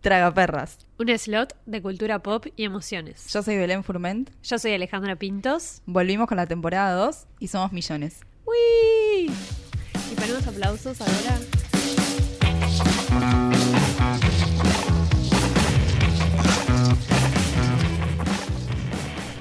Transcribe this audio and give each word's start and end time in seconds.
Tragaperras. 0.00 0.78
Un 0.98 1.08
slot 1.18 1.56
de 1.66 1.82
cultura 1.82 2.20
pop 2.20 2.46
y 2.54 2.64
emociones. 2.64 3.26
Yo 3.32 3.42
soy 3.42 3.56
Belén 3.56 3.82
Furment. 3.82 4.30
Yo 4.44 4.58
soy 4.58 4.72
Alejandra 4.72 5.16
Pintos. 5.16 5.82
Volvimos 5.86 6.28
con 6.28 6.36
la 6.36 6.46
temporada 6.46 6.94
2 6.94 7.26
y 7.40 7.48
somos 7.48 7.72
millones. 7.72 8.20
¡Uy! 8.44 9.32
Y 10.12 10.14
ponemos 10.14 10.46
aplausos 10.46 11.00
ahora. 11.00 11.38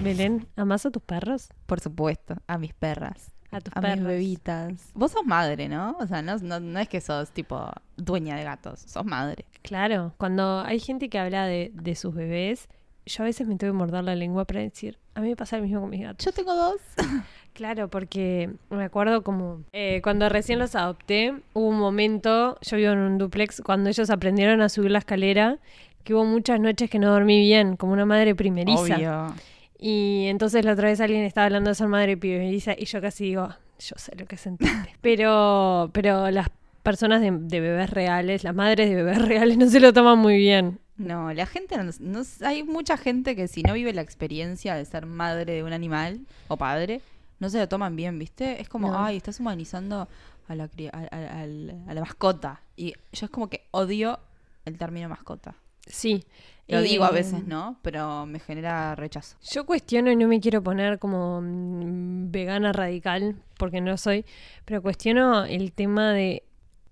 Belén, 0.01 0.47
¿amas 0.55 0.85
a 0.87 0.91
tus 0.91 1.03
perros? 1.03 1.49
Por 1.67 1.81
supuesto, 1.81 2.35
a 2.47 2.57
mis 2.57 2.73
perras. 2.73 3.36
A 3.51 3.61
tus 3.61 3.75
A 3.75 3.81
perros. 3.81 3.97
mis 3.99 4.07
bebitas. 4.07 4.91
Vos 4.93 5.11
sos 5.11 5.25
madre, 5.25 5.69
¿no? 5.69 5.95
O 5.99 6.07
sea, 6.07 6.21
no, 6.21 6.37
no, 6.39 6.59
no 6.59 6.79
es 6.79 6.89
que 6.89 6.99
sos 7.01 7.31
tipo 7.31 7.69
dueña 7.95 8.35
de 8.35 8.43
gatos, 8.43 8.81
sos 8.81 9.05
madre. 9.05 9.45
Claro, 9.61 10.13
cuando 10.17 10.61
hay 10.61 10.79
gente 10.79 11.09
que 11.09 11.17
habla 11.19 11.45
de, 11.45 11.71
de 11.73 11.95
sus 11.95 12.13
bebés, 12.13 12.67
yo 13.05 13.23
a 13.23 13.25
veces 13.25 13.47
me 13.47 13.55
tengo 13.55 13.71
que 13.73 13.77
morder 13.77 14.03
la 14.03 14.15
lengua 14.15 14.43
para 14.45 14.59
decir, 14.59 14.97
a 15.15 15.21
mí 15.21 15.29
me 15.29 15.35
pasa 15.37 15.55
lo 15.57 15.63
mismo 15.63 15.79
con 15.81 15.89
mis 15.89 16.01
gatos. 16.01 16.25
Yo 16.25 16.31
tengo 16.31 16.55
dos. 16.55 16.81
Claro, 17.57 17.89
porque 17.89 18.51
me 18.69 18.83
acuerdo 18.83 19.23
como 19.23 19.63
eh, 19.73 19.99
cuando 20.03 20.29
recién 20.29 20.59
los 20.59 20.75
adopté, 20.75 21.33
hubo 21.53 21.69
un 21.69 21.79
momento, 21.79 22.55
yo 22.61 22.77
vivo 22.77 22.91
en 22.91 22.99
un 22.99 23.17
duplex, 23.17 23.61
cuando 23.65 23.89
ellos 23.89 24.11
aprendieron 24.11 24.61
a 24.61 24.69
subir 24.69 24.91
la 24.91 24.99
escalera, 24.99 25.57
que 26.03 26.13
hubo 26.13 26.23
muchas 26.23 26.59
noches 26.59 26.87
que 26.87 26.99
no 26.99 27.09
dormí 27.09 27.39
bien, 27.39 27.75
como 27.75 27.93
una 27.93 28.05
madre 28.05 28.35
primeriza. 28.35 28.79
Obvio. 28.95 29.33
Y 29.79 30.25
entonces 30.27 30.65
la 30.65 30.73
otra 30.73 30.89
vez 30.89 30.99
alguien 31.01 31.23
estaba 31.23 31.45
hablando 31.45 31.69
de 31.69 31.75
ser 31.75 31.87
madre 31.87 32.17
primeriza 32.17 32.73
y 32.77 32.85
yo 32.85 32.99
casi 33.01 33.25
digo, 33.25 33.47
yo 33.79 33.95
sé 33.97 34.15
lo 34.15 34.25
que 34.25 34.37
sentiste. 34.37 34.95
pero, 35.01 35.89
pero 35.93 36.31
las 36.31 36.49
personas 36.83 37.21
de, 37.21 37.31
de 37.31 37.59
bebés 37.59 37.89
reales, 37.91 38.43
las 38.43 38.55
madres 38.55 38.89
de 38.89 38.95
bebés 38.95 39.21
reales 39.27 39.57
no 39.57 39.67
se 39.67 39.79
lo 39.79 39.93
toman 39.93 40.17
muy 40.19 40.37
bien. 40.37 40.79
No, 40.97 41.31
la 41.31 41.45
gente 41.45 41.77
no, 41.77 41.91
no- 41.99 42.21
hay 42.43 42.63
mucha 42.63 42.97
gente 42.97 43.35
que 43.35 43.47
si 43.47 43.61
no 43.61 43.73
vive 43.73 43.93
la 43.93 44.01
experiencia 44.01 44.73
de 44.73 44.83
ser 44.85 45.05
madre 45.05 45.53
de 45.53 45.63
un 45.63 45.73
animal 45.73 46.21
o 46.47 46.57
padre, 46.57 47.01
no 47.39 47.49
se 47.51 47.59
lo 47.59 47.67
toman 47.69 47.95
bien, 47.95 48.17
¿viste? 48.17 48.59
Es 48.59 48.67
como, 48.67 48.89
No. 48.91 49.05
ay, 49.05 49.17
estás 49.17 49.39
humanizando 49.39 50.07
a 50.47 50.55
la, 50.55 50.63
a, 50.63 50.97
a- 51.15 51.41
a 51.43 51.93
la 51.93 52.01
mascota. 52.01 52.61
Y 52.75 52.93
yo 53.13 53.25
es 53.27 53.29
como 53.29 53.47
que 53.47 53.67
odio 53.69 54.17
el 54.65 54.79
término 54.79 55.07
mascota. 55.07 55.53
Sí. 55.85 56.23
Lo 56.67 56.81
digo 56.81 57.05
a 57.05 57.09
Eh, 57.09 57.13
veces, 57.13 57.45
¿no? 57.47 57.77
Pero 57.81 58.25
me 58.25 58.39
genera 58.39 58.93
rechazo. 58.95 59.37
Yo 59.51 59.65
cuestiono 59.65 60.11
y 60.11 60.15
no 60.15 60.27
me 60.27 60.39
quiero 60.41 60.61
poner 60.61 60.99
como 60.99 61.39
mm, 61.41 62.29
vegana 62.31 62.73
radical, 62.73 63.35
porque 63.57 63.79
no 63.81 63.95
soy, 63.97 64.25
pero 64.65 64.81
cuestiono 64.81 65.45
el 65.45 65.71
tema 65.71 66.11
de 66.11 66.43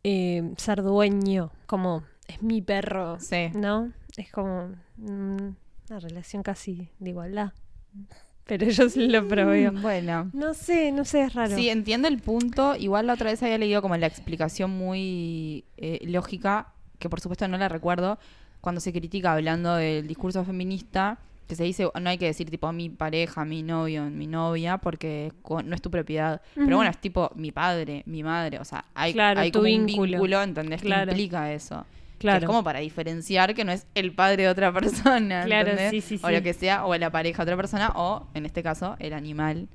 eh, 0.03 0.53
ser 0.57 0.81
dueño, 0.83 1.51
como 1.65 2.03
es 2.27 2.41
mi 2.41 2.61
perro, 2.61 3.19
Sí. 3.19 3.49
¿no? 3.53 3.91
Es 4.17 4.31
como 4.31 4.69
mm, 4.97 5.49
una 5.89 5.99
relación 5.99 6.41
casi 6.41 6.89
de 6.99 7.09
igualdad. 7.09 7.51
Pero 8.47 8.67
yo 8.69 8.89
sí 8.89 9.07
lo 9.07 9.27
proveo. 9.27 9.71
Mm, 9.71 9.81
Bueno. 9.81 10.29
No 10.33 10.53
sé, 10.53 10.91
no 10.91 11.03
sé, 11.03 11.23
es 11.23 11.33
raro. 11.33 11.55
Sí, 11.55 11.67
entiendo 11.69 12.07
el 12.07 12.19
punto. 12.19 12.75
Igual 12.75 13.07
la 13.07 13.13
otra 13.13 13.31
vez 13.31 13.41
había 13.41 13.57
leído 13.57 13.81
como 13.81 13.97
la 13.97 14.05
explicación 14.05 14.69
muy 14.69 15.65
eh, 15.77 15.99
lógica, 16.05 16.71
que 16.99 17.09
por 17.09 17.21
supuesto 17.21 17.47
no 17.47 17.57
la 17.57 17.69
recuerdo, 17.69 18.19
cuando 18.65 18.81
se 18.81 18.91
critica 18.91 19.31
hablando 19.33 19.75
del 19.75 20.07
discurso 20.07 20.43
feminista, 20.43 21.19
que 21.47 21.53
se 21.55 21.63
dice, 21.63 21.87
no 22.01 22.09
hay 22.09 22.17
que 22.17 22.25
decir 22.25 22.49
tipo 22.49 22.71
mi 22.73 22.89
pareja, 22.89 23.45
mi 23.45 23.61
novio, 23.61 24.05
mi 24.09 24.25
novia, 24.25 24.79
porque 24.79 25.31
no 25.63 25.75
es 25.75 25.81
tu 25.83 25.91
propiedad. 25.91 26.41
Pero 26.55 26.77
bueno, 26.77 26.89
es 26.89 26.97
tipo 26.97 27.31
mi 27.35 27.51
padre, 27.51 28.01
mi 28.07 28.23
madre. 28.23 28.57
O 28.57 28.65
sea, 28.65 28.85
hay, 28.95 29.13
Claro, 29.13 29.39
hay 29.41 29.51
tu 29.51 29.59
como 29.59 29.71
un 29.71 29.85
vínculo. 29.85 30.11
vínculo, 30.13 30.41
¿entendés? 30.41 30.81
Claro. 30.81 31.05
Que 31.05 31.11
implica 31.11 31.53
eso. 31.53 31.85
Que 32.17 32.21
claro. 32.21 32.39
es 32.39 32.45
como 32.45 32.63
para 32.63 32.79
diferenciar 32.79 33.53
que 33.53 33.63
no 33.63 33.71
es 33.71 33.85
el 33.93 34.13
padre 34.13 34.43
de 34.43 34.49
otra 34.49 34.73
persona. 34.79 35.43
Claro, 35.45 35.69
¿entendés? 35.69 35.91
sí, 36.03 36.17
sí, 36.17 36.23
O 36.23 36.27
sí. 36.29 36.33
lo 36.33 36.41
que 36.41 36.53
sea, 36.53 36.85
o 36.87 36.95
la 36.97 37.11
pareja 37.11 37.45
de 37.45 37.51
otra 37.51 37.57
persona, 37.57 37.91
o 37.95 38.25
en 38.33 38.47
este 38.47 38.63
caso, 38.63 38.95
el 38.97 39.13
animal. 39.13 39.67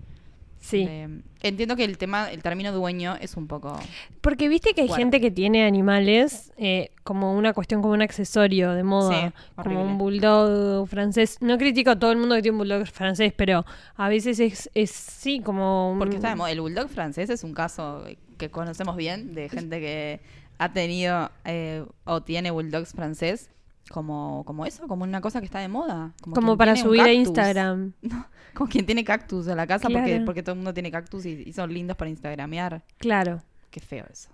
Sí. 0.61 0.87
Eh, 0.89 1.09
entiendo 1.41 1.75
que 1.75 1.85
el 1.85 1.97
tema, 1.97 2.31
el 2.31 2.43
término 2.43 2.71
dueño 2.71 3.17
es 3.21 3.37
un 3.37 3.47
poco. 3.47 3.79
Porque 4.21 4.49
viste 4.49 4.75
que 4.75 4.83
hay 4.83 4.89
Fuerte. 4.89 5.03
gente 5.03 5.21
que 5.21 5.31
tiene 5.31 5.65
animales 5.65 6.53
eh, 6.59 6.91
como 7.03 7.35
una 7.37 7.55
cuestión, 7.55 7.81
como 7.81 7.95
un 7.95 8.03
accesorio 8.03 8.73
de 8.73 8.85
moda, 8.85 9.29
Sí, 9.29 9.35
como 9.57 9.83
un 9.83 9.97
bulldog 9.99 10.87
francés. 10.87 11.39
No 11.41 11.57
critico 11.59 11.91
a 11.91 11.99
todo 11.99 12.13
el 12.13 12.19
mundo 12.19 12.35
que 12.37 12.43
tiene 12.43 12.53
un 12.53 12.59
bulldog 12.59 12.87
francés, 12.87 13.33
pero 13.35 13.65
a 13.97 14.09
veces 14.09 14.39
es, 14.39 14.71
es 14.75 14.91
sí, 14.91 15.41
como 15.41 15.93
un... 15.93 15.99
Porque 15.99 16.17
está 16.17 16.29
de 16.29 16.37
moda. 16.37 16.51
El 16.51 16.61
bulldog 16.61 16.89
francés 16.89 17.31
es 17.31 17.43
un 17.43 17.55
caso 17.55 18.05
que 18.37 18.51
conocemos 18.51 18.97
bien 18.97 19.35
de 19.35 19.49
gente 19.49 19.81
que 19.81 20.21
ha 20.59 20.73
tenido 20.75 21.31
eh, 21.47 21.85
o 22.05 22.23
tiene 22.23 22.51
bulldogs 22.51 22.93
francés 22.93 23.51
como, 23.91 24.45
como 24.45 24.65
eso, 24.67 24.87
como 24.89 25.05
una 25.05 25.21
cosa 25.21 25.41
que 25.41 25.47
está 25.47 25.59
de 25.59 25.69
moda. 25.69 26.15
Como 26.23 26.57
para 26.57 26.77
subir 26.77 27.01
a. 27.03 27.13
Instagram. 27.13 27.93
Como 28.55 28.69
quien 28.69 28.85
tiene 28.85 29.05
cactus 29.05 29.47
en 29.47 29.57
la 29.57 29.65
casa 29.67 29.89
porque, 29.89 30.11
Claro. 30.11 30.25
porque 30.25 30.43
todo 30.43 30.55
el 30.55 30.57
mundo 30.57 30.75
tiene 30.75 30.91
cactus 30.91 31.25
y, 31.25 31.45
y 31.47 31.53
son 31.53 31.73
lindos 31.73 31.97
para 31.97 32.11
instagramear. 32.11 32.83
Claro. 32.99 33.41
Qué 33.71 33.79
feo 33.79 34.05
eso. 34.11 34.29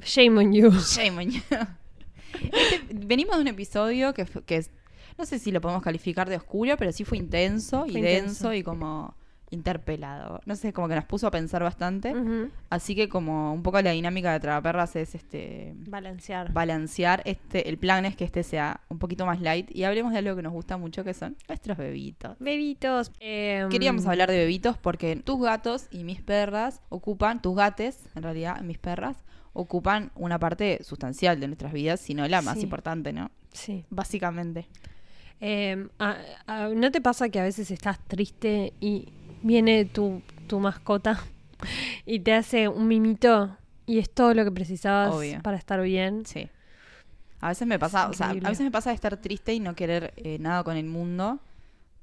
Shame 0.00 0.38
on 0.38 0.52
you. 0.52 0.70
Shame 0.80 1.18
on 1.24 1.30
you. 1.32 1.40
Este- 2.34 2.82
venimos 2.94 3.34
de 3.36 3.42
un 3.42 3.48
episodio 3.48 4.14
que, 4.14 4.24
que 4.24 4.64
no 5.18 5.26
sé 5.26 5.40
si 5.40 5.50
lo 5.50 5.60
podemos 5.60 5.82
calificar 5.82 6.28
de 6.28 6.36
oscuro, 6.36 6.76
pero 6.76 6.92
sí 6.92 7.04
fue 7.04 7.18
intenso 7.18 7.84
y 7.86 8.00
denso 8.00 8.52
intenso. 8.52 8.54
y 8.54 8.62
como 8.62 9.14
interpelado. 9.50 10.40
No 10.46 10.54
sé, 10.56 10.72
como 10.72 10.88
que 10.88 10.94
nos 10.94 11.04
puso 11.04 11.26
a 11.26 11.30
pensar 11.30 11.62
bastante. 11.62 12.14
Así 12.70 12.94
que 12.94 13.08
como 13.08 13.52
un 13.52 13.62
poco 13.62 13.80
la 13.82 13.90
dinámica 13.90 14.32
de 14.32 14.40
Tragaperras 14.40 14.94
es 14.96 15.14
este 15.14 15.74
Balancear. 15.88 16.52
balancear 16.52 17.22
este 17.24 17.68
el 17.68 17.76
plan 17.78 18.04
es 18.06 18.16
que 18.16 18.24
este 18.24 18.42
sea 18.42 18.80
un 18.88 18.98
poquito 18.98 19.26
más 19.26 19.40
light 19.40 19.70
y 19.74 19.84
hablemos 19.84 20.12
de 20.12 20.18
algo 20.18 20.36
que 20.36 20.42
nos 20.42 20.52
gusta 20.52 20.76
mucho 20.76 21.02
que 21.04 21.14
son 21.14 21.36
nuestros 21.48 21.76
bebitos. 21.76 22.36
Bebitos. 22.38 23.10
Em, 23.20 23.68
Queríamos 23.68 24.06
hablar 24.06 24.30
de 24.30 24.38
bebitos 24.38 24.78
porque 24.78 25.16
tus 25.16 25.40
gatos 25.40 25.86
y 25.90 26.04
mis 26.04 26.22
perras 26.22 26.80
ocupan, 26.88 27.42
tus 27.42 27.56
gates, 27.56 27.98
en 28.14 28.22
realidad, 28.22 28.60
mis 28.62 28.78
perras, 28.78 29.16
ocupan 29.52 30.12
una 30.14 30.38
parte 30.38 30.82
sustancial 30.84 31.40
de 31.40 31.48
nuestras 31.48 31.72
vidas, 31.72 31.98
si 32.00 32.14
no 32.14 32.26
la 32.28 32.40
más 32.40 32.58
Sí. 32.58 32.62
importante, 32.64 33.12
¿no? 33.12 33.30
Sí. 33.52 33.84
Básicamente. 33.90 34.68
Em, 35.40 35.88
a- 35.98 36.18
a- 36.46 36.68
¿No 36.68 36.90
te 36.90 37.00
pasa 37.00 37.30
que 37.30 37.40
a 37.40 37.42
veces 37.42 37.70
estás 37.70 37.98
triste 38.06 38.74
y 38.78 39.08
viene 39.42 39.84
tu, 39.84 40.22
tu 40.46 40.60
mascota 40.60 41.22
y 42.06 42.20
te 42.20 42.34
hace 42.34 42.68
un 42.68 42.88
mimito 42.88 43.56
y 43.86 43.98
es 43.98 44.10
todo 44.10 44.34
lo 44.34 44.44
que 44.44 44.52
precisabas 44.52 45.14
Obvio. 45.14 45.42
para 45.42 45.56
estar 45.56 45.80
bien? 45.82 46.24
Sí. 46.24 46.48
A 47.40 47.48
veces 47.48 47.66
me 47.66 47.78
pasa, 47.78 48.08
o 48.08 48.12
sea, 48.12 48.30
a 48.30 48.34
veces 48.34 48.60
me 48.60 48.70
pasa 48.70 48.90
de 48.90 48.94
estar 48.94 49.16
triste 49.16 49.54
y 49.54 49.60
no 49.60 49.74
querer 49.74 50.12
eh, 50.16 50.38
nada 50.38 50.62
con 50.62 50.76
el 50.76 50.84
mundo, 50.84 51.40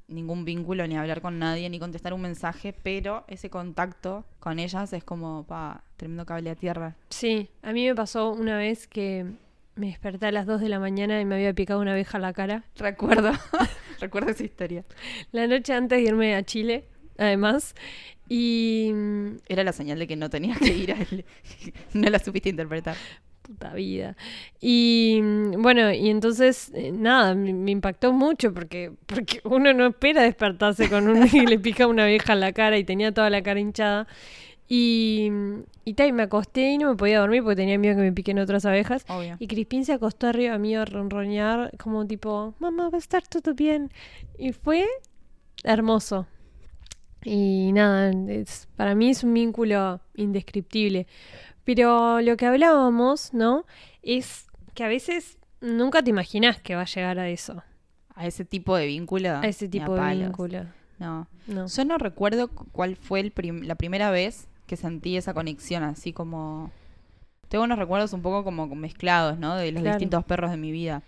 ningún 0.08 0.46
vínculo, 0.46 0.88
ni 0.88 0.98
hablar 0.98 1.22
con 1.22 1.38
nadie, 1.38 1.70
ni 1.70 1.80
contestar 1.80 2.14
un 2.14 2.22
mensaje, 2.22 2.74
pero 2.74 3.24
ese 3.28 3.50
contacto 3.50 4.26
con 4.40 4.58
ellas 4.58 4.92
es 4.94 5.04
como, 5.04 5.46
pa, 5.46 5.84
tremendo 5.96 6.26
cable 6.26 6.50
a 6.50 6.56
tierra. 6.56 6.96
Sí, 7.10 7.50
a 7.62 7.72
mí 7.72 7.86
me 7.86 7.94
pasó 7.94 8.32
una 8.32 8.58
vez 8.58 8.88
que 8.88 9.26
me 9.76 9.88
desperté 9.88 10.26
a 10.26 10.32
las 10.32 10.48
2 10.48 10.60
de 10.60 10.70
la 10.70 10.80
mañana 10.80 11.22
y 11.22 11.26
me 11.26 11.36
había 11.36 11.54
picado 11.54 11.80
una 11.80 11.92
abeja 11.92 12.18
en 12.18 12.24
la 12.24 12.34
cara. 12.34 12.64
Recuerdo, 12.76 13.32
recuerdo 14.00 14.32
esa 14.32 14.44
historia. 14.44 14.84
La 15.32 15.46
noche 15.46 15.74
antes 15.74 16.00
de 16.00 16.04
irme 16.04 16.36
a 16.36 16.44
Chile, 16.44 16.86
además. 17.18 17.76
Y. 18.30 18.92
Era 19.48 19.64
la 19.64 19.74
señal 19.74 20.00
de 20.00 20.08
que 20.08 20.16
no 20.16 20.30
tenías 20.30 20.60
que 20.60 20.76
ir 20.76 20.94
a 20.94 20.98
él. 20.98 21.26
no 21.94 22.10
la 22.10 22.20
supiste 22.20 22.50
interpretar. 22.50 22.96
Puta 23.42 23.74
vida. 23.74 24.18
Y 24.60 25.22
bueno, 25.58 25.94
y 25.94 26.10
entonces, 26.10 26.70
eh, 26.74 26.92
nada, 26.92 27.34
me, 27.34 27.72
impactó 27.72 28.12
mucho 28.12 28.54
porque, 28.54 28.92
porque 29.06 29.40
uno 29.46 29.74
no 29.74 29.88
espera 29.88 30.24
despertarse 30.24 30.90
con 30.90 31.08
un 31.08 31.26
y 31.34 31.46
le 31.46 31.58
pica 31.58 31.88
una 31.88 32.04
abeja 32.04 32.34
en 32.34 32.42
la 32.42 32.52
cara 32.52 32.78
y 32.78 32.84
tenía 32.84 33.14
toda 33.14 33.30
la 33.30 33.42
cara 33.42 33.60
hinchada. 33.60 34.08
Y, 34.70 35.32
y, 35.86 35.94
ta, 35.94 36.06
y 36.06 36.12
me 36.12 36.24
acosté 36.24 36.72
y 36.72 36.78
no 36.78 36.90
me 36.90 36.98
podía 36.98 37.20
dormir 37.22 37.42
porque 37.42 37.56
tenía 37.56 37.78
miedo 37.78 37.96
que 37.96 38.02
me 38.02 38.12
piquen 38.12 38.38
otras 38.38 38.66
abejas. 38.66 39.06
Obvio. 39.08 39.38
Y 39.40 39.48
Crispín 39.48 39.86
se 39.86 39.94
acostó 39.94 40.28
arriba 40.28 40.58
mío 40.58 40.82
a 40.82 40.86
ronronear, 40.86 41.72
como 41.78 42.06
tipo, 42.06 42.54
mamá, 42.60 42.90
va 42.90 42.98
a 42.98 43.00
estar 43.00 43.26
todo 43.26 43.54
bien. 43.54 43.92
Y 44.38 44.52
fue 44.52 44.86
hermoso. 45.64 46.28
Y 47.24 47.72
nada, 47.74 48.12
es, 48.30 48.68
para 48.76 48.96
mí 48.96 49.10
es 49.10 49.24
un 49.24 49.34
vínculo 49.34 50.00
indescriptible. 50.16 51.08
Pero 51.64 52.22
lo 52.22 52.38
que 52.38 52.46
hablábamos, 52.46 53.34
¿no? 53.34 53.66
Es 54.02 54.48
que 54.74 54.84
a 54.84 54.88
veces 54.88 55.38
nunca 55.60 56.02
te 56.04 56.10
imaginas 56.12 56.62
que 56.62 56.76
va 56.76 56.82
a 56.82 56.86
llegar 56.86 57.20
a 57.20 57.28
eso, 57.30 57.64
A 58.16 58.26
ese 58.28 58.46
tipo 58.46 58.76
de 58.78 58.86
vínculo. 58.86 59.30
a 59.38 59.48
ese 59.48 59.68
tipo 59.68 59.96
de 59.96 60.16
vínculo. 60.16 60.66
No. 61.00 61.28
No. 61.48 61.68
Yo 61.68 61.86
no 61.86 61.98
recuerdo 61.98 62.48
cu- 62.48 62.68
cuál 62.72 62.96
fue 62.96 63.20
el 63.20 63.32
prim- 63.32 63.64
la 63.64 63.76
primera 63.76 64.10
vez 64.12 64.48
que 64.66 64.76
sentí 64.78 65.18
esa 65.18 65.34
conexión, 65.34 65.84
así 65.84 66.14
como... 66.14 66.72
Tengo 67.50 67.64
unos 67.64 67.80
recuerdos 67.80 68.12
un 68.14 68.22
poco 68.22 68.44
como 68.44 68.68
mezclados, 68.76 69.38
¿no? 69.38 69.56
De 69.56 69.72
los 69.72 69.82
Claro. 69.82 69.96
distintos 69.98 70.26
perros 70.26 70.52
de 70.52 70.58
mi 70.58 70.72
vida. 70.72 71.02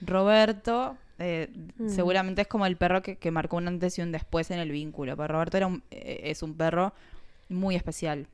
Roberto, 0.00 0.96
eh, 1.18 1.48
Mm. 1.78 1.88
seguramente 1.88 2.42
es 2.42 2.48
como 2.48 2.66
el 2.66 2.76
perro 2.76 3.02
que, 3.02 3.16
que 3.16 3.30
marcó 3.30 3.56
un 3.56 3.68
antes 3.68 3.98
y 3.98 4.02
un 4.02 4.12
después 4.12 4.50
en 4.50 4.58
el 4.58 4.70
vínculo. 4.70 5.16
Pero 5.16 5.28
Roberto 5.34 5.56
era 5.56 5.66
un- 5.66 5.82
eh, 5.90 6.20
es 6.24 6.42
un 6.42 6.54
perro 6.54 6.92
muy 7.48 7.74
especial. 7.76 8.26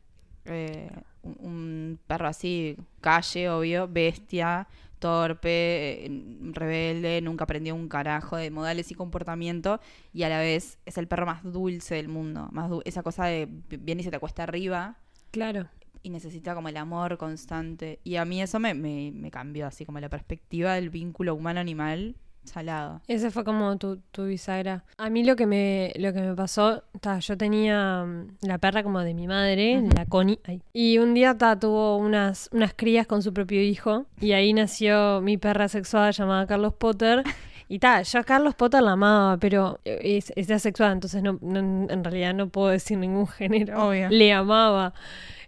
Eh, 0.45 0.91
un, 1.23 1.37
un 1.41 1.99
perro 2.07 2.29
así, 2.29 2.77
calle, 3.01 3.51
obvio, 3.51 3.87
bestia, 3.89 4.67
torpe, 4.99 6.07
eh, 6.07 6.11
rebelde, 6.53 7.21
nunca 7.21 7.45
aprendió 7.45 7.75
un 7.75 7.89
carajo 7.89 8.37
de 8.37 8.51
modales 8.51 8.91
y 8.91 8.95
comportamiento 8.95 9.81
y 10.13 10.23
a 10.25 10.29
la 10.29 10.39
vez 10.41 10.79
es 10.87 10.99
el 10.99 11.07
perro 11.07 11.27
más 11.27 11.43
dulce 11.45 11.97
del 11.97 12.09
mundo, 12.09 12.49
más 12.53 12.69
du- 12.71 12.83
esa 12.85 13.03
cosa 13.03 13.27
de 13.27 13.49
viene 13.69 14.01
y 14.01 14.05
se 14.05 14.11
te 14.11 14.17
acuesta 14.17 14.43
arriba 14.43 14.97
Claro. 15.31 15.69
y 16.03 16.11
necesita 16.11 16.55
como 16.55 16.69
el 16.69 16.77
amor 16.77 17.17
constante 17.19 18.01
y 18.05 18.17
a 18.17 18.25
mí 18.25 18.43
eso 18.43 18.59
me, 18.59 18.75
me, 18.75 19.13
me 19.15 19.31
cambió 19.31 19.67
así 19.67 19.85
como 19.85 20.01
la 20.01 20.09
perspectiva 20.09 20.75
del 20.75 20.91
vínculo 20.91 21.35
humano-animal 21.35 22.17
salado. 22.44 23.00
Ese 23.08 23.31
fue 23.31 23.44
como 23.44 23.76
tu, 23.79 23.99
tu 24.11 24.25
bisagra. 24.25 24.85
A 24.96 25.11
mí 25.11 25.23
lo 25.25 25.37
que 25.37 25.46
me, 25.46 25.93
lo 25.96 26.12
que 26.12 26.20
me 26.23 26.35
pasó, 26.35 26.82
ta, 27.00 27.19
yo 27.19 27.37
tenía 27.37 28.05
mm, 28.05 28.46
la 28.46 28.58
perra 28.58 28.82
como 28.82 29.00
de 29.00 29.14
mi 29.14 29.26
madre, 29.26 29.82
la 29.94 30.06
Connie, 30.06 30.40
ay. 30.44 30.62
y 30.73 30.99
un 30.99 31.14
día 31.14 31.37
ta, 31.37 31.58
tuvo 31.58 31.96
unas, 31.99 32.49
unas 32.52 32.73
crías 32.75 33.06
con 33.06 33.23
su 33.23 33.32
propio 33.35 33.61
hijo, 33.62 34.06
y 34.20 34.32
ahí 34.32 34.52
nació 34.52 35.20
mi 35.20 35.37
perra 35.37 35.69
sexuada 35.69 36.11
llamada 36.11 36.46
Carlos 36.46 36.75
Potter. 36.75 37.23
Y 37.70 37.81
ta, 37.81 38.00
yo 38.00 38.20
a 38.20 38.25
Carlos 38.25 38.55
Potter 38.55 38.81
la 38.82 38.93
amaba, 38.93 39.37
pero 39.37 39.79
es, 39.85 40.32
es 40.37 40.50
asexuada, 40.50 40.90
entonces 40.90 41.23
no, 41.23 41.38
no- 41.43 41.87
en 41.90 42.02
realidad 42.02 42.32
no 42.32 42.49
puedo 42.49 42.69
decir 42.69 42.96
ningún 42.96 43.26
género. 43.26 43.88
Obvio. 43.88 44.08
Le 44.08 44.32
amaba. 44.32 44.94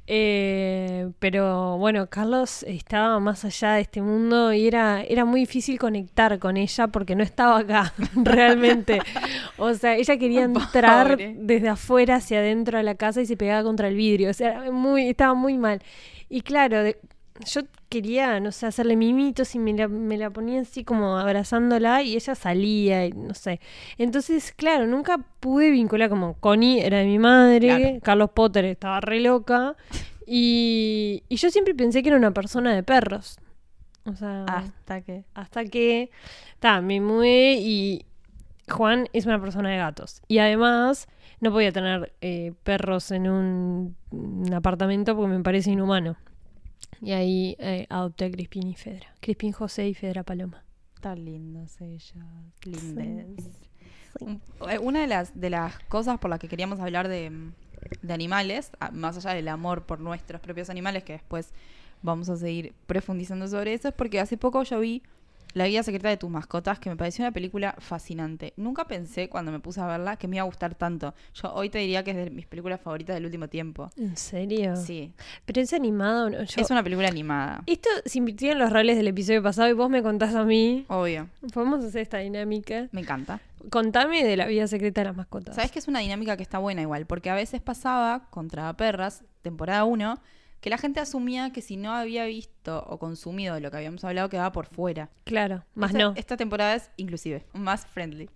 Eh, 0.06 1.11
pero 1.20 1.79
bueno, 1.79 2.08
Carlos 2.08 2.64
estaba 2.64 3.20
más 3.20 3.44
allá 3.44 3.75
de 3.75 3.82
este 3.82 4.02
mundo 4.02 4.52
y 4.52 4.67
era, 4.67 5.02
era 5.02 5.25
muy 5.25 5.41
difícil 5.41 5.79
conectar 5.79 6.38
con 6.41 6.56
ella 6.56 6.88
porque 6.88 7.14
no 7.14 7.23
estaba 7.23 7.58
acá, 7.61 7.94
realmente. 8.17 8.99
O 9.56 9.73
sea, 9.75 9.97
ella 9.97 10.17
quería 10.19 10.43
entrar 10.44 11.11
Pobre. 11.12 11.37
desde 11.38 11.69
afuera 11.69 12.17
hacia 12.17 12.38
adentro 12.41 12.79
de 12.79 12.85
la 12.85 12.97
casa 12.97 13.20
y 13.20 13.26
se 13.26 13.37
pegaba 13.37 13.62
contra 13.62 13.88
el 13.88 13.94
vidrio. 13.94 14.31
O 14.31 14.35
sea, 14.35 14.70
muy, 14.73 15.08
estaba 15.08 15.35
muy 15.35 15.56
mal. 15.58 15.81
Y 16.29 16.41
claro, 16.41 16.82
de- 16.82 16.99
yo 17.47 17.62
quería, 17.90 18.40
no 18.40 18.52
sé, 18.52 18.64
hacerle 18.66 18.96
mimitos 18.96 19.54
y 19.54 19.58
me 19.58 19.75
la, 19.75 19.88
me 19.88 20.16
la 20.16 20.31
ponía 20.31 20.62
así 20.62 20.84
como 20.84 21.19
abrazándola 21.19 22.02
y 22.02 22.14
ella 22.14 22.34
salía 22.34 23.04
y 23.04 23.12
no 23.12 23.34
sé. 23.34 23.60
Entonces, 23.98 24.52
claro, 24.56 24.87
nunca 24.87 25.19
pude 25.40 25.70
vincular 25.70 26.08
como 26.08 26.34
Connie 26.40 26.81
era 26.81 26.98
de 26.98 27.04
mi 27.04 27.19
madre, 27.19 27.66
Claro. 27.69 27.98
Carlos 28.02 28.31
Potter 28.31 28.64
estaba 28.64 29.00
re 29.02 29.20
loca 29.20 29.76
y, 30.26 31.25
y 31.28 31.37
yo 31.37 31.50
siempre 31.50 31.75
pensé 31.75 32.02
que 32.02 32.08
era 32.08 32.16
una 32.16 32.31
persona 32.32 32.75
de 32.75 32.82
perros. 32.82 33.38
O 34.06 34.14
sea, 34.14 34.44
Hasta 34.44 35.02
que... 35.02 35.25
hasta 35.34 35.64
que 35.66 36.10
ta, 36.58 36.81
me 36.81 37.00
mudé 37.02 37.58
y 37.60 38.06
Juan 38.69 39.08
es 39.12 39.26
una 39.26 39.40
persona 39.40 39.69
de 39.70 39.76
gatos. 39.76 40.22
Y 40.28 40.38
además 40.38 41.06
no 41.40 41.50
podía 41.52 41.72
tener 41.72 42.12
eh, 42.20 42.52
perros 42.62 43.10
en 43.10 43.28
un, 43.28 43.96
un 44.10 44.54
apartamento 44.54 45.14
porque 45.16 45.34
me 45.34 45.42
parece 45.42 45.70
inhumano. 45.72 46.16
Y 47.00 47.12
ahí 47.12 47.56
eh, 47.58 47.87
adopté 47.88 48.26
a 48.26 48.31
Crispín 48.31 48.69
y 48.69 48.75
Fedra. 48.75 49.06
Crispín 49.20 49.52
José 49.52 49.88
y 49.88 49.94
Fedra 49.94 50.22
Paloma. 50.22 50.64
Tan 51.00 51.25
lindos 51.25 51.81
ellos, 51.81 52.12
lindes. 52.64 53.46
Eh, 54.69 54.78
Una 54.81 55.00
de 55.00 55.06
las, 55.06 55.38
de 55.40 55.50
las 55.50 55.78
cosas 55.84 56.19
por 56.19 56.28
las 56.31 56.38
que 56.38 56.48
queríamos 56.48 56.78
hablar 56.81 57.08
de, 57.08 57.32
de 58.02 58.12
animales, 58.12 58.70
a- 58.81 58.90
más 58.90 59.16
allá 59.16 59.34
del 59.34 59.48
amor 59.48 59.87
por 59.87 60.00
nuestros 60.00 60.40
propios 60.40 60.69
animales, 60.69 61.04
que 61.04 61.14
después 61.14 61.52
vamos 62.02 62.28
a 62.28 62.37
seguir 62.37 62.75
profundizando 62.87 63.46
sobre 63.48 63.72
eso, 63.75 63.88
es 63.88 63.94
porque 63.94 64.20
hace 64.20 64.37
poco 64.37 64.62
yo 64.62 64.81
vi 64.81 65.02
La 65.55 65.64
vida 65.67 65.82
secreta 65.82 66.08
de 66.08 66.17
tus 66.17 66.31
mascotas, 66.31 66.79
que 66.79 66.91
me 66.91 66.97
pareció 66.97 67.25
una 67.25 67.32
película 67.32 67.75
fascinante. 67.79 68.52
Nunca 68.56 68.87
pensé 68.87 69.29
cuando 69.29 69.50
me 69.50 69.58
puse 69.58 69.81
a 69.81 69.87
verla 69.87 70.17
que 70.17 70.29
me 70.29 70.37
iba 70.37 70.43
a 70.43 70.47
gustar 70.47 70.75
tanto. 70.76 71.14
Yo 71.35 71.52
hoy 71.52 71.69
te 71.70 71.79
diría 71.79 72.05
que 72.05 72.12
es 72.12 72.17
de 72.17 72.31
mis 72.31 72.47
películas 72.47 72.81
favoritas 72.81 73.14
del 73.14 73.25
último 73.25 73.49
tiempo. 73.49 73.91
¿En 73.97 74.17
serio? 74.17 74.76
Sí, 74.76 75.12
Pero 75.44 75.61
es 75.61 75.73
animado. 75.73 76.31
¿no? 76.31 76.43
Yo- 76.44 76.61
es 76.62 76.70
una 76.70 76.82
película 76.85 77.08
animada, 77.08 77.62
Esto 77.67 77.88
se 78.05 78.19
invirtió 78.19 78.52
en 78.52 78.58
los 78.61 78.73
roles 78.73 78.97
del 78.97 79.08
episodio 79.08 79.43
pasado 79.43 79.69
y 79.69 79.73
vos 79.73 79.91
me 79.91 80.02
contás 80.02 80.35
a 80.35 80.44
mí. 80.44 80.85
obvio. 80.88 81.29
Podemos 81.52 81.85
hacer 81.85 82.02
esta 82.02 82.19
dinámica. 82.19 82.88
Me 82.93 83.00
encanta. 83.00 83.41
Contame 83.70 84.25
de 84.25 84.37
la 84.37 84.47
vida 84.47 84.67
secreta 84.69 85.00
de 85.02 85.06
las 85.06 85.17
mascotas. 85.17 85.55
¿Sabes 85.56 85.70
que 85.70 85.81
es 85.81 85.88
una 85.88 85.99
dinámica 85.99 86.37
que 86.37 86.43
está 86.43 86.58
buena 86.58 86.81
igual? 86.82 87.06
Porque 87.06 87.29
a 87.29 87.35
veces 87.35 87.61
pasaba 87.61 88.29
contra 88.31 88.73
perras, 88.75 89.25
temporada 89.43 89.85
1, 89.85 90.19
que 90.61 90.71
la 90.71 90.79
gente 90.79 91.01
asumía 91.01 91.53
que 91.53 91.62
si 91.62 91.77
no 91.77 91.93
había 91.93 92.25
visto 92.27 92.85
o 92.87 92.99
consumido 92.99 93.55
de 93.55 93.61
lo 93.61 93.71
que 93.71 93.79
habíamos 93.79 94.05
hablado 94.05 94.29
quedaba 94.29 94.53
por 94.53 94.67
fuera. 94.67 95.09
Claro, 95.25 95.65
más 95.75 95.91
esta, 95.91 95.99
no. 96.03 96.12
Esta 96.17 96.37
temporada 96.37 96.75
es 96.75 96.91
inclusive 96.97 97.47
más 97.53 97.87
friendly. 97.87 98.29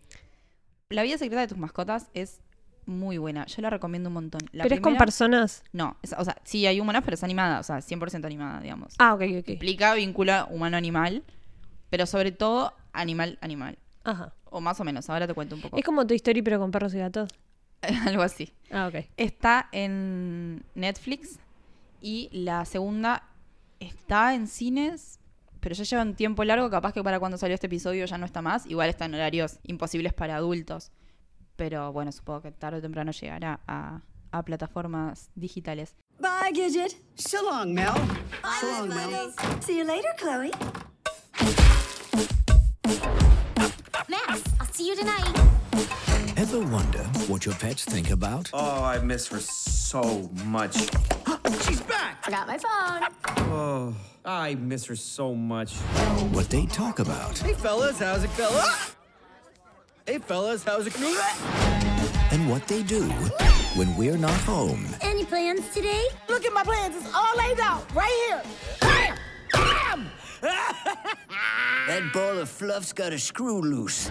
La 0.88 1.03
vida 1.03 1.19
secreta 1.19 1.41
de 1.43 1.49
tus 1.49 1.59
mascotas 1.59 2.09
es 2.15 2.41
muy 2.87 3.19
buena. 3.19 3.47
Yo 3.47 3.62
la 3.62 3.71
recomiendo 3.71 4.09
un 4.11 4.15
montón. 4.15 4.41
La 4.53 4.62
Pero 4.65 4.75
es 4.76 4.81
con 4.81 4.97
personas. 4.97 5.62
No, 5.73 5.97
es- 6.03 6.15
o 6.17 6.25
sea, 6.25 6.37
sí 6.44 6.67
hay 6.67 6.81
humanas, 6.81 7.03
pero 7.05 7.15
es 7.15 7.25
animada. 7.25 7.59
O 7.61 7.62
sea, 7.62 7.81
100% 7.81 8.26
animada, 8.26 8.61
digamos. 8.61 8.94
Ah, 8.99 9.15
ok, 9.15 9.23
ok. 9.41 9.49
Implica 9.50 9.94
vínculo 9.94 10.47
humano-animal, 10.49 11.23
pero 11.91 12.06
sobre 12.06 12.32
todo 12.32 12.73
animal-animal. 12.93 13.79
Ajá. 14.05 14.35
O 14.44 14.61
más 14.61 14.79
o 14.81 14.85
menos, 14.85 15.09
ahora 15.11 15.26
te 15.26 15.35
cuento 15.35 15.56
un 15.56 15.62
poco. 15.62 15.76
Es 15.79 15.85
como 15.85 16.06
tu 16.06 16.15
historia 16.15 16.43
pero 16.44 16.59
con 16.59 16.71
perros 16.71 16.94
y 16.94 16.99
gatos. 16.99 17.31
Algo 18.06 18.23
así. 18.23 18.53
Ah, 18.71 18.87
ok. 18.88 19.06
Está 19.17 19.69
en 19.73 20.62
Netflix 20.75 21.38
y 22.04 22.28
la 22.32 22.66
segunda 22.66 23.22
está 23.80 24.34
en 24.34 24.46
cines, 24.46 25.20
pero 25.60 25.74
ya 25.74 25.84
lleva 25.84 26.02
un 26.02 26.14
tiempo 26.14 26.44
largo, 26.44 26.68
capaz 26.68 26.92
que 26.92 27.02
para 27.02 27.18
cuando 27.18 27.38
salió 27.38 27.54
este 27.54 27.66
episodio 27.66 28.04
ya 28.04 28.18
no 28.18 28.26
está 28.26 28.42
más. 28.42 28.66
Igual 28.66 28.90
está 28.90 29.06
en 29.06 29.14
horarios 29.14 29.58
imposibles 29.62 30.12
para 30.12 30.36
adultos. 30.36 30.92
Pero 31.56 31.94
bueno, 31.94 32.12
supongo 32.12 32.42
que 32.42 32.52
tarde 32.52 32.80
o 32.80 32.82
temprano 32.82 33.10
llegará 33.10 33.60
a, 33.66 34.02
a 34.32 34.42
plataformas 34.42 35.30
digitales. 35.34 35.96
Bye, 36.18 36.52
Gidget. 36.52 36.94
So 37.14 37.42
long, 37.42 37.72
Mel. 37.72 37.94
Bye, 37.94 38.60
so 38.60 38.66
long, 38.66 38.88
Mel. 38.90 39.32
See 39.62 39.78
you 39.78 39.84
later, 39.84 40.14
Chloe. 40.18 40.50
Max, 44.10 44.42
I'll 44.60 44.66
see 44.74 44.88
you 44.88 44.94
tonight. 44.94 45.53
Ever 46.36 46.58
wonder 46.58 46.98
what 47.28 47.46
your 47.46 47.54
pets 47.54 47.84
think 47.84 48.10
about? 48.10 48.50
Oh, 48.52 48.82
I 48.82 48.98
miss 48.98 49.28
her 49.28 49.38
so 49.38 50.28
much. 50.44 50.76
She's 51.64 51.81
back! 51.82 52.25
Forgot 52.25 52.48
my 52.48 52.58
phone. 52.58 53.08
Oh, 53.52 53.94
I 54.25 54.56
miss 54.56 54.84
her 54.86 54.96
so 54.96 55.34
much. 55.34 55.76
What 56.32 56.50
they 56.50 56.66
talk 56.66 56.98
about? 56.98 57.38
Hey, 57.38 57.52
fellas, 57.54 58.00
how's 58.00 58.25
it 58.25 58.36
going? 58.36 58.75
Hey, 60.06 60.19
fellas, 60.19 60.64
how's 60.64 60.88
it 60.88 60.94
going? 60.94 61.16
And 62.32 62.50
what 62.50 62.66
they 62.66 62.82
do 62.82 63.04
when 63.76 63.96
we're 63.96 64.19
not 64.19 64.38
home? 64.40 64.84
Any 65.02 65.25
plans 65.25 65.69
today? 65.72 66.04
Look 66.28 66.44
at 66.44 66.52
my 66.52 66.64
plans. 66.64 66.96
It's 66.96 67.14
all 67.14 67.37
laid 67.37 67.60
out 67.60 67.87
right 67.94 68.26
here. 68.28 68.42
Bam! 68.80 69.16
Bam! 69.52 70.10
That 71.87 72.10
ball 72.12 72.38
of 72.38 72.48
fluff's 72.48 72.92
got 72.92 73.12
a 73.12 73.18
screw 73.18 73.61
loose. 73.61 74.11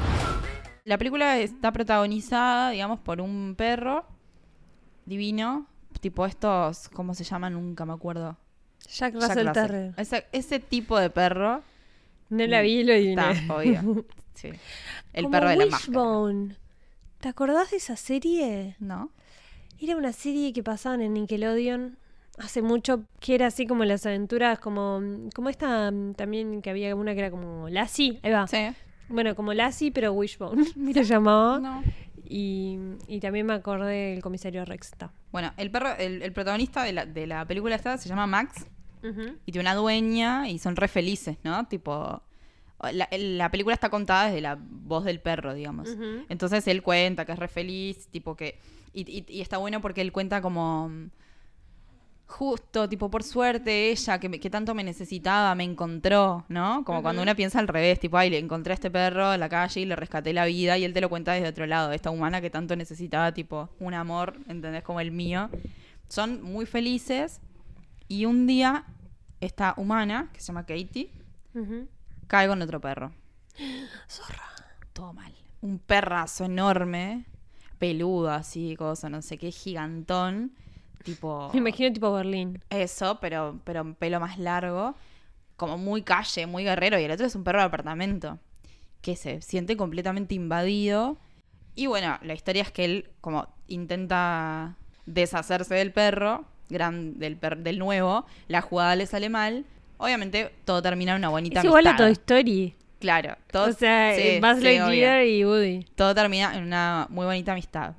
La 0.86 0.98
película 0.98 1.38
está 1.40 1.72
protagonizada, 1.72 2.72
digamos, 2.72 3.00
por 3.00 3.22
un 3.22 3.56
perro 3.58 4.06
divino, 5.06 5.66
tipo 6.02 6.26
estos, 6.26 6.90
¿cómo 6.90 7.14
se 7.14 7.24
llaman? 7.24 7.54
Nunca 7.54 7.86
me 7.86 7.94
acuerdo. 7.94 8.38
Jack 8.90 9.14
Jack 9.14 9.30
Russell. 9.30 9.52
Terrier. 9.54 9.94
Ese, 9.98 10.26
ese 10.34 10.60
tipo 10.60 11.00
de 11.00 11.10
perro 11.10 11.64
No 12.30 12.46
la 12.48 12.62
vi 12.62 12.80
y 12.80 12.84
lo 12.84 12.94
adiviné. 12.94 13.32
está, 13.32 13.56
obvio. 13.56 14.06
Sí. 14.34 14.50
El 15.14 15.26
Como 15.26 15.32
perro 15.32 15.50
de 15.50 15.56
la 15.58 15.66
máscara. 15.68 16.00
Wishbone. 16.02 16.56
¿Te 17.20 17.30
acordás 17.30 17.70
de 17.72 17.78
esa 17.78 17.96
serie? 17.96 18.76
¿No? 18.80 19.12
Era 19.80 19.96
una 19.96 20.12
serie 20.12 20.52
que 20.54 20.64
pasaban 20.64 21.02
en 21.02 21.14
Nickelodeon 21.14 21.98
hace 22.40 22.64
mucho, 22.64 23.04
que 23.20 23.36
era 23.36 23.46
así 23.48 23.68
como 23.68 23.86
las 23.86 24.06
aventuras, 24.08 24.58
como, 24.60 25.02
como 25.36 25.50
esta 25.50 25.92
mm, 25.92 26.16
también 26.16 26.62
que 26.64 26.72
había 26.72 26.96
una 26.96 27.14
que 27.14 27.20
era 27.20 27.30
como 27.32 27.70
Lassie, 27.70 28.20
ahí 28.24 28.32
va. 28.32 28.48
Sí. 28.48 28.58
Bueno, 29.10 29.36
como 29.36 29.54
Lassie, 29.54 29.92
pero 29.92 30.14
Wishbone 30.14 30.64
se 30.94 31.04
llamaba. 31.04 31.60
No. 31.60 31.84
Y, 32.26 32.78
y 33.08 33.20
también 33.20 33.46
me 33.46 33.54
acordé 33.54 34.12
del 34.14 34.22
comisario 34.22 34.66
Rex. 34.66 34.88
está. 34.94 35.12
Bueno, 35.32 35.52
el 35.58 35.70
perro, 35.72 35.90
el, 35.98 36.22
el 36.22 36.32
protagonista 36.32 36.84
de 36.84 36.94
la, 36.94 37.06
de 37.06 37.28
la 37.28 37.46
película 37.46 37.76
esta 37.76 37.98
se 37.98 38.10
llama 38.10 38.28
Max 38.28 38.66
y 39.46 39.52
tiene 39.52 39.60
una 39.70 39.76
dueña 39.76 40.48
y 40.50 40.58
son 40.60 40.76
re 40.78 40.88
felices, 40.88 41.38
¿no? 41.44 41.68
Tipo, 41.68 42.22
la, 42.94 43.08
la 43.12 43.52
película 43.52 43.74
está 43.74 43.90
contada 43.90 44.28
desde 44.28 44.40
la 44.42 44.58
voz 44.60 45.04
del 45.04 45.20
perro, 45.20 45.54
digamos. 45.54 45.90
Entonces 46.30 46.66
él 46.68 46.82
cuenta 46.82 47.26
que 47.26 47.34
es 47.34 47.40
re 47.40 47.50
feliz, 47.50 48.08
tipo 48.08 48.36
que... 48.38 48.58
Y, 48.94 49.02
y- 49.12 49.26
y 49.28 49.42
está 49.42 49.58
bueno 49.58 49.82
porque 49.82 50.00
él 50.02 50.12
cuenta 50.14 50.42
como... 50.42 50.90
Justo, 52.26 52.90
tipo, 52.90 53.12
por 53.12 53.22
suerte, 53.22 53.92
ella 53.92 54.18
que, 54.20 54.28
me- 54.30 54.40
que 54.40 54.50
tanto 54.50 54.74
me 54.74 54.84
necesitaba, 54.84 55.54
me 55.56 55.64
encontró, 55.66 56.46
¿no? 56.48 56.84
Como 56.84 57.02
cuando 57.04 57.22
una 57.22 57.36
piensa 57.36 57.60
al 57.60 57.68
revés, 57.68 58.00
tipo, 58.00 58.18
ay, 58.18 58.30
le 58.30 58.40
encontré 58.40 58.72
a 58.72 58.76
este 58.76 58.90
perro 58.90 59.34
en 59.34 59.40
la 59.40 59.50
calle 59.50 59.82
y 59.82 59.86
le 59.86 59.96
rescaté 59.96 60.34
la 60.34 60.46
vida, 60.46 60.78
y 60.78 60.84
él 60.86 60.94
te 60.94 61.02
lo 61.02 61.10
cuenta 61.10 61.34
desde 61.34 61.50
otro 61.50 61.66
lado, 61.68 61.92
esta 61.92 62.10
humana 62.10 62.42
que 62.42 62.50
tanto 62.50 62.76
necesitaba, 62.76 63.34
tipo, 63.34 63.70
un 63.80 63.94
amor, 63.94 64.40
¿entendés? 64.48 64.84
Como 64.84 65.00
el 65.00 65.12
mío. 65.12 65.50
Son 66.08 66.42
muy 66.42 66.66
felices, 66.66 67.40
y 68.08 68.26
un 68.26 68.48
día, 68.48 68.86
esta 69.40 69.74
humana, 69.78 70.30
que 70.34 70.40
se 70.40 70.48
llama 70.48 70.66
Katie, 70.66 71.12
Ujú. 71.54 71.88
cae 72.28 72.48
con 72.48 72.62
otro 72.62 72.80
perro. 72.82 73.12
Zorra. 74.10 74.44
Todo 74.94 75.14
mal. 75.14 75.34
Un 75.62 75.78
perrazo 75.80 76.46
enorme, 76.46 77.26
peludo 77.80 78.32
así, 78.32 78.76
cosa, 78.76 79.10
no 79.10 79.22
sé 79.22 79.38
qué, 79.38 79.52
gigantón. 79.52 80.54
Tipo... 81.04 81.50
Me 81.54 81.60
imagino 81.60 81.92
tipo 81.94 82.12
Berlín. 82.14 82.60
Eso, 82.70 83.20
pero, 83.22 83.60
pero 83.64 83.94
pelo 83.96 84.20
más 84.20 84.38
largo, 84.40 84.96
como 85.58 85.78
muy 85.78 86.02
calle, 86.02 86.48
muy 86.48 86.64
guerrero, 86.64 87.00
y 87.00 87.04
el 87.04 87.12
otro 87.12 87.26
es 87.26 87.36
un 87.36 87.44
perro 87.44 87.60
de 87.60 87.66
apartamento, 87.66 88.40
que 89.02 89.16
se 89.16 89.42
siente 89.42 89.78
completamente 89.78 90.34
invadido. 90.36 91.18
Y 91.76 91.88
bueno, 91.88 92.18
la 92.24 92.34
historia 92.34 92.62
es 92.64 92.72
que 92.72 92.86
él 92.86 93.10
como 93.22 93.48
intenta 93.68 94.76
deshacerse 95.06 95.76
del 95.76 95.92
perro, 95.92 96.46
gran, 96.70 97.20
del, 97.20 97.36
per- 97.38 97.58
del 97.60 97.80
nuevo, 97.80 98.26
la 98.48 98.62
jugada 98.62 98.96
le 98.96 99.06
sale 99.06 99.30
mal. 99.30 99.66
Obviamente 99.98 100.52
todo 100.66 100.82
termina 100.82 101.12
en 101.14 101.20
una 101.20 101.30
bonita 101.30 101.60
Es 101.60 101.66
igual 101.66 101.88
a. 101.88 101.96
Toy 101.96 102.12
Story. 102.14 102.76
Claro, 103.00 103.36
todo, 103.52 103.68
o 103.70 103.74
sea, 103.74 104.16
sí, 104.16 104.40
Buzz 104.42 104.58
sí, 104.60 104.64
Lightyear 104.64 105.20
obvio. 105.22 105.26
y 105.38 105.44
Woody. 105.46 105.86
todo 105.96 106.16
termina 106.16 106.56
en 106.56 106.64
una 106.64 107.06
muy 107.10 107.26
bonita 107.26 107.52
amistad. 107.52 107.96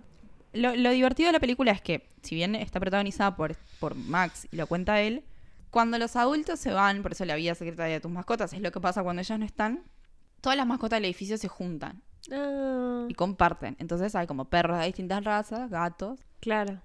Lo, 0.55 0.75
lo 0.77 0.91
divertido 0.91 1.29
de 1.29 1.33
la 1.35 1.41
película 1.41 1.73
es 1.73 1.83
que, 1.83 2.09
si 2.23 2.35
bien 2.35 2.55
está 2.55 2.81
protagonizada 2.81 3.37
por, 3.37 3.57
por 3.81 3.95
Max 3.95 4.47
y 4.51 4.57
lo 4.57 4.67
cuenta 4.67 5.01
él, 5.01 5.25
cuando 5.71 5.99
los 5.99 6.15
adultos 6.17 6.61
se 6.61 6.73
van, 6.73 7.03
por 7.03 7.13
eso 7.13 7.25
la 7.25 7.35
vida 7.35 7.55
secreta 7.55 7.85
de 7.85 8.01
tus 8.01 8.11
mascotas 8.11 8.53
es 8.53 8.61
lo 8.61 8.71
que 8.71 8.81
pasa 8.81 9.03
cuando 9.03 9.21
ellos 9.23 9.39
no 9.39 9.45
están, 9.45 9.83
todas 10.41 10.57
las 10.57 10.67
mascotas 10.67 10.99
del 10.99 11.07
edificio 11.07 11.37
se 11.39 11.49
juntan 11.49 12.03
Ah, 12.33 13.07
y 13.09 13.15
comparten. 13.15 13.77
Entonces 13.79 14.15
hay 14.15 14.27
como 14.27 14.47
perros 14.47 14.79
de 14.79 14.87
distintas 14.87 15.23
razas, 15.25 15.69
gatos, 15.71 16.21
claro. 16.41 16.81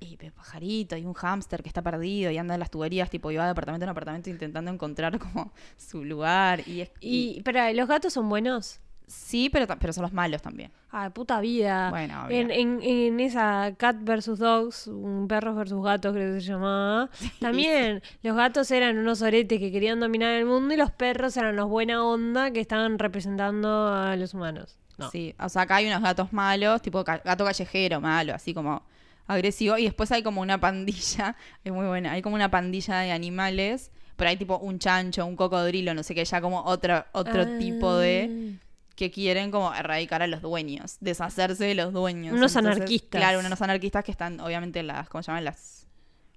y 0.00 0.16
pajarito, 0.16 0.96
y 0.96 1.04
un 1.04 1.12
hámster 1.12 1.62
que 1.62 1.68
está 1.68 1.82
perdido 1.82 2.30
y 2.30 2.38
anda 2.38 2.54
en 2.54 2.60
las 2.60 2.70
tuberías, 2.70 3.10
tipo, 3.10 3.30
y 3.30 3.36
va 3.36 3.44
de 3.44 3.50
apartamento 3.50 3.84
en 3.84 3.90
apartamento 3.90 4.30
intentando 4.30 4.70
encontrar 4.70 5.18
como 5.18 5.52
su 5.76 6.04
lugar. 6.04 6.66
Y, 6.66 6.80
es- 6.80 6.92
y- 7.00 7.36
Y, 7.38 7.42
pero, 7.42 7.70
¿los 7.74 7.86
gatos 7.86 8.12
son 8.14 8.28
buenos? 8.28 8.80
Sí, 9.10 9.50
pero, 9.50 9.66
pero 9.78 9.92
son 9.92 10.02
los 10.02 10.12
malos 10.12 10.40
también. 10.40 10.70
Ah, 10.92 11.10
puta 11.10 11.40
vida. 11.40 11.90
Bueno, 11.90 12.26
en, 12.30 12.50
en, 12.50 12.80
en 12.82 13.20
esa 13.20 13.74
Cat 13.76 13.96
vs. 14.02 14.38
Dogs, 14.38 14.86
un 14.86 15.26
perros 15.28 15.56
versus 15.56 15.82
gatos 15.84 16.12
creo 16.14 16.34
que 16.34 16.40
se 16.40 16.46
llamaba, 16.48 17.10
también 17.40 18.02
los 18.22 18.36
gatos 18.36 18.70
eran 18.70 18.98
unos 18.98 19.20
oretes 19.22 19.58
que 19.58 19.70
querían 19.72 20.00
dominar 20.00 20.32
el 20.34 20.46
mundo 20.46 20.74
y 20.74 20.76
los 20.76 20.90
perros 20.90 21.36
eran 21.36 21.56
los 21.56 21.68
buena 21.68 22.04
onda 22.04 22.50
que 22.52 22.60
estaban 22.60 22.98
representando 22.98 23.88
a 23.88 24.16
los 24.16 24.34
humanos. 24.34 24.78
No. 24.98 25.10
Sí, 25.10 25.34
o 25.38 25.48
sea, 25.48 25.62
acá 25.62 25.76
hay 25.76 25.86
unos 25.86 26.02
gatos 26.02 26.32
malos, 26.32 26.82
tipo 26.82 27.02
ca- 27.04 27.22
gato 27.24 27.44
callejero 27.44 28.00
malo, 28.00 28.34
así 28.34 28.52
como 28.54 28.82
agresivo. 29.26 29.78
Y 29.78 29.84
después 29.84 30.10
hay 30.12 30.22
como 30.22 30.40
una 30.40 30.58
pandilla, 30.60 31.36
es 31.64 31.72
muy 31.72 31.86
buena, 31.86 32.12
hay 32.12 32.22
como 32.22 32.34
una 32.36 32.50
pandilla 32.50 32.98
de 32.98 33.12
animales, 33.12 33.90
pero 34.16 34.28
hay 34.30 34.36
tipo 34.36 34.58
un 34.58 34.78
chancho, 34.78 35.24
un 35.24 35.36
cocodrilo, 35.36 35.94
no 35.94 36.02
sé 36.02 36.14
qué, 36.14 36.24
ya 36.24 36.40
como 36.40 36.62
otro, 36.64 37.04
otro 37.12 37.42
Ah. 37.42 37.58
tipo 37.58 37.96
de 37.96 38.56
que 38.96 39.10
quieren 39.10 39.50
como 39.50 39.72
erradicar 39.74 40.22
a 40.22 40.26
los 40.26 40.42
dueños, 40.42 40.96
deshacerse 41.00 41.64
de 41.64 41.74
los 41.74 41.92
dueños. 41.92 42.34
Unos 42.34 42.56
anarquistas. 42.56 43.20
Claro, 43.20 43.40
unos 43.40 43.60
anarquistas 43.62 44.04
que 44.04 44.10
están 44.10 44.40
obviamente 44.40 44.80
en 44.80 44.88
las, 44.88 45.08
¿cómo 45.08 45.22
se 45.22 45.28
llaman? 45.28 45.44
Las 45.44 45.86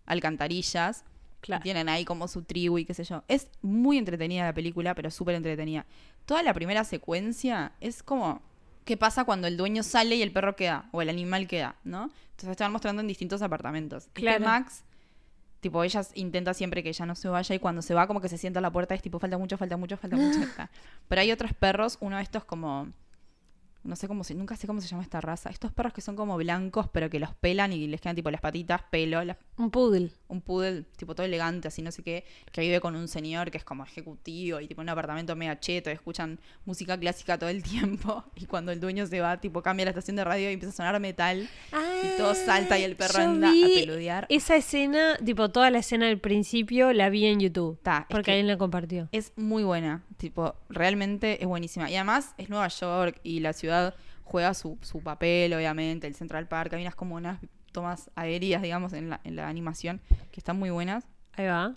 alcantarillas. 0.06 1.04
Claro. 1.42 1.62
Tienen 1.62 1.90
ahí 1.90 2.06
como 2.06 2.30
su 2.30 2.44
tribu 2.44 2.78
y 2.78 2.86
qué 2.86 2.94
sé 2.94 3.04
yo. 3.04 3.24
Es 3.28 3.50
muy 3.62 3.98
entretenida 3.98 4.46
la 4.46 4.54
película, 4.54 4.96
pero 4.96 5.12
súper 5.12 5.36
entretenida. 5.36 5.86
Toda 6.26 6.42
la 6.42 6.54
primera 6.54 6.86
secuencia 6.86 7.74
es 7.82 8.02
como 8.02 8.42
qué 8.86 8.96
pasa 8.96 9.26
cuando 9.26 9.48
el 9.48 9.58
dueño 9.58 9.84
sale 9.84 10.16
y 10.16 10.22
el 10.22 10.32
perro 10.32 10.56
queda, 10.56 10.88
o 10.92 11.02
el 11.02 11.10
animal 11.10 11.48
queda, 11.48 11.76
¿no? 11.84 12.12
Entonces 12.32 12.58
van 12.58 12.72
mostrando 12.72 13.02
en 13.02 13.08
distintos 13.08 13.42
apartamentos. 13.42 14.06
Este 14.08 14.22
Claro. 14.22 14.46
Max, 14.46 14.84
tipo, 15.63 15.84
ella 15.84 16.01
intenta 16.13 16.53
siempre 16.53 16.84
que 16.84 16.89
ella 16.89 17.08
no 17.08 17.15
se 17.15 17.27
vaya 17.27 17.55
y 17.55 17.60
cuando 17.60 17.82
se 17.82 17.96
va 17.96 18.05
como 18.05 18.22
que 18.22 18.29
se 18.29 18.38
sienta 18.38 18.60
a 18.60 18.62
la 18.62 18.72
puerta 18.72 18.93
es 18.93 19.01
tipo, 19.01 19.17
falta 19.17 19.39
mucho, 19.39 19.58
falta 19.58 19.77
mucho, 19.77 19.98
falta 19.98 20.15
mucho. 20.15 20.39
Pero 21.08 21.22
hay 21.22 21.32
otros 21.32 21.53
perros, 21.53 21.98
uno 22.01 22.17
de 22.17 22.24
estos 22.24 22.46
como... 22.46 22.89
No 23.84 23.98
sé 23.98 24.08
cómo 24.08 24.24
se, 24.24 24.34
nunca 24.34 24.55
sé 24.55 24.65
cómo 24.65 24.79
se 24.79 24.88
llama 24.88 25.03
esta 25.03 25.20
raza. 25.20 25.50
Estos 25.50 25.74
perros 25.74 25.91
que 25.91 26.00
son 26.00 26.15
como 26.15 26.38
blancos, 26.38 26.88
pero 26.88 27.10
que 27.10 27.20
los 27.20 27.36
pelan 27.36 27.74
y 27.74 27.86
les 27.88 28.00
quedan 28.00 28.15
tipo 28.15 28.32
las 28.32 28.39
patitas, 28.39 28.82
pelo, 28.84 29.22
las 29.25 29.36
Un 29.56 29.70
poodle. 29.70 30.10
un 30.30 30.42
poodle, 30.42 30.84
tipo 30.98 31.14
todo 31.14 31.26
elegante, 31.28 31.68
así 31.68 31.84
no 31.84 31.92
sé 31.92 32.02
qué, 32.02 32.26
que 32.52 32.62
vive 32.62 32.80
con 32.82 32.96
un 32.96 33.08
señor 33.08 33.52
que 33.52 33.60
es 33.60 33.64
como 33.64 33.84
ejecutivo 33.84 34.60
y 34.60 34.68
tipo 34.68 34.82
en 34.82 34.86
un 34.86 34.90
apartamento 34.90 35.36
mega 35.36 35.60
cheto, 35.60 35.92
y 35.92 35.94
escuchan 35.94 36.40
música 36.66 36.98
clásica 37.00 37.38
todo 37.38 37.50
el 37.50 37.62
tiempo. 37.64 38.24
Y 38.36 38.48
cuando 38.48 38.72
el 38.72 38.80
dueño 38.80 39.06
se 39.06 39.22
va, 39.22 39.40
tipo 39.40 39.62
cambia 39.62 39.86
la 39.86 39.92
estación 39.92 40.16
de 40.16 40.24
radio 40.24 40.50
y 40.50 40.54
empieza 40.54 40.74
a 40.74 40.76
sonar 40.78 41.00
metal. 41.00 41.48
y 42.04 42.18
todo 42.18 42.34
salta 42.34 42.80
y 42.80 42.84
el 42.84 42.96
perro 42.96 43.20
anda 43.20 43.50
a 43.50 43.52
peludear. 43.52 44.26
Esa 44.30 44.56
escena, 44.56 45.18
tipo 45.24 45.50
toda 45.52 45.70
la 45.70 45.80
escena 45.80 46.08
del 46.08 46.20
principio, 46.20 46.92
la 46.92 47.10
vi 47.10 47.26
en 47.28 47.40
YouTube. 47.40 47.80
Ta, 47.84 48.00
es 48.00 48.06
porque 48.10 48.26
que- 48.26 48.32
alguien 48.32 48.48
la 48.48 48.58
compartió. 48.58 49.08
Es 49.12 49.34
muy 49.36 49.64
buena, 49.64 50.04
tipo, 50.18 50.56
realmente 50.70 51.40
es 51.42 51.48
buenísima. 51.48 51.92
Y 51.92 51.96
además 51.96 52.34
es 52.40 52.50
Nueva 52.50 52.70
York 52.70 53.20
y 53.22 53.40
la 53.42 53.54
ciudad 53.54 53.94
juega 54.24 54.56
su, 54.56 54.80
su 54.82 55.00
papel, 55.02 55.54
obviamente, 55.54 56.08
el 56.08 56.16
Central 56.16 56.48
Park, 56.48 56.74
hay 56.74 56.82
unas 56.82 56.96
como 56.96 57.16
unas 57.16 57.40
tomas 57.74 58.10
aéreas, 58.15 58.62
digamos, 58.62 58.94
en 58.94 59.10
la, 59.10 59.20
en 59.25 59.36
la 59.36 59.50
animación, 59.50 60.00
que 60.32 60.39
están 60.39 60.58
muy 60.58 60.70
buenas. 60.70 61.03
Ahí 61.34 61.48
va. 61.48 61.74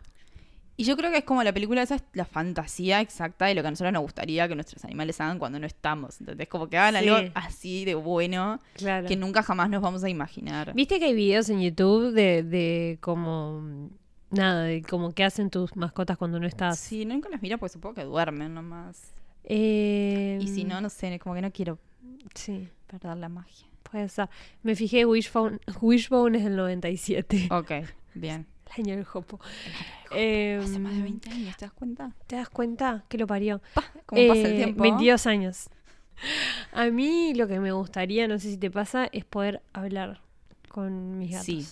Y 0.78 0.84
yo 0.84 0.94
creo 0.98 1.10
que 1.10 1.16
es 1.16 1.24
como 1.24 1.42
la 1.42 1.54
película 1.54 1.80
esa 1.82 1.94
es 1.94 2.02
la 2.12 2.26
fantasía 2.26 3.00
exacta 3.00 3.46
de 3.46 3.54
lo 3.54 3.62
que 3.62 3.68
a 3.68 3.70
nosotros 3.70 3.94
nos 3.94 4.02
gustaría 4.02 4.46
que 4.46 4.54
nuestros 4.54 4.84
animales 4.84 5.18
hagan 5.22 5.38
cuando 5.38 5.58
no 5.58 5.66
estamos. 5.66 6.20
Entonces, 6.20 6.48
como 6.48 6.68
que 6.68 6.76
hagan 6.76 7.02
Sí. 7.02 7.08
algo 7.08 7.30
así 7.34 7.84
de 7.86 7.94
bueno 7.94 8.60
Claro. 8.74 9.08
que 9.08 9.16
nunca 9.16 9.42
jamás 9.42 9.70
nos 9.70 9.80
vamos 9.80 10.04
a 10.04 10.10
imaginar. 10.10 10.74
¿Viste 10.74 10.98
que 10.98 11.06
hay 11.06 11.14
videos 11.14 11.48
en 11.48 11.62
YouTube 11.62 12.12
de, 12.12 12.42
de 12.42 12.98
como. 13.00 13.88
Nada, 14.30 14.64
de 14.64 14.82
como 14.82 15.12
que 15.14 15.24
hacen 15.24 15.48
tus 15.48 15.74
mascotas 15.76 16.18
cuando 16.18 16.38
no 16.38 16.46
estás? 16.46 16.78
Sí, 16.78 17.06
nunca 17.06 17.30
las 17.30 17.40
miro 17.40 17.56
porque 17.56 17.72
supongo 17.72 17.94
que 17.94 18.04
duermen 18.04 18.52
nomás. 18.52 19.14
Eh, 19.44 20.38
Y 20.42 20.48
si 20.48 20.64
no, 20.64 20.80
no 20.82 20.90
sé, 20.90 21.18
como 21.20 21.34
que 21.36 21.40
no 21.40 21.50
quiero 21.52 21.78
Sí, 22.34 22.68
perder 22.86 23.16
la 23.16 23.28
magia. 23.30 23.66
Puede 23.90 24.08
ser. 24.08 24.28
Me 24.62 24.74
fijé, 24.76 25.04
Wishbone, 25.06 25.58
Wishbone 25.80 26.38
es 26.38 26.44
del 26.44 26.56
97. 26.56 27.48
Ok, 27.50 27.72
bien. 28.14 28.46
El 28.76 28.82
año 28.84 28.96
del 28.96 29.04
Jopo. 29.04 29.38
Eh, 30.10 30.60
Hace 30.62 30.78
más 30.80 30.94
de 30.94 31.02
20 31.02 31.30
años, 31.30 31.56
¿te 31.56 31.64
das 31.66 31.72
cuenta? 31.72 32.12
¿Te 32.26 32.36
das 32.36 32.48
cuenta 32.50 33.04
que 33.08 33.16
lo 33.16 33.26
parió? 33.26 33.62
¿Cómo 34.06 34.26
pasa 34.28 34.40
el 34.40 34.46
Eh, 34.46 34.56
tiempo? 34.56 34.82
22 34.82 35.26
años. 35.26 35.70
A 36.72 36.86
mí 36.86 37.32
lo 37.34 37.46
que 37.46 37.60
me 37.60 37.72
gustaría, 37.72 38.26
no 38.28 38.38
sé 38.38 38.50
si 38.50 38.56
te 38.58 38.70
pasa, 38.70 39.06
es 39.12 39.24
poder 39.24 39.62
hablar 39.72 40.20
con 40.68 41.16
mis 41.18 41.30
gatos. 41.30 41.46
Sí. 41.46 41.66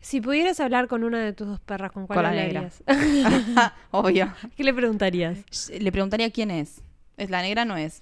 Si 0.00 0.20
pudieras 0.20 0.60
hablar 0.60 0.86
con 0.88 1.02
una 1.04 1.20
de 1.20 1.32
tus 1.32 1.46
dos 1.46 1.60
perras, 1.60 1.92
¿con 1.92 2.06
cuál 2.06 2.16
Con 2.18 2.22
la 2.24 2.30
negra. 2.32 2.70
Obvio. 3.90 4.32
¿Qué 4.56 4.64
le 4.64 4.74
preguntarías? 4.74 5.38
Le 5.70 5.92
preguntaría 5.92 6.30
quién 6.30 6.50
es. 6.50 6.82
Es 7.16 7.30
la 7.30 7.42
negra 7.42 7.64
no 7.64 7.76
es 7.76 8.00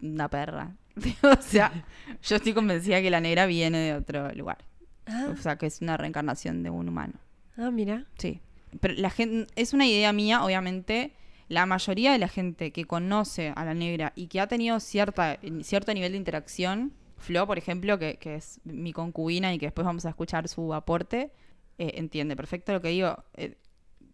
una 0.00 0.28
perra. 0.28 0.72
o 1.22 1.42
sea, 1.42 1.84
yo 2.22 2.36
estoy 2.36 2.52
convencida 2.54 3.00
que 3.02 3.10
la 3.10 3.20
negra 3.20 3.46
viene 3.46 3.78
de 3.78 3.94
otro 3.94 4.32
lugar. 4.34 4.58
Ah, 5.06 5.28
O 5.32 5.36
sea, 5.36 5.56
que 5.56 5.66
es 5.66 5.80
una 5.82 5.96
reencarnación 5.96 6.62
de 6.62 6.70
un 6.70 6.88
humano. 6.88 7.14
ah, 7.56 7.70
mira. 7.70 8.04
Sí. 8.18 8.40
Pero 8.80 8.94
la 8.94 9.10
gente, 9.10 9.52
es 9.56 9.72
una 9.74 9.86
idea 9.86 10.12
mía, 10.12 10.44
obviamente. 10.44 11.12
La 11.48 11.66
mayoría 11.66 12.10
de 12.12 12.18
la 12.18 12.28
gente 12.28 12.72
que 12.72 12.86
conoce 12.86 13.52
a 13.54 13.64
la 13.66 13.74
negra 13.74 14.12
y 14.16 14.28
que 14.28 14.40
ha 14.40 14.46
tenido 14.46 14.80
cierta, 14.80 15.38
cierto 15.62 15.92
nivel 15.92 16.12
de 16.12 16.18
interacción, 16.18 16.92
Flo, 17.18 17.46
por 17.46 17.58
ejemplo, 17.58 17.98
que, 17.98 18.16
que 18.16 18.34
es 18.36 18.60
mi 18.64 18.92
concubina 18.92 19.52
y 19.54 19.58
que 19.58 19.66
después 19.66 19.84
vamos 19.84 20.04
a 20.06 20.08
escuchar 20.10 20.48
su 20.48 20.74
aporte, 20.74 21.30
eh, 21.78 21.92
entiende 21.96 22.34
perfecto 22.36 22.72
lo 22.72 22.80
que 22.80 22.88
digo. 22.88 23.22
Eh, 23.34 23.56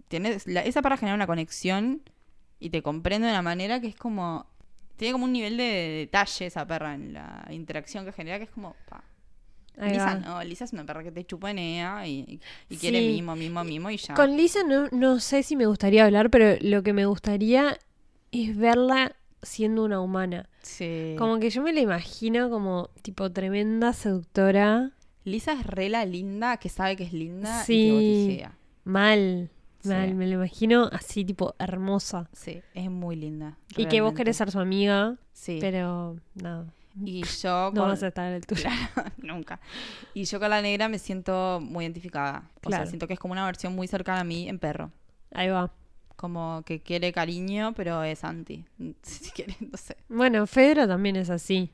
tienes 0.08 0.46
la- 0.46 0.62
esa 0.64 0.82
para 0.82 0.96
generar 0.96 1.16
una 1.16 1.26
conexión 1.26 2.02
y 2.58 2.70
te 2.70 2.82
comprende 2.82 3.26
de 3.28 3.32
una 3.32 3.42
manera 3.42 3.80
que 3.80 3.86
es 3.88 3.96
como. 3.96 4.46
Tiene 5.00 5.12
como 5.12 5.24
un 5.24 5.32
nivel 5.32 5.56
de 5.56 5.64
detalle 5.64 6.44
esa 6.44 6.66
perra 6.66 6.94
en 6.94 7.14
la 7.14 7.46
interacción 7.50 8.04
que 8.04 8.12
genera 8.12 8.36
que 8.36 8.44
es 8.44 8.50
como. 8.50 8.76
pa. 8.86 9.02
Lisa 9.80 10.14
no, 10.16 10.44
Lisa 10.44 10.64
es 10.64 10.74
una 10.74 10.84
perra 10.84 11.02
que 11.02 11.10
te 11.10 11.24
chupanea 11.24 12.06
y, 12.06 12.38
y 12.68 12.76
quiere 12.76 12.98
Sí. 13.00 13.06
mimo, 13.06 13.34
mimo, 13.34 13.64
mimo 13.64 13.90
y 13.90 13.96
ya. 13.96 14.12
Con 14.12 14.36
Lisa 14.36 14.62
no, 14.62 14.88
no 14.92 15.20
sé 15.20 15.42
si 15.42 15.56
me 15.56 15.64
gustaría 15.64 16.04
hablar, 16.04 16.28
pero 16.28 16.58
lo 16.60 16.82
que 16.82 16.92
me 16.92 17.06
gustaría 17.06 17.78
es 18.30 18.54
verla 18.54 19.16
siendo 19.40 19.82
una 19.84 20.00
humana. 20.02 20.50
Sí. 20.60 21.14
Como 21.16 21.38
que 21.38 21.48
yo 21.48 21.62
me 21.62 21.72
la 21.72 21.80
imagino 21.80 22.50
como 22.50 22.90
tipo 23.00 23.32
tremenda 23.32 23.94
seductora, 23.94 24.90
Lisa 25.24 25.52
es 25.54 25.64
rela 25.64 26.04
linda, 26.04 26.58
que 26.58 26.68
sabe 26.68 26.96
que 26.96 27.04
es 27.04 27.14
linda 27.14 27.62
y 27.62 27.64
Sí. 27.64 27.86
que 27.86 27.92
boticea. 27.92 28.52
mal, 28.84 29.50
Sí. 29.82 30.14
me 30.14 30.26
la 30.26 30.34
imagino 30.34 30.88
así 30.92 31.24
tipo 31.24 31.54
hermosa. 31.58 32.28
Sí, 32.32 32.62
es 32.74 32.90
muy 32.90 33.16
linda. 33.16 33.56
Y 33.76 33.86
que 33.86 34.00
vos 34.00 34.12
querés 34.14 34.36
ser 34.36 34.50
su 34.50 34.58
amiga, 34.60 35.16
Sí. 35.32 35.58
pero 35.60 36.16
no, 36.34 36.66
Y 37.04 37.22
yo 37.24 37.70
no 37.72 37.80
con... 37.80 37.88
vas 37.90 38.02
a 38.02 38.08
estar 38.08 38.26
a 38.26 38.30
la 38.30 38.36
altura. 38.36 38.70
Nunca. 39.18 39.60
Y 40.14 40.24
yo 40.24 40.38
con 40.40 40.50
la 40.50 40.60
negra 40.60 40.88
me 40.88 40.98
siento 40.98 41.60
muy 41.62 41.84
identificada. 41.84 42.50
O 42.58 42.68
Claro. 42.68 42.84
sea, 42.84 42.90
siento 42.90 43.06
que 43.06 43.14
es 43.14 43.18
como 43.20 43.32
una 43.32 43.46
versión 43.46 43.74
muy 43.74 43.86
cercana 43.86 44.20
a 44.20 44.24
mí 44.24 44.48
en 44.48 44.58
perro. 44.58 44.90
Ahí 45.32 45.48
va. 45.48 45.72
Como 46.16 46.62
que 46.66 46.80
quiere 46.80 47.12
cariño, 47.12 47.72
pero 47.74 48.02
es 48.02 48.24
anti. 48.24 48.64
Si 49.02 49.30
quiere, 49.30 49.56
no 49.60 49.78
sé. 49.78 49.96
Bueno, 50.08 50.46
Fedra 50.46 50.86
también 50.86 51.16
es 51.16 51.30
así. 51.30 51.70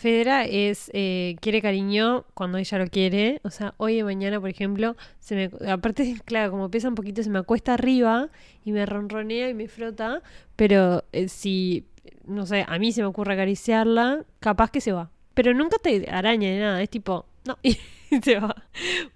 Fedra 0.00 0.46
es 0.46 0.90
eh, 0.94 1.36
quiere 1.42 1.60
cariño 1.60 2.24
cuando 2.32 2.56
ella 2.56 2.78
lo 2.78 2.86
quiere. 2.86 3.38
O 3.44 3.50
sea, 3.50 3.74
hoy 3.76 3.98
y 3.98 4.02
mañana, 4.02 4.40
por 4.40 4.48
ejemplo, 4.48 4.96
se 5.18 5.34
me 5.34 5.70
aparte, 5.70 6.16
claro, 6.24 6.52
como 6.52 6.70
pesa 6.70 6.88
un 6.88 6.94
poquito, 6.94 7.22
se 7.22 7.28
me 7.28 7.38
acuesta 7.38 7.74
arriba 7.74 8.30
y 8.64 8.72
me 8.72 8.86
ronronea 8.86 9.50
y 9.50 9.54
me 9.54 9.68
frota. 9.68 10.22
Pero 10.56 11.04
eh, 11.12 11.28
si, 11.28 11.84
no 12.24 12.46
sé, 12.46 12.64
a 12.66 12.78
mí 12.78 12.92
se 12.92 13.02
me 13.02 13.08
ocurre 13.08 13.34
acariciarla, 13.34 14.24
capaz 14.38 14.70
que 14.70 14.80
se 14.80 14.92
va. 14.92 15.10
Pero 15.34 15.52
nunca 15.52 15.76
te 15.76 16.08
araña 16.10 16.48
ni 16.48 16.58
nada. 16.58 16.80
Es 16.80 16.88
tipo, 16.88 17.26
no. 17.44 17.58
y 17.62 17.76
se 18.22 18.40
va 18.40 18.56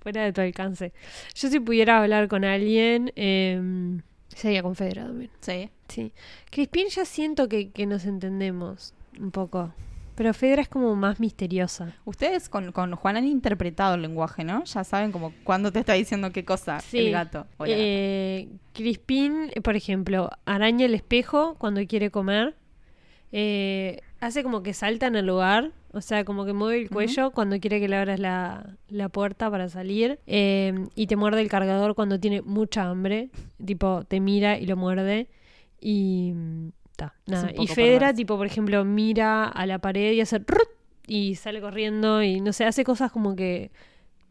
fuera 0.00 0.22
de 0.24 0.34
tu 0.34 0.42
alcance. 0.42 0.92
Yo 1.34 1.48
si 1.48 1.60
pudiera 1.60 2.02
hablar 2.02 2.28
con 2.28 2.44
alguien, 2.44 3.10
eh, 3.16 3.58
sería 4.28 4.62
con 4.62 4.74
Fedra 4.74 5.06
también. 5.06 5.30
Sí. 5.40 5.70
Sí. 5.88 6.12
Crispin 6.50 6.88
ya 6.88 7.06
siento 7.06 7.48
que, 7.48 7.70
que 7.70 7.86
nos 7.86 8.04
entendemos 8.04 8.92
un 9.18 9.30
poco. 9.30 9.72
Pero 10.14 10.32
Fedra 10.32 10.62
es 10.62 10.68
como 10.68 10.94
más 10.94 11.18
misteriosa. 11.20 11.96
Ustedes 12.04 12.48
con, 12.48 12.70
con 12.72 12.94
Juan 12.94 13.16
han 13.16 13.26
interpretado 13.26 13.96
el 13.96 14.02
lenguaje, 14.02 14.44
¿no? 14.44 14.62
Ya 14.64 14.84
saben 14.84 15.10
como 15.12 15.32
cuándo 15.42 15.72
te 15.72 15.80
está 15.80 15.94
diciendo 15.94 16.30
qué 16.32 16.44
cosa 16.44 16.78
Sí. 16.80 16.98
el 16.98 17.10
gato. 17.12 17.46
o 17.56 17.64
la 17.66 17.70
gata. 17.72 17.82
Eh, 17.84 18.48
Crispin, 18.72 19.50
por 19.62 19.74
ejemplo, 19.76 20.30
araña 20.44 20.86
el 20.86 20.94
espejo 20.94 21.56
cuando 21.58 21.84
quiere 21.86 22.10
comer. 22.10 22.54
Eh, 23.32 24.00
hace 24.20 24.42
como 24.44 24.62
que 24.62 24.72
salta 24.74 25.06
en 25.08 25.16
el 25.16 25.26
lugar. 25.26 25.72
O 25.92 26.00
sea, 26.00 26.24
como 26.24 26.44
que 26.44 26.52
mueve 26.52 26.82
el 26.82 26.90
cuello 26.90 27.30
cuando 27.30 27.58
quiere 27.60 27.78
que 27.80 27.86
le 27.88 27.96
abras 27.96 28.18
la, 28.18 28.76
la 28.88 29.08
puerta 29.08 29.48
para 29.50 29.68
salir. 29.68 30.18
Eh, 30.26 30.86
y 30.96 31.06
te 31.06 31.14
muerde 31.16 31.40
el 31.40 31.48
cargador 31.48 31.94
cuando 31.94 32.18
tiene 32.18 32.42
mucha 32.42 32.88
hambre. 32.88 33.30
Tipo, 33.64 34.04
te 34.04 34.20
mira 34.20 34.58
y 34.58 34.66
lo 34.66 34.76
muerde. 34.76 35.28
Y. 35.80 36.32
ta, 36.96 37.14
nada. 37.26 37.50
un 37.56 37.62
Y 37.62 37.66
Fedra, 37.66 37.98
perverso. 37.98 38.16
tipo, 38.16 38.36
por 38.36 38.46
ejemplo, 38.46 38.84
mira 38.84 39.44
a 39.46 39.66
la 39.66 39.78
pared 39.78 40.12
y 40.12 40.20
hace. 40.20 40.40
y 41.06 41.34
sale 41.36 41.60
corriendo. 41.60 42.22
Y 42.22 42.40
no 42.40 42.52
sé, 42.52 42.64
hace 42.64 42.84
cosas 42.84 43.10
como 43.12 43.34
que. 43.36 43.70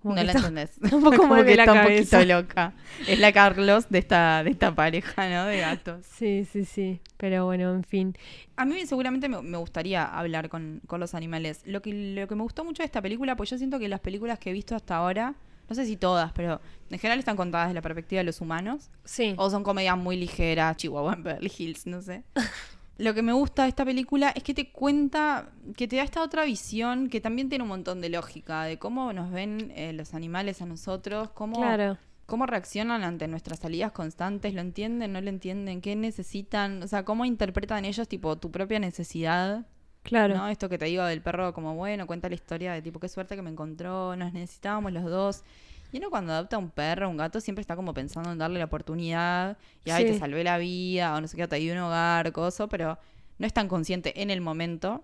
como 0.02 0.16
no 0.16 0.22
que 0.22 0.26
la 0.26 0.32
está- 0.34 0.48
entendés. 0.48 0.78
un 0.94 1.02
poco 1.04 1.18
Como 1.18 1.36
mal 1.36 1.46
de 1.46 1.52
que 1.52 1.56
la 1.58 1.64
está 1.64 1.74
cabeza. 1.76 2.18
un 2.18 2.24
poquito 2.24 2.42
loca. 2.42 2.74
Es 3.08 3.20
la 3.20 3.32
Carlos 3.32 3.90
de 3.90 4.00
esta, 4.00 4.44
de 4.44 4.50
esta 4.52 4.74
pareja, 4.76 5.30
¿no? 5.30 5.46
De 5.46 5.60
gatos. 5.60 6.06
Sí, 6.06 6.46
sí, 6.46 6.66
sí. 6.66 7.00
Pero 7.18 7.46
bueno, 7.46 7.74
en 7.74 7.84
fin. 7.84 8.14
A 8.58 8.66
mí 8.66 8.86
seguramente 8.86 9.30
me, 9.30 9.42
me 9.42 9.58
gustaría 9.58 10.04
hablar 10.06 10.50
con, 10.50 10.82
con 10.88 11.00
los 11.00 11.14
animales. 11.16 11.62
Lo 11.66 11.82
que, 11.82 11.94
lo 11.94 12.28
que 12.28 12.36
me 12.36 12.44
gustó 12.44 12.64
mucho 12.66 12.84
de 12.84 12.86
esta 12.86 13.02
película, 13.02 13.36
pues 13.36 13.50
yo 13.50 13.58
siento 13.58 13.80
que 13.80 13.88
las 13.88 14.00
películas 14.02 14.40
que 14.40 14.50
he 14.50 14.54
visto 14.54 14.76
hasta 14.76 14.96
ahora, 14.98 15.36
no 15.74 15.82
sé 15.82 15.88
si 15.88 15.98
todas, 15.98 16.32
pero 16.34 16.62
en 16.92 17.00
general 17.00 17.18
están 17.20 17.36
contadas 17.36 17.68
desde 17.68 17.76
la 17.76 17.82
perspectiva 17.82 18.20
de 18.20 18.26
los 18.26 18.42
humanos. 18.42 18.92
Sí. 19.04 19.34
O 19.38 19.50
son 19.50 19.64
comedias 19.64 19.98
muy 19.98 20.16
ligeras, 20.18 20.78
Chihuahua 20.78 21.14
en 21.14 21.24
Beverly 21.24 21.52
Hills, 21.58 21.88
no 21.88 22.02
sé. 22.02 22.24
Lo 23.00 23.16
que 23.16 23.24
me 23.24 23.34
gusta 23.34 23.64
de 23.64 23.70
esta 23.70 23.84
película 23.84 24.30
es 24.36 24.44
que 24.44 24.54
te 24.54 24.72
cuenta, 24.72 25.50
que 25.76 25.88
te 25.88 25.96
da 25.96 26.04
esta 26.04 26.22
otra 26.22 26.44
visión 26.46 27.10
que 27.10 27.20
también 27.22 27.50
tiene 27.50 27.64
un 27.64 27.70
montón 27.70 28.02
de 28.02 28.10
lógica, 28.10 28.66
de 28.66 28.78
cómo 28.78 29.12
nos 29.14 29.32
ven 29.32 29.74
eh, 29.76 29.94
los 29.94 30.14
animales 30.14 30.62
a 30.62 30.68
nosotros, 30.68 31.30
cómo, 31.34 31.58
Claro. 31.60 31.98
cómo 32.28 32.46
reaccionan 32.46 33.04
ante 33.04 33.28
nuestras 33.28 33.60
salidas 33.62 33.92
constantes, 33.94 34.54
lo 34.54 34.62
entienden, 34.62 35.12
no 35.12 35.22
lo 35.22 35.30
entienden, 35.30 35.82
qué 35.82 35.96
necesitan, 35.96 36.84
o 36.84 36.88
sea, 36.88 37.04
cómo 37.04 37.26
interpretan 37.26 37.84
ellos 37.84 38.08
tipo 38.08 38.38
tu 38.38 38.52
propia 38.52 38.78
necesidad. 38.78 39.66
Claro. 40.04 40.36
¿no? 40.36 40.48
Esto 40.50 40.70
que 40.70 40.78
te 40.78 40.86
digo 40.86 41.04
del 41.06 41.22
perro, 41.22 41.54
como 41.54 41.76
bueno, 41.76 42.06
cuenta 42.08 42.30
la 42.30 42.36
historia 42.36 42.74
de 42.74 42.82
tipo, 42.82 43.00
qué 43.00 43.08
suerte 43.10 43.36
que 43.36 43.42
me 43.42 43.50
encontró, 43.50 44.16
nos 44.16 44.34
necesitábamos 44.34 44.92
los 44.92 45.06
dos. 45.06 45.44
Y 45.92 45.98
uno 45.98 46.10
cuando 46.10 46.34
adopta 46.34 46.58
un 46.58 46.70
perro, 46.72 47.10
un 47.10 47.18
gato, 47.18 47.40
siempre 47.40 47.62
está 47.62 47.76
como 47.76 47.94
pensando 47.94 48.32
en 48.32 48.38
darle 48.38 48.60
la 48.60 48.66
oportunidad, 48.66 49.58
y 49.86 49.92
ay, 49.92 50.06
te 50.06 50.14
Sí. 50.14 50.20
salvé 50.20 50.44
la 50.44 50.58
vida, 50.58 51.16
o 51.16 51.22
no 51.22 51.28
sé 51.28 51.38
qué, 51.38 51.48
te 51.48 51.56
di 51.58 51.70
un 51.72 51.78
hogar, 51.78 52.32
coso, 52.32 52.68
pero 52.68 52.98
no 53.38 53.48
es 53.48 53.54
tan 53.54 53.68
consciente 53.68 54.22
en 54.22 54.30
el 54.30 54.42
momento 54.42 55.04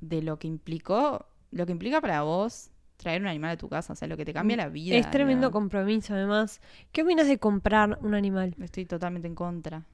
de 0.00 0.22
lo 0.22 0.38
que 0.38 0.48
implicó, 0.48 1.26
lo 1.52 1.64
que 1.64 1.72
implica 1.72 2.00
para 2.00 2.22
vos 2.22 2.70
traer 2.96 3.20
un 3.22 3.28
animal 3.28 3.52
a 3.52 3.56
tu 3.56 3.68
casa, 3.68 3.92
o 3.92 3.96
sea, 3.96 4.08
lo 4.08 4.16
que 4.16 4.24
te 4.24 4.32
cambia 4.32 4.56
la 4.56 4.68
vida. 4.68 4.96
Mm, 4.96 4.98
es 4.98 5.10
tremendo 5.10 5.46
¿no? 5.48 5.52
compromiso, 5.52 6.14
además. 6.14 6.60
¿Qué 6.92 7.02
opinas 7.02 7.26
de 7.28 7.38
comprar 7.38 7.98
un 8.02 8.14
animal? 8.14 8.54
Estoy 8.60 8.84
totalmente 8.86 9.28
en 9.28 9.34
contra. 9.34 9.84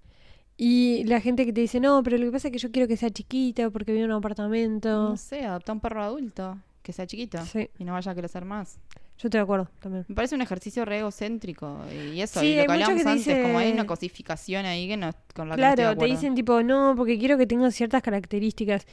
Y 0.57 1.05
la 1.05 1.21
gente 1.21 1.45
que 1.47 1.53
te 1.53 1.61
dice, 1.63 1.81
no, 1.81 2.03
pero 2.03 2.19
lo 2.19 2.27
que 2.27 2.33
pasa 2.33 2.49
es 2.49 2.53
que 2.53 2.59
yo 2.59 2.71
quiero 2.71 2.87
que 2.87 2.97
sea 2.97 3.11
chiquita 3.11 3.71
porque 3.71 3.93
vive 3.93 4.05
en 4.05 4.11
un 4.11 4.17
apartamento. 4.19 5.11
No 5.11 5.17
sé, 5.17 5.45
adopta 5.45 5.73
un 5.73 5.81
perro 5.81 6.03
adulto, 6.03 6.59
que 6.83 6.93
sea 6.93 7.07
chiquito, 7.07 7.45
Sí. 7.47 7.69
y 7.79 7.85
no 7.85 7.93
vaya 7.95 8.13
a 8.13 8.15
crecer 8.15 8.45
más. 8.45 8.79
Yo 9.19 9.29
estoy 9.29 9.39
de 9.39 9.43
acuerdo 9.43 9.69
también. 9.81 10.05
Me 10.09 10.15
parece 10.15 10.35
un 10.35 10.43
ejercicio 10.43 10.85
re 10.85 10.99
egocéntrico. 10.99 11.79
Y 12.15 12.21
eso, 12.21 12.41
Sí, 12.41 12.47
y 12.47 12.57
lo 12.57 12.63
que 12.63 12.79
que 12.79 12.83
antes, 12.85 13.15
dice- 13.15 13.43
como 13.43 13.59
hay 13.59 13.71
una 13.73 13.87
cosificación 13.87 14.67
ahí 14.67 14.89
que 14.89 14.97
no, 14.97 15.11
con 15.35 15.49
la 15.49 15.55
que 15.57 15.61
no 15.61 15.69
estoy 15.69 15.85
de 15.85 15.91
Claro, 15.95 15.99
te 15.99 16.07
dicen 16.07 16.35
tipo, 16.35 16.63
no, 16.63 16.95
porque 16.97 17.19
quiero 17.19 17.39
que 17.39 17.47
tenga 17.47 17.71
ciertas 17.71 18.03
características. 18.03 18.87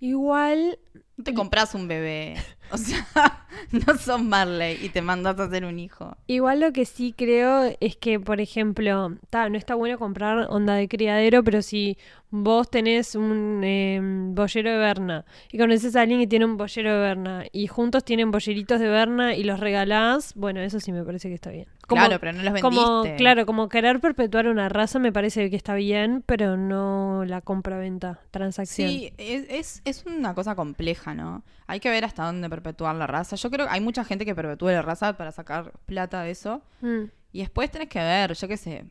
Igual, 0.00 0.78
No 1.16 1.24
te 1.24 1.32
compras 1.32 1.74
un 1.74 1.86
bebé. 1.86 2.34
O 2.70 2.76
sea, 2.76 3.06
no 3.70 3.96
son 3.98 4.28
Marley 4.28 4.78
y 4.82 4.88
te 4.88 5.00
mandas 5.00 5.38
a 5.38 5.44
hacer 5.44 5.64
un 5.64 5.78
hijo. 5.78 6.16
igual 6.26 6.60
lo 6.60 6.72
que 6.72 6.86
sí 6.86 7.14
creo 7.16 7.72
es 7.78 7.96
que, 7.96 8.18
por 8.18 8.40
ejemplo, 8.40 9.10
no 9.10 9.56
está 9.56 9.74
bueno 9.74 9.98
comprar 9.98 10.46
onda 10.50 10.74
de 10.74 10.88
criadero, 10.88 11.44
pero 11.44 11.62
si 11.62 11.96
vos 12.30 12.68
tenés 12.68 13.14
un 13.14 13.60
eh, 13.62 14.00
de 14.02 14.62
Berna 14.76 15.24
y 15.52 15.58
conoces 15.58 15.94
a 15.94 16.00
alguien 16.00 16.20
que 16.20 16.26
tiene 16.26 16.46
un 16.46 16.56
bollero 16.56 16.92
de 16.92 16.98
Berna 16.98 17.44
y 17.52 17.68
juntos 17.68 18.04
tienen 18.04 18.32
bolleritos 18.32 18.80
de 18.80 18.88
Berna 18.88 19.36
y 19.36 19.44
los 19.44 19.60
regalás, 19.60 20.34
bueno, 20.34 20.60
eso 20.60 20.80
sí 20.80 20.90
me 20.90 21.04
parece 21.04 21.28
que 21.28 21.34
está 21.34 21.50
bien. 21.50 21.68
Claro, 21.86 22.18
pero 22.20 22.32
no 22.32 22.42
los 22.42 22.60
Como, 22.60 23.02
vendiste. 23.02 23.16
claro, 23.16 23.46
como 23.46 23.68
querer 23.68 24.00
perpetuar 24.00 24.46
una 24.48 24.68
raza 24.68 24.98
me 24.98 25.12
parece 25.12 25.50
que 25.50 25.56
está 25.56 25.74
bien, 25.74 26.22
pero 26.26 26.56
no 26.56 27.24
la 27.26 27.40
compra-venta, 27.40 28.20
transacción. 28.30 28.88
Sí, 28.88 29.12
es, 29.18 29.46
es, 29.48 29.82
es 29.84 30.04
una 30.06 30.34
cosa 30.34 30.54
compleja, 30.54 31.14
¿no? 31.14 31.44
Hay 31.66 31.80
que 31.80 31.90
ver 31.90 32.04
hasta 32.04 32.24
dónde 32.24 32.48
perpetuar 32.48 32.94
la 32.96 33.06
raza. 33.06 33.36
Yo 33.36 33.50
creo 33.50 33.66
que 33.66 33.72
hay 33.72 33.80
mucha 33.80 34.04
gente 34.04 34.24
que 34.24 34.34
perpetúa 34.34 34.72
la 34.72 34.82
raza 34.82 35.16
para 35.16 35.32
sacar 35.32 35.72
plata 35.86 36.22
de 36.22 36.30
eso. 36.30 36.62
Mm, 36.80 37.04
Y 37.32 37.40
después 37.40 37.70
tenés 37.70 37.88
que 37.88 37.98
ver, 38.00 38.34
yo 38.34 38.48
qué 38.48 38.56
sé. 38.56 38.84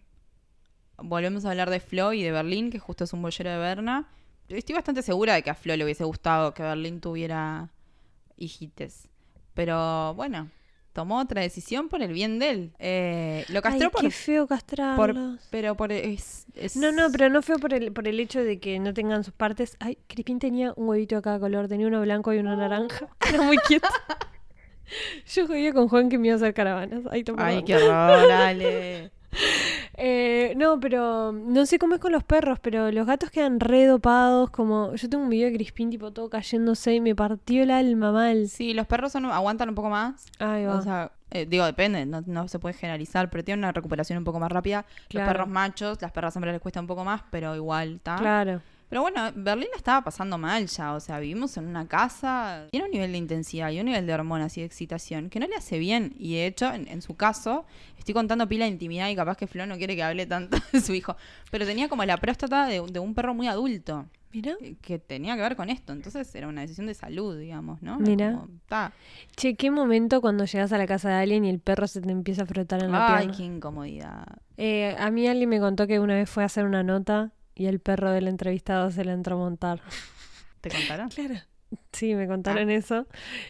Volvemos 0.98 1.46
a 1.46 1.52
hablar 1.52 1.70
de 1.70 1.80
Flo 1.80 2.14
y 2.14 2.24
de 2.24 2.32
Berlín, 2.32 2.70
que 2.70 2.80
justo 2.80 3.04
es 3.04 3.14
un 3.14 3.22
bollero 3.22 3.50
de 3.52 3.58
Berna. 3.58 4.08
Estoy 4.50 4.76
bastante 4.76 5.02
segura 5.02 5.34
de 5.34 5.42
que 5.42 5.50
a 5.50 5.56
Flo 5.56 5.76
le 5.76 5.84
hubiese 5.84 6.04
gustado 6.04 6.54
que 6.54 6.62
Berlín 6.64 7.02
tuviera 7.02 7.70
hijites. 8.38 9.08
Pero 9.54 10.14
bueno, 10.16 10.50
tomó 10.94 11.20
otra 11.20 11.42
decisión 11.42 11.90
por 11.90 12.02
el 12.02 12.14
bien 12.14 12.40
de 12.40 12.50
él. 12.50 12.72
Eh, 12.80 13.46
lo 13.50 13.62
castró 13.62 13.88
Ay, 13.88 13.92
por, 13.92 14.02
qué 14.02 14.12
feo 14.12 14.48
por- 14.48 14.56
castrarlos. 14.58 15.42
Pero 15.50 15.76
por. 15.76 15.92
Es, 15.92 16.46
es- 16.56 16.76
No, 16.76 16.92
no, 16.92 17.12
pero 17.12 17.30
no 17.30 17.42
feo 17.42 17.58
por 17.58 17.74
el, 17.74 17.92
por 17.92 18.08
el 18.08 18.20
hecho 18.20 18.44
de 18.44 18.60
que 18.60 18.80
no 18.80 18.94
tengan 18.94 19.24
sus 19.24 19.34
partes. 19.34 19.76
Ay, 19.80 19.98
Crispin 20.08 20.40
tenía 20.40 20.74
un 20.76 20.88
huevito 20.88 21.16
de 21.18 21.22
cada 21.22 21.40
color, 21.40 21.68
tenía 21.68 21.88
uno 21.88 22.02
blanco 22.02 22.32
y 22.34 22.38
uno 22.38 22.56
naranja. 22.56 23.08
Era 23.28 23.42
muy 23.42 23.58
quieto. 23.58 23.88
Yo 25.34 25.48
jodía 25.48 25.74
con 25.74 25.88
Juan 25.88 26.10
que 26.10 26.18
me 26.18 26.28
iba 26.28 26.36
a 26.36 26.38
hacer 26.38 26.54
caravanas. 26.54 27.02
Ay, 27.10 27.24
Ay, 27.38 27.64
qué 27.64 27.76
horror, 27.76 28.28
dale. 28.28 29.12
Eh, 29.96 30.54
no, 30.58 30.80
pero 30.80 31.32
no 31.32 31.66
sé 31.66 31.78
cómo 31.78 31.96
es 31.96 32.02
con 32.02 32.12
los 32.12 32.24
perros, 32.24 32.60
pero 32.60 32.92
los 32.92 33.06
gatos 33.06 33.30
quedan 33.30 33.60
re 33.60 33.86
dopados. 33.86 34.50
Como 34.50 34.96
yo 34.96 35.10
tengo 35.10 35.24
un 35.24 35.30
video 35.30 35.50
de 35.50 35.56
Crispin, 35.56 35.90
tipo 35.90 36.12
todo 36.12 36.30
cayéndose 36.30 36.96
y 36.96 37.02
me 37.02 37.16
partió 37.16 37.64
el 37.64 37.72
alma 37.72 38.12
mal. 38.12 38.48
Sí, 38.48 38.74
los 38.74 38.88
perros 38.88 39.12
son, 39.12 39.26
aguantan 39.26 39.70
un 39.70 39.76
poco 39.76 39.90
más. 39.90 40.26
Ay, 40.40 40.66
va. 40.66 40.76
O 40.76 40.82
sea, 40.82 41.12
eh, 41.32 41.46
digo, 41.46 41.66
depende, 41.66 42.06
no, 42.06 42.24
no 42.26 42.48
se 42.48 42.60
puede 42.60 42.74
generalizar, 42.74 43.30
pero 43.30 43.44
tienen 43.44 43.60
una 43.60 43.72
recuperación 43.72 44.18
un 44.18 44.24
poco 44.24 44.40
más 44.40 44.52
rápida. 44.52 44.86
Claro. 45.10 45.26
Los 45.26 45.34
perros 45.34 45.50
machos, 45.50 46.02
las 46.02 46.12
perras 46.12 46.36
hembras 46.36 46.54
les 46.54 46.62
cuesta 46.62 46.80
un 46.80 46.88
poco 46.88 47.04
más, 47.06 47.22
pero 47.30 47.56
igual 47.56 47.96
está. 47.96 48.16
claro. 48.16 48.62
Pero 48.94 49.02
bueno, 49.02 49.32
Berlín 49.36 49.70
la 49.72 49.78
estaba 49.78 50.04
pasando 50.04 50.38
mal 50.38 50.68
ya, 50.68 50.94
o 50.94 51.00
sea, 51.00 51.18
vivimos 51.18 51.58
en 51.58 51.66
una 51.66 51.88
casa, 51.88 52.68
tiene 52.70 52.86
un 52.86 52.92
nivel 52.92 53.12
de 53.12 53.18
intensidad 53.18 53.72
y 53.72 53.80
un 53.80 53.88
nivel 53.88 54.06
de 54.06 54.14
hormonas 54.14 54.56
y 54.56 54.62
de 54.62 54.68
excitación 54.68 55.32
que 55.32 55.40
no 55.40 55.48
le 55.48 55.56
hace 55.56 55.80
bien. 55.80 56.14
Y 56.20 56.36
de 56.36 56.46
hecho, 56.46 56.72
en, 56.72 56.88
en 56.88 57.02
su 57.02 57.16
caso, 57.16 57.66
estoy 57.98 58.14
contando 58.14 58.48
pila 58.48 58.66
de 58.66 58.72
intimidad 58.72 59.10
y 59.10 59.16
capaz 59.16 59.36
que 59.36 59.48
Flo 59.48 59.66
no 59.66 59.78
quiere 59.78 59.96
que 59.96 60.04
hable 60.04 60.28
tanto 60.28 60.58
de 60.72 60.80
su 60.80 60.94
hijo, 60.94 61.16
pero 61.50 61.66
tenía 61.66 61.90
como 61.90 62.06
la 62.06 62.18
próstata 62.18 62.68
de, 62.68 62.82
de 62.82 63.00
un 63.00 63.16
perro 63.16 63.34
muy 63.34 63.48
adulto 63.48 64.06
Mira. 64.32 64.58
que 64.84 65.00
tenía 65.00 65.36
que 65.38 65.42
ver 65.42 65.56
con 65.56 65.72
esto. 65.72 65.92
Entonces 65.92 66.36
era 66.36 66.48
una 66.48 66.62
decisión 66.62 66.86
de 66.86 66.94
salud, 66.94 67.40
digamos, 67.40 67.82
¿no? 67.82 67.98
Mira. 67.98 68.46
Como. 68.70 68.92
Che, 69.36 69.56
qué 69.56 69.72
momento 69.72 70.22
cuando 70.22 70.46
llegas 70.46 70.72
a 70.72 70.78
la 70.78 70.86
casa 70.86 71.10
de 71.10 71.16
alguien 71.16 71.46
y 71.46 71.50
el 71.50 71.58
perro 71.58 71.88
se 71.88 72.00
te 72.00 72.12
empieza 72.12 72.44
a 72.44 72.46
frotar 72.46 72.84
en 72.84 72.92
la 72.92 73.08
Ay, 73.08 73.26
pierna. 73.26 73.38
qué 73.38 73.44
incomodidad. 73.44 74.28
Eh, 74.58 74.96
a 75.00 75.10
mí 75.10 75.28
alguien 75.28 75.50
me 75.50 75.60
contó 75.60 75.88
que 75.88 76.00
una 76.00 76.14
vez 76.14 76.30
fue 76.30 76.44
a 76.44 76.46
hacer 76.46 76.66
una 76.66 76.84
nota 76.84 77.32
y 77.56 77.66
el 77.68 77.80
perro 77.80 78.12
del 78.12 78.28
entrevistado 78.28 78.92
se 78.92 79.06
le 79.06 79.12
entró 79.12 79.36
a 79.36 79.40
montar. 79.40 79.82
¿Te 80.62 80.70
contaron? 80.70 81.10
Claro. 81.10 81.36
Sí, 81.92 82.14
me 82.14 82.28
contaron 82.28 82.70
eso. 82.70 83.08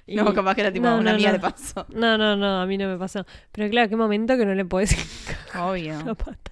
y- 0.07 0.15
No, 0.15 0.33
capaz 0.33 0.55
que 0.55 0.61
era 0.61 0.71
tipo 0.71 0.85
No, 0.85 0.95
una 0.95 1.11
no, 1.11 1.15
amiga 1.15 1.29
no. 1.31 1.37
le 1.37 1.41
pasó. 1.41 1.85
No, 1.93 2.17
no, 2.17 2.35
no, 2.37 2.61
a 2.61 2.65
mí 2.65 2.77
no 2.77 2.87
me 2.87 2.97
pasó. 2.97 3.25
Pero 3.51 3.69
claro, 3.69 3.89
qué 3.89 3.95
momento 3.97 4.37
que 4.37 4.45
no 4.45 4.53
le 4.55 4.63
podés 4.65 4.95
Obvio. 5.59 6.01
la 6.03 6.13
pata. 6.15 6.51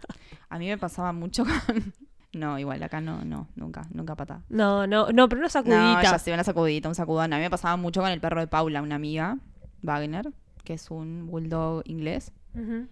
A 0.50 0.60
mí 0.60 0.68
me 0.68 0.78
pasaba 0.78 1.14
mucho 1.14 1.44
con... 1.46 1.94
No, 2.34 2.58
igual, 2.58 2.82
acá 2.82 3.02
no, 3.02 3.26
no, 3.26 3.50
nunca, 3.56 3.86
nunca 3.92 4.16
patada. 4.16 4.42
No, 4.48 4.88
no, 4.88 5.10
no, 5.12 5.28
pero 5.28 5.40
una 5.40 5.48
No, 5.48 5.50
sacudita. 5.50 6.02
ya 6.02 6.18
sé, 6.18 6.34
una 6.34 6.46
sacudita, 6.46 6.88
un 6.88 6.96
sacudón. 6.96 7.34
A 7.34 7.36
mí 7.36 7.42
me 7.44 7.50
pasaba 7.50 7.76
mucho 7.76 8.00
con 8.00 8.10
el 8.10 8.22
perro 8.22 8.40
de 8.40 8.48
Paula, 8.48 8.82
una 8.82 8.96
amiga, 8.96 9.38
Wagner, 9.82 10.32
que 10.64 10.76
es 10.76 10.90
un 10.92 11.28
bulldog 11.28 11.82
inglés. 11.86 12.32
Ujú. 12.54 12.88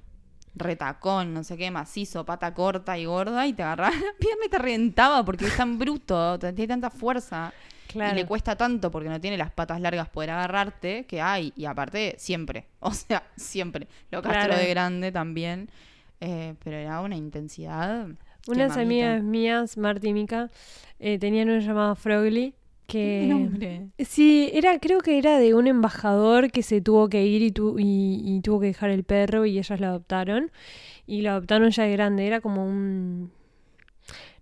Retacón, 0.55 1.33
no 1.33 1.43
sé 1.43 1.57
qué, 1.57 1.71
macizo, 1.71 2.25
pata 2.25 2.53
corta 2.53 2.97
y 2.97 3.05
gorda, 3.05 3.45
y 3.47 3.53
te 3.53 3.63
agarraba 3.63 3.91
la 3.95 4.13
pierna 4.19 4.45
y 4.45 4.49
te 4.49 4.57
reventaba 4.57 5.23
porque 5.23 5.45
es 5.45 5.55
tan 5.55 5.77
bruto, 5.79 6.37
tiene 6.39 6.67
tanta 6.67 6.89
fuerza. 6.89 7.53
Claro. 7.87 8.13
Y 8.13 8.21
le 8.21 8.25
cuesta 8.27 8.55
tanto 8.55 8.91
porque 8.91 9.09
no 9.09 9.19
tiene 9.19 9.35
las 9.37 9.49
patas 9.51 9.81
largas 9.81 10.09
poder 10.09 10.29
agarrarte, 10.29 11.05
que 11.05 11.21
hay, 11.21 11.53
y 11.55 11.65
aparte, 11.65 12.15
siempre. 12.19 12.67
O 12.81 12.91
sea, 12.93 13.23
siempre. 13.35 13.87
Lo 14.11 14.21
castro 14.21 14.41
Claro. 14.45 14.57
de 14.57 14.69
grande 14.69 15.11
también. 15.11 15.69
eh, 16.21 16.53
pero 16.63 16.75
era 16.77 16.99
una 17.01 17.15
intensidad. 17.15 18.07
Unas 18.47 18.77
amigas 18.77 19.21
mías, 19.23 19.77
Marta 19.77 20.07
y 20.07 20.13
Mica, 20.13 20.49
eh, 20.99 21.17
tenían 21.19 21.49
uno 21.49 21.59
llamado 21.59 21.95
Frogly 21.95 22.53
que... 22.89 23.87
Sí, 23.99 24.49
era, 24.53 24.77
creo 24.79 24.99
que 24.99 25.17
era 25.17 25.37
de 25.39 25.53
un 25.53 25.67
embajador 25.67 26.51
que 26.51 26.63
se 26.63 26.81
tuvo 26.81 27.07
que 27.07 27.25
ir 27.25 27.41
y, 27.41 27.51
tu- 27.51 27.79
y, 27.79 28.21
y 28.25 28.41
tuvo 28.41 28.59
que 28.59 28.67
dejar 28.67 28.89
el 28.89 29.03
perro 29.05 29.45
y 29.45 29.57
ellas 29.57 29.79
lo 29.79 29.87
adoptaron. 29.87 30.51
Y 31.07 31.21
lo 31.21 31.31
adoptaron 31.31 31.69
ya 31.71 31.83
de 31.83 31.91
grande, 31.93 32.27
era 32.27 32.41
como 32.41 32.65
un... 32.65 33.31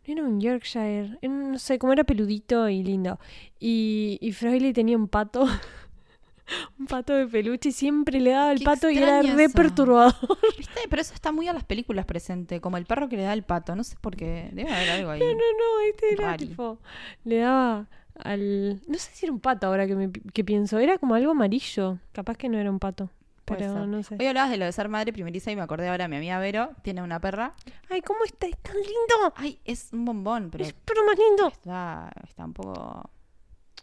No 0.07 0.13
era 0.13 0.23
un 0.23 0.39
Yorkshire, 0.39 1.17
no 1.21 1.59
sé, 1.59 1.77
como 1.77 1.91
era 1.93 2.05
peludito 2.05 2.69
y 2.69 2.81
lindo. 2.81 3.19
Y, 3.59 4.17
y 4.21 4.31
Frogly 4.31 4.71
tenía 4.71 4.95
un 4.97 5.09
pato, 5.09 5.45
un 6.79 6.87
pato 6.87 7.13
de 7.13 7.27
peluche 7.27 7.69
y 7.69 7.71
siempre 7.73 8.21
le 8.21 8.29
daba 8.31 8.53
el 8.53 8.59
Qué 8.59 8.63
pato 8.65 8.89
y 8.89 8.97
era 8.99 9.21
re 9.21 9.43
eso. 9.43 9.53
perturbador. 9.53 10.13
¿Viste? 10.57 10.79
Pero 10.89 11.01
eso 11.01 11.13
está 11.13 11.33
muy 11.33 11.49
a 11.49 11.53
las 11.53 11.65
películas 11.65 12.05
presente, 12.05 12.61
como 12.61 12.77
el 12.77 12.85
perro 12.85 13.09
que 13.09 13.17
le 13.17 13.23
da 13.23 13.33
el 13.33 13.43
pato. 13.43 13.75
No 13.75 13.83
sé 13.83 13.97
por 13.99 14.15
qué. 14.15 14.49
Debe 14.53 14.71
haber 14.71 14.89
algo 14.91 15.11
ahí. 15.11 15.19
No, 15.19 15.25
no, 15.25 15.33
no, 15.33 15.89
este 15.89 16.13
era 16.13 16.27
Rari. 16.31 16.45
tipo, 16.47 16.79
le 17.25 17.37
daba 17.39 17.87
al... 18.23 18.81
No 18.87 18.97
sé 18.97 19.11
si 19.13 19.25
era 19.25 19.33
un 19.33 19.39
pato 19.39 19.67
ahora 19.67 19.87
que, 19.87 19.95
me, 19.95 20.11
que 20.11 20.43
pienso, 20.43 20.79
era 20.79 20.97
como 20.97 21.15
algo 21.15 21.31
amarillo, 21.31 21.97
capaz 22.11 22.37
que 22.37 22.49
no 22.49 22.57
era 22.57 22.69
un 22.69 22.79
pato, 22.79 23.09
pero 23.45 23.85
no 23.85 24.03
sé. 24.03 24.17
Hoy 24.19 24.25
hablabas 24.25 24.51
de 24.51 24.57
lo 24.57 24.65
de 24.65 24.71
ser 24.71 24.89
madre 24.89 25.13
primeriza 25.13 25.51
y 25.51 25.55
me 25.55 25.61
acordé 25.61 25.87
ahora, 25.89 26.07
mi 26.07 26.17
amiga 26.17 26.39
Vero 26.39 26.71
tiene 26.81 27.01
una 27.01 27.19
perra. 27.19 27.53
Ay, 27.89 28.01
¿cómo 28.01 28.23
está? 28.25 28.47
Es 28.47 28.57
tan 28.57 28.75
lindo. 28.75 29.33
Ay, 29.35 29.59
es 29.65 29.93
un 29.93 30.05
bombón, 30.05 30.49
pero 30.51 30.63
Es 30.63 30.73
pero 30.73 31.05
más 31.05 31.17
lindo. 31.17 31.47
está, 31.47 32.11
está 32.23 32.45
un 32.45 32.53
poco 32.53 33.09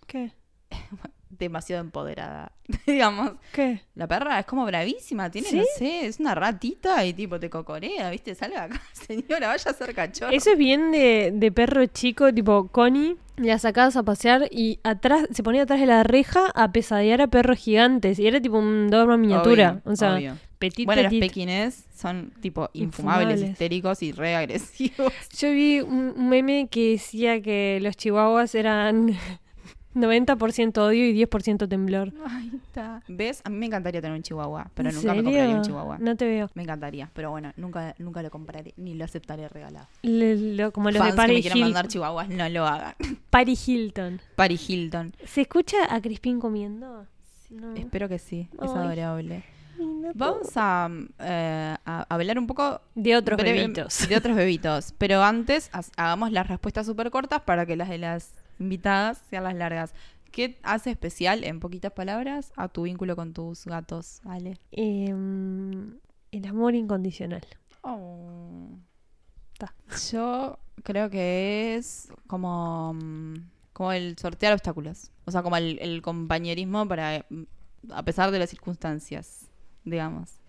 ¿Qué? 0.06 0.32
demasiado 1.38 1.82
empoderada, 1.82 2.52
digamos. 2.86 3.32
¿Qué? 3.52 3.80
La 3.94 4.06
perra 4.06 4.38
es 4.40 4.46
como 4.46 4.64
bravísima, 4.64 5.30
tiene, 5.30 5.48
¿Sí? 5.48 5.56
no 5.56 5.64
sé, 5.78 6.06
es 6.06 6.20
una 6.20 6.34
ratita 6.34 7.04
y 7.04 7.12
tipo 7.12 7.38
te 7.40 7.50
cocorea, 7.50 8.10
¿viste? 8.10 8.34
Salga 8.34 8.64
acá, 8.64 8.80
señora, 8.92 9.48
vaya 9.48 9.70
a 9.70 9.74
ser 9.74 9.94
cachorro. 9.94 10.32
Eso 10.32 10.50
es 10.52 10.58
bien 10.58 10.90
de, 10.92 11.30
de 11.34 11.52
perro 11.52 11.86
chico, 11.86 12.32
tipo 12.32 12.68
Connie. 12.68 13.16
La 13.36 13.58
sacabas 13.58 13.96
a 13.96 14.04
pasear 14.04 14.46
y 14.52 14.78
atrás 14.84 15.26
se 15.32 15.42
ponía 15.42 15.62
atrás 15.64 15.80
de 15.80 15.86
la 15.86 16.04
reja 16.04 16.52
a 16.54 16.70
pesadear 16.70 17.20
a 17.20 17.26
perros 17.26 17.58
gigantes. 17.58 18.20
Y 18.20 18.28
era 18.28 18.40
tipo 18.40 18.58
un 18.58 18.88
doberman 18.88 19.20
miniatura. 19.20 19.80
Obvio, 19.84 19.92
o 19.92 19.96
sea, 19.96 20.14
obvio. 20.14 20.36
petit, 20.60 20.86
Bueno, 20.86 21.02
petit. 21.02 21.18
los 21.20 21.28
pequinés 21.28 21.84
son 21.96 22.32
tipo 22.40 22.70
infumables, 22.74 23.30
Infumables. 23.32 23.50
histéricos 23.50 24.02
y 24.04 24.12
re 24.12 24.36
agresivos. 24.36 25.12
Yo 25.36 25.50
vi 25.50 25.80
un 25.80 26.28
meme 26.28 26.68
que 26.70 26.92
decía 26.92 27.42
que 27.42 27.80
los 27.82 27.96
chihuahuas 27.96 28.54
eran 28.54 29.16
90% 29.94 30.78
odio 30.78 31.06
y 31.08 31.12
10% 31.24 31.68
temblor. 31.68 32.12
Ay, 32.26 32.50
está. 32.64 33.02
¿Ves? 33.08 33.40
A 33.44 33.50
mí 33.50 33.56
me 33.58 33.66
encantaría 33.66 34.00
tener 34.00 34.16
un 34.16 34.22
chihuahua, 34.22 34.70
pero 34.74 34.88
¿En 34.90 34.94
nunca 34.96 35.08
me 35.08 35.14
serio? 35.16 35.24
compraría 35.30 35.56
un 35.56 35.62
chihuahua. 35.62 35.98
No 35.98 36.16
te 36.16 36.26
veo. 36.26 36.50
Me 36.54 36.62
encantaría, 36.64 37.10
pero 37.14 37.30
bueno, 37.30 37.52
nunca, 37.56 37.94
nunca 37.98 38.22
lo 38.22 38.30
compraré, 38.30 38.74
ni 38.76 38.94
lo 38.94 39.04
aceptaré 39.04 39.48
regalado. 39.48 39.86
Le- 40.02 40.54
lo- 40.56 40.72
como 40.72 40.90
los 40.90 40.98
Fans 40.98 41.12
de 41.14 41.16
que 41.16 41.22
me 41.22 41.26
Paris, 41.28 41.42
quieran 41.42 41.60
mandar 41.60 41.88
chihuahuas, 41.88 42.28
no 42.28 42.48
lo 42.48 42.66
hagan. 42.66 42.94
Paris 43.30 43.68
Hilton. 43.68 44.20
Paris 44.36 44.68
Hilton. 44.68 45.14
¿Se 45.24 45.42
escucha 45.42 45.76
a 45.88 46.00
Crispín 46.00 46.40
comiendo? 46.40 47.06
No. 47.50 47.74
Espero 47.74 48.08
que 48.08 48.18
sí, 48.18 48.48
es 48.54 48.70
Ay. 48.70 48.76
adorable. 48.78 49.44
Vamos 50.14 50.50
a, 50.56 50.88
eh, 51.18 51.76
a 51.84 52.06
hablar 52.08 52.38
un 52.38 52.46
poco 52.46 52.80
De 52.94 53.16
otros 53.16 53.38
breve- 53.38 53.60
bebitos. 53.62 54.08
De 54.08 54.16
otros 54.16 54.36
bebitos. 54.36 54.94
Pero 54.98 55.22
antes, 55.22 55.68
ha- 55.72 55.82
hagamos 55.96 56.30
las 56.32 56.46
respuestas 56.46 56.86
súper 56.86 57.10
cortas 57.10 57.42
para 57.42 57.66
que 57.66 57.74
las 57.76 57.88
de 57.88 57.98
las 57.98 58.32
invitadas 58.58 59.22
sean 59.30 59.44
las 59.44 59.54
largas. 59.54 59.94
¿Qué 60.30 60.58
hace 60.64 60.90
especial, 60.90 61.44
en 61.44 61.60
poquitas 61.60 61.92
palabras, 61.92 62.52
a 62.56 62.68
tu 62.68 62.82
vínculo 62.82 63.14
con 63.14 63.32
tus 63.32 63.64
gatos, 63.66 64.20
Ale? 64.24 64.58
Em, 64.72 65.98
el 66.32 66.46
amor 66.46 66.74
incondicional. 66.74 67.44
Oh. 67.82 68.68
Yo 70.10 70.58
creo 70.82 71.08
que 71.08 71.76
es 71.76 72.08
como, 72.26 72.94
mm, 72.94 73.34
como 73.72 73.92
el 73.92 74.18
sortear 74.18 74.52
obstáculos. 74.52 75.10
O 75.24 75.30
sea, 75.30 75.42
como 75.42 75.56
el, 75.56 75.78
el 75.80 76.02
compañerismo 76.02 76.86
para, 76.88 77.24
mm, 77.30 77.42
a 77.92 78.02
pesar 78.02 78.30
de 78.30 78.38
las 78.38 78.50
circunstancias, 78.50 79.46
digamos. 79.84 80.40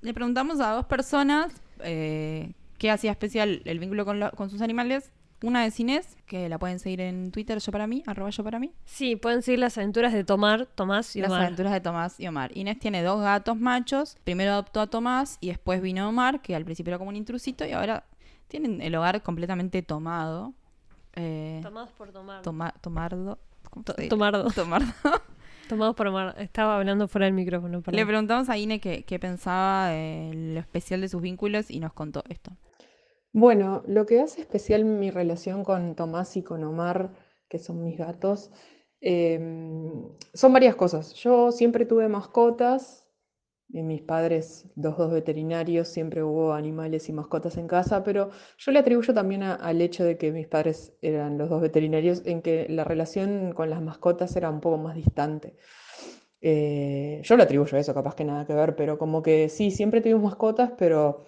Le 0.00 0.14
preguntamos 0.14 0.60
a 0.60 0.70
dos 0.70 0.86
personas 0.86 1.52
eh, 1.80 2.52
qué 2.78 2.90
hacía 2.90 3.10
especial 3.10 3.62
el 3.64 3.78
vínculo 3.78 4.04
con, 4.04 4.20
lo- 4.20 4.30
con 4.32 4.48
sus 4.50 4.60
animales. 4.62 5.10
Una 5.42 5.64
es 5.64 5.80
Inés, 5.80 6.16
que 6.26 6.48
la 6.50 6.58
pueden 6.58 6.78
seguir 6.78 7.00
en 7.00 7.30
Twitter, 7.32 7.58
yo 7.58 7.72
para 7.72 7.86
mí, 7.86 8.02
arroba 8.06 8.28
yo 8.30 8.44
para 8.44 8.58
mí. 8.58 8.72
Sí, 8.84 9.16
pueden 9.16 9.40
seguir 9.42 9.58
las 9.60 9.78
aventuras 9.78 10.12
de 10.12 10.22
Tomar, 10.22 10.66
Tomás 10.66 11.16
y 11.16 11.20
Las 11.22 11.30
Omar. 11.30 11.44
aventuras 11.46 11.72
de 11.72 11.80
Tomás 11.80 12.20
y 12.20 12.26
Omar. 12.26 12.54
Inés 12.56 12.78
tiene 12.78 13.02
dos 13.02 13.20
gatos 13.22 13.56
machos. 13.56 14.18
Primero 14.24 14.52
adoptó 14.52 14.80
a 14.82 14.86
Tomás 14.88 15.38
y 15.40 15.48
después 15.48 15.80
vino 15.80 16.06
Omar, 16.08 16.42
que 16.42 16.54
al 16.54 16.64
principio 16.64 16.90
era 16.90 16.98
como 16.98 17.08
un 17.08 17.16
intrusito 17.16 17.64
y 17.64 17.72
ahora 17.72 18.04
tienen 18.48 18.82
el 18.82 18.94
hogar 18.94 19.22
completamente 19.22 19.80
tomado. 19.82 20.52
Eh, 21.14 21.60
Tomados 21.62 21.90
por 21.92 22.12
Tomar. 22.12 22.42
toma- 22.42 22.74
tomardo. 22.82 23.38
¿cómo 23.70 23.84
To- 23.84 23.94
tomardo. 24.08 24.50
Tomardo. 24.54 24.86
Tomados 25.70 25.94
por 25.96 26.06
Omar. 26.08 26.34
Estaba 26.38 26.76
hablando 26.76 27.08
fuera 27.08 27.24
del 27.26 27.34
micrófono. 27.34 27.80
perdón. 27.80 27.96
Le 27.98 28.04
preguntamos 28.04 28.48
a 28.50 28.58
Ine 28.58 28.80
qué, 28.80 29.04
qué 29.04 29.18
pensaba 29.18 29.88
de 29.88 30.32
lo 30.54 30.60
especial 30.60 31.00
de 31.00 31.08
sus 31.08 31.22
vínculos 31.22 31.70
y 31.70 31.78
nos 31.80 31.92
contó 31.92 32.24
esto. 32.28 32.50
Bueno, 33.32 33.82
lo 33.86 34.06
que 34.06 34.20
hace 34.20 34.40
especial 34.40 34.84
mi 34.84 35.10
relación 35.10 35.62
con 35.64 35.94
Tomás 35.94 36.36
y 36.36 36.42
con 36.42 36.64
Omar, 36.64 37.12
que 37.48 37.58
son 37.60 37.82
mis 37.84 37.96
gatos, 37.96 38.50
em, 39.00 40.02
son 40.34 40.52
varias 40.52 40.74
cosas. 40.74 41.14
Yo 41.14 41.52
siempre 41.52 41.86
tuve 41.86 42.08
mascotas, 42.08 43.06
mis 43.68 44.02
padres, 44.02 44.66
los 44.76 44.98
dos 44.98 45.12
veterinarios, 45.12 45.88
siempre 45.88 46.22
hubo 46.24 46.54
animales 46.54 47.08
y 47.08 47.12
mascotas 47.12 47.56
en 47.58 47.68
casa, 47.68 48.04
pero 48.04 48.30
yo 48.58 48.72
le 48.72 48.80
atribuyo 48.80 49.14
también 49.14 49.42
al 49.44 49.80
hecho 49.82 50.04
de 50.04 50.18
que 50.18 50.32
mis 50.32 50.48
padres 50.48 50.94
eran 51.02 51.38
los 51.38 51.50
dos 51.50 51.62
veterinarios, 51.62 52.22
en 52.26 52.42
que 52.42 52.66
la 52.68 52.84
relación 52.84 53.52
con 53.54 53.70
las 53.70 53.82
mascotas 53.82 54.36
era 54.36 54.50
un 54.50 54.60
poco 54.60 54.78
más 54.78 54.96
distante. 54.96 55.56
Eh, 56.40 57.20
yo 57.24 57.36
lo 57.36 57.42
atribuyo 57.42 57.76
a 57.76 57.80
eso, 57.80 57.94
capaz 57.94 58.14
que 58.14 58.24
nada 58.24 58.46
que 58.46 58.54
ver, 58.54 58.74
pero 58.76 58.98
como 58.98 59.22
que 59.22 59.48
sí, 59.48 59.70
siempre 59.70 60.00
tuvimos 60.00 60.22
mascotas, 60.22 60.72
pero 60.78 61.24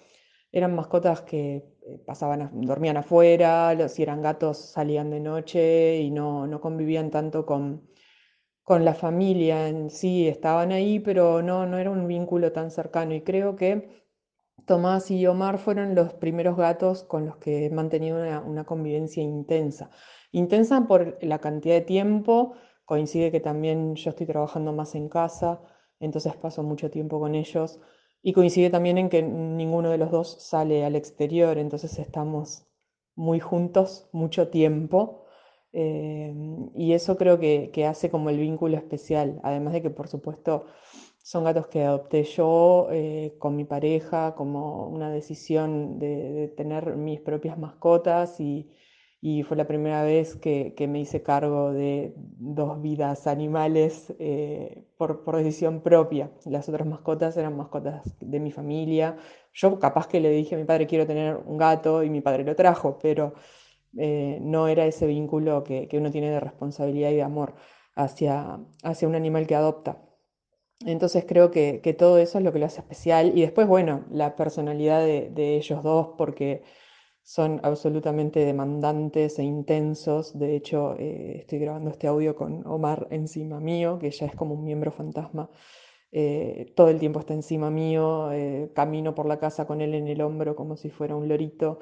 eran 0.53 0.75
mascotas 0.75 1.21
que 1.23 1.65
eh, 1.81 1.99
pasaban, 2.05 2.49
dormían 2.61 2.97
afuera, 2.97 3.75
si 3.89 4.03
eran 4.03 4.21
gatos 4.21 4.57
salían 4.59 5.09
de 5.09 5.19
noche 5.19 5.99
y 5.99 6.11
no, 6.11 6.47
no 6.47 6.61
convivían 6.61 7.11
tanto 7.11 7.45
con, 7.45 7.89
con 8.63 8.85
la 8.85 8.93
familia 8.93 9.67
en 9.67 9.89
sí, 9.89 10.27
estaban 10.27 10.71
ahí, 10.71 10.99
pero 10.99 11.41
no, 11.41 11.65
no 11.65 11.77
era 11.77 11.91
un 11.91 12.07
vínculo 12.07 12.51
tan 12.53 12.71
cercano. 12.71 13.15
Y 13.15 13.21
creo 13.21 13.55
que 13.55 14.03
Tomás 14.65 15.11
y 15.11 15.25
Omar 15.27 15.57
fueron 15.59 15.95
los 15.95 16.13
primeros 16.13 16.57
gatos 16.57 17.03
con 17.03 17.25
los 17.25 17.37
que 17.37 17.65
he 17.65 17.69
mantenido 17.69 18.21
una, 18.21 18.41
una 18.41 18.63
convivencia 18.65 19.23
intensa. 19.23 19.89
Intensa 20.31 20.87
por 20.87 21.17
la 21.21 21.39
cantidad 21.39 21.75
de 21.75 21.81
tiempo, 21.81 22.53
coincide 22.85 23.31
que 23.31 23.39
también 23.39 23.95
yo 23.95 24.11
estoy 24.11 24.27
trabajando 24.27 24.73
más 24.73 24.95
en 24.95 25.09
casa, 25.09 25.61
entonces 25.99 26.35
paso 26.37 26.63
mucho 26.63 26.89
tiempo 26.91 27.19
con 27.19 27.35
ellos. 27.35 27.79
Y 28.23 28.33
coincide 28.33 28.69
también 28.71 28.97
en 28.97 29.09
que 29.09 29.21
ninguno 29.21 29.89
de 29.91 29.97
los 29.99 30.09
dos 30.11 30.37
sale 30.41 30.83
al 30.85 30.95
exterior, 30.95 31.57
entonces 31.57 31.99
estamos 31.99 32.65
muy 33.15 33.39
juntos 33.39 34.07
mucho 34.11 34.47
tiempo. 34.49 35.25
eh, 35.73 36.33
y 36.75 36.93
eso 36.93 37.17
creo 37.17 37.39
que, 37.39 37.71
que 37.73 37.85
hace 37.85 38.09
como 38.11 38.29
el 38.29 38.37
vínculo 38.39 38.77
especial, 38.77 39.39
además 39.43 39.73
de 39.73 39.81
que 39.81 39.89
por 39.89 40.07
supuesto 40.07 40.65
son 41.23 41.43
gatos 41.45 41.67
que 41.67 41.83
adopté 41.83 42.23
yo 42.23 42.87
eh, 42.91 43.35
con 43.39 43.55
mi 43.55 43.63
pareja, 43.65 44.35
como 44.35 44.87
una 44.87 45.09
decisión 45.11 45.99
de, 45.99 46.31
de 46.33 46.47
tener 46.49 46.95
mis 46.95 47.21
propias 47.21 47.57
mascotas 47.57 48.39
y, 48.39 48.69
y 49.25 49.43
fue 49.43 49.55
la 49.55 49.67
primera 49.67 50.03
vez 50.03 50.35
que, 50.35 50.73
que 50.75 50.85
me 50.85 50.99
hice 50.99 51.23
cargo 51.23 51.71
de 51.71 52.13
dos 52.17 52.81
vidas 52.81 53.25
animales 53.25 54.13
eh, 54.19 54.83
por, 54.97 55.23
por 55.23 55.37
decisión 55.37 55.79
propia. 55.79 56.29
Las 56.43 56.67
otras 56.67 56.85
mascotas 56.85 57.37
eran 57.37 57.55
mascotas 57.55 58.03
de 58.19 58.39
mi 58.41 58.51
familia. 58.51 59.15
Yo 59.53 59.79
capaz 59.79 60.07
que 60.07 60.19
le 60.19 60.29
dije 60.29 60.55
a 60.55 60.57
mi 60.57 60.65
padre 60.65 60.87
quiero 60.87 61.07
tener 61.07 61.37
un 61.37 61.57
gato 61.57 62.03
y 62.03 62.09
mi 62.09 62.19
padre 62.19 62.43
lo 62.43 62.53
trajo, 62.57 62.99
pero 63.01 63.33
eh, 63.97 64.39
no 64.41 64.67
era 64.67 64.85
ese 64.85 65.07
vínculo 65.07 65.63
que, 65.63 65.87
que 65.87 65.97
uno 65.99 66.11
tiene 66.11 66.29
de 66.29 66.41
responsabilidad 66.41 67.11
y 67.11 67.15
de 67.15 67.23
amor 67.23 67.55
hacia, 67.95 68.59
hacia 68.83 69.07
un 69.07 69.15
animal 69.15 69.47
que 69.47 69.55
adopta. 69.55 70.01
Entonces 70.85 71.23
creo 71.25 71.49
que, 71.49 71.79
que 71.81 71.93
todo 71.93 72.17
eso 72.17 72.39
es 72.39 72.43
lo 72.43 72.51
que 72.51 72.59
lo 72.59 72.65
hace 72.65 72.81
especial. 72.81 73.31
Y 73.37 73.41
después, 73.41 73.67
bueno, 73.67 74.03
la 74.11 74.35
personalidad 74.35 74.99
de, 74.99 75.29
de 75.29 75.55
ellos 75.55 75.81
dos, 75.81 76.09
porque 76.17 76.63
son 77.23 77.59
absolutamente 77.63 78.45
demandantes 78.45 79.39
e 79.39 79.43
intensos. 79.43 80.37
De 80.37 80.55
hecho, 80.55 80.95
eh, 80.99 81.37
estoy 81.39 81.59
grabando 81.59 81.89
este 81.91 82.07
audio 82.07 82.35
con 82.35 82.65
Omar 82.67 83.07
encima 83.11 83.59
mío, 83.59 83.97
que 83.99 84.11
ya 84.11 84.25
es 84.27 84.35
como 84.35 84.55
un 84.55 84.63
miembro 84.65 84.91
fantasma. 84.91 85.49
Eh, 86.11 86.73
todo 86.75 86.89
el 86.89 86.99
tiempo 86.99 87.19
está 87.19 87.33
encima 87.33 87.71
mío, 87.71 88.31
eh, 88.31 88.71
camino 88.75 89.15
por 89.15 89.25
la 89.25 89.39
casa 89.39 89.65
con 89.65 89.81
él 89.81 89.95
en 89.95 90.07
el 90.07 90.21
hombro 90.21 90.55
como 90.55 90.77
si 90.77 90.89
fuera 90.89 91.15
un 91.15 91.27
lorito. 91.27 91.79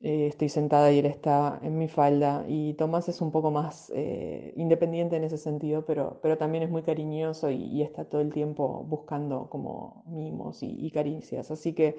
Eh, 0.00 0.26
estoy 0.28 0.48
sentada 0.50 0.92
y 0.92 0.98
él 0.98 1.06
está 1.06 1.58
en 1.62 1.78
mi 1.78 1.88
falda. 1.88 2.44
Y 2.48 2.74
Tomás 2.74 3.08
es 3.08 3.20
un 3.22 3.32
poco 3.32 3.50
más 3.50 3.90
independiente 4.56 5.16
en 5.16 5.24
ese 5.24 5.38
sentido, 5.38 5.84
pero, 5.86 6.20
pero 6.22 6.36
también 6.38 6.64
es 6.64 6.70
muy 6.70 6.82
cariñoso 6.82 7.50
y, 7.50 7.64
y 7.64 7.82
está 7.82 8.04
todo 8.08 8.20
el 8.20 8.32
tiempo 8.32 8.84
buscando 8.84 9.48
como 9.50 10.04
mimos 10.06 10.62
y, 10.62 10.68
y 10.86 10.90
caricias. 10.90 11.50
Así 11.50 11.74
que 11.74 11.96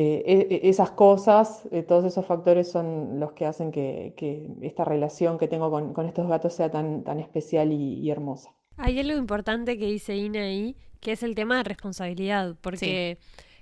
eh, 0.00 0.22
e- 0.26 0.48
e- 0.54 0.68
esas 0.68 0.90
cosas, 0.92 1.66
eh, 1.72 1.82
todos 1.82 2.04
esos 2.04 2.24
factores 2.26 2.70
son 2.70 3.18
los 3.20 3.32
que 3.32 3.46
hacen 3.46 3.72
que, 3.72 4.14
que 4.16 4.28
esta 4.62 4.84
relación 4.84 5.38
que 5.38 5.48
tengo 5.48 5.70
con, 5.70 5.92
con 5.94 6.06
estos 6.06 6.28
gatos 6.28 6.54
sea 6.54 6.70
tan, 6.70 7.02
tan 7.04 7.18
especial 7.20 7.72
y, 7.72 7.94
y 8.04 8.10
hermosa. 8.10 8.50
Hay 8.76 8.98
algo 8.98 9.16
importante 9.18 9.78
que 9.78 9.86
dice 9.86 10.16
Ina 10.16 10.40
ahí, 10.42 10.76
que 11.00 11.12
es 11.12 11.22
el 11.22 11.34
tema 11.34 11.56
de 11.58 11.64
responsabilidad, 11.64 12.56
porque, 12.60 13.18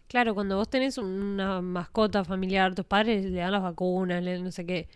claro, 0.08 0.34
cuando 0.34 0.56
vos 0.56 0.68
tenés 0.68 0.98
una 0.98 1.60
mascota 1.62 2.24
familiar, 2.24 2.74
tus 2.74 2.84
padres 2.84 3.24
le 3.24 3.38
dan 3.38 3.52
las 3.52 3.62
vacunas, 3.62 4.22
le 4.22 4.38
no 4.40 4.50
sé 4.50 4.66
qué, 4.66 4.88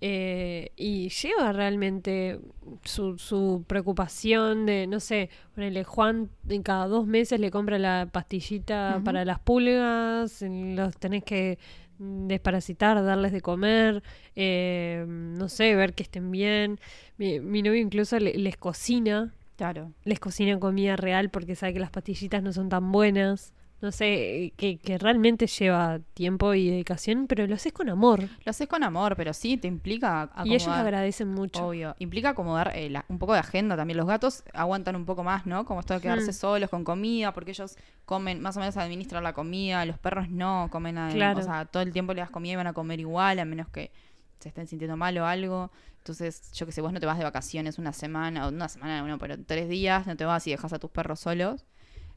eh, 0.00 0.70
y 0.76 1.08
lleva 1.08 1.52
realmente 1.52 2.38
su, 2.84 3.18
su 3.18 3.64
preocupación 3.66 4.66
de, 4.66 4.86
no 4.86 5.00
sé, 5.00 5.30
ponele, 5.54 5.84
Juan 5.84 6.30
cada 6.62 6.86
dos 6.86 7.06
meses 7.06 7.40
le 7.40 7.50
compra 7.50 7.78
la 7.78 8.08
pastillita 8.12 9.00
para 9.04 9.24
las 9.24 9.38
pulgas, 9.40 10.42
los 10.42 10.96
tenés 10.98 11.24
que 11.24 11.58
desparasitar, 11.98 13.02
darles 13.04 13.32
de 13.32 13.40
comer, 13.40 14.02
eh, 14.36 15.04
no 15.08 15.48
sé, 15.48 15.74
ver 15.74 15.94
que 15.94 16.04
estén 16.04 16.30
bien. 16.30 16.78
Mi, 17.16 17.40
mi 17.40 17.62
novio 17.62 17.80
incluso 17.80 18.18
le- 18.18 18.34
les 18.34 18.56
cocina 18.56 19.34
Claro. 19.56 19.92
les 20.04 20.20
cocina 20.20 20.58
comida 20.60 20.94
real 20.96 21.30
porque 21.30 21.56
sabe 21.56 21.72
que 21.72 21.80
las 21.80 21.90
pastillitas 21.90 22.42
no 22.42 22.52
son 22.52 22.68
tan 22.68 22.92
buenas. 22.92 23.52
No 23.80 23.92
sé, 23.92 24.52
que, 24.56 24.78
que 24.78 24.98
realmente 24.98 25.46
lleva 25.46 26.00
tiempo 26.14 26.52
y 26.52 26.68
dedicación, 26.68 27.28
pero 27.28 27.46
lo 27.46 27.54
haces 27.54 27.72
con 27.72 27.88
amor. 27.88 28.22
Lo 28.44 28.50
haces 28.50 28.66
con 28.66 28.82
amor, 28.82 29.14
pero 29.14 29.32
sí 29.32 29.56
te 29.56 29.68
implica 29.68 30.22
acomodar. 30.22 30.46
Y 30.48 30.54
ellos 30.54 30.66
agradecen 30.68 31.28
mucho. 31.28 31.68
Obvio. 31.68 31.94
Implica 32.00 32.30
acomodar 32.30 32.72
eh, 32.74 32.90
la- 32.90 33.04
un 33.08 33.20
poco 33.20 33.34
de 33.34 33.38
agenda 33.38 33.76
también. 33.76 33.96
Los 33.96 34.06
gatos 34.08 34.42
aguantan 34.52 34.96
un 34.96 35.04
poco 35.04 35.22
más, 35.22 35.46
¿no? 35.46 35.64
Como 35.64 35.78
esto 35.78 35.94
de 35.94 36.00
quedarse 36.00 36.30
Mm. 36.30 36.34
solos 36.34 36.70
con 36.70 36.82
comida, 36.82 37.32
porque 37.32 37.52
ellos 37.52 37.76
comen, 38.04 38.40
más 38.42 38.56
o 38.56 38.60
menos 38.60 38.76
administran 38.76 39.22
la 39.22 39.32
comida. 39.32 39.84
Los 39.84 39.98
perros 39.98 40.28
no 40.28 40.66
comen 40.72 40.96
nada. 40.96 41.12
Claro. 41.12 41.38
O 41.38 41.42
sea, 41.42 41.64
todo 41.64 41.84
el 41.84 41.92
tiempo 41.92 42.12
le 42.14 42.20
das 42.20 42.30
comida 42.30 42.54
y 42.54 42.56
van 42.56 42.66
a 42.66 42.72
comer 42.72 42.98
igual, 42.98 43.38
a 43.38 43.44
menos 43.44 43.68
que 43.68 43.92
se 44.40 44.48
estén 44.48 44.66
sintiendo 44.66 44.96
mal 44.96 45.16
o 45.18 45.24
algo. 45.24 45.70
Entonces, 45.98 46.50
yo 46.52 46.66
que 46.66 46.72
sé, 46.72 46.80
vos 46.80 46.92
no 46.92 46.98
te 46.98 47.06
vas 47.06 47.18
de 47.18 47.22
vacaciones 47.24 47.78
una 47.78 47.92
semana, 47.92 48.46
o 48.46 48.48
una 48.48 48.68
semana, 48.68 49.02
bueno, 49.02 49.18
pero 49.18 49.36
tres 49.44 49.68
días 49.68 50.06
no 50.08 50.16
te 50.16 50.24
vas 50.24 50.44
y 50.48 50.50
dejas 50.50 50.72
a 50.72 50.78
tus 50.80 50.90
perros 50.90 51.20
solos. 51.20 51.64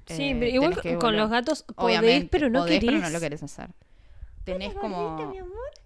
Sí, 0.07 0.29
Eh, 0.31 0.35
pero 0.39 0.51
igual 0.51 0.81
que 0.81 0.97
con 0.97 1.15
los 1.15 1.29
gatos 1.29 1.63
podés, 1.75 1.99
Obviamente, 1.99 2.27
pero 2.31 2.49
no 2.49 2.59
podés, 2.59 2.79
querés. 2.79 2.95
pero 2.95 3.07
no 3.07 3.09
lo 3.11 3.19
querés 3.19 3.43
hacer. 3.43 3.69
Tenés 4.43 4.73
como 4.73 5.33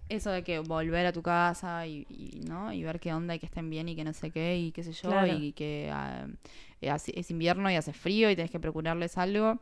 eso 0.08 0.30
de 0.30 0.42
que 0.42 0.60
volver 0.60 1.04
a 1.06 1.12
tu 1.12 1.22
casa 1.22 1.86
y, 1.86 2.06
y, 2.08 2.40
¿no? 2.48 2.72
y 2.72 2.82
ver 2.82 3.00
qué 3.00 3.12
onda 3.12 3.34
y 3.34 3.38
que 3.38 3.46
estén 3.46 3.68
bien 3.68 3.88
y 3.88 3.96
que 3.96 4.04
no 4.04 4.12
sé 4.12 4.30
qué 4.30 4.56
y 4.56 4.72
qué 4.72 4.82
sé 4.82 4.92
yo 4.92 5.10
Claro. 5.10 5.26
y 5.32 5.52
que 5.52 5.90
ah, 5.92 6.26
eh, 6.80 6.96
es 7.14 7.30
invierno 7.30 7.70
y 7.70 7.74
hace 7.76 7.92
frío 7.92 8.30
y 8.30 8.36
tenés 8.36 8.50
que 8.50 8.60
procurarles 8.60 9.18
algo. 9.18 9.58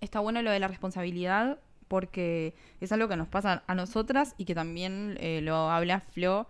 Está 0.00 0.20
bueno 0.20 0.40
lo 0.42 0.50
de 0.50 0.58
la 0.60 0.68
responsabilidad 0.68 1.58
porque 1.88 2.54
es 2.80 2.90
algo 2.92 3.06
que 3.08 3.16
nos 3.16 3.28
pasa 3.28 3.62
a 3.66 3.74
nosotras 3.74 4.34
y 4.38 4.44
que 4.44 4.54
también 4.54 5.16
eh, 5.20 5.40
lo 5.42 5.70
habla 5.70 6.00
Flo 6.00 6.46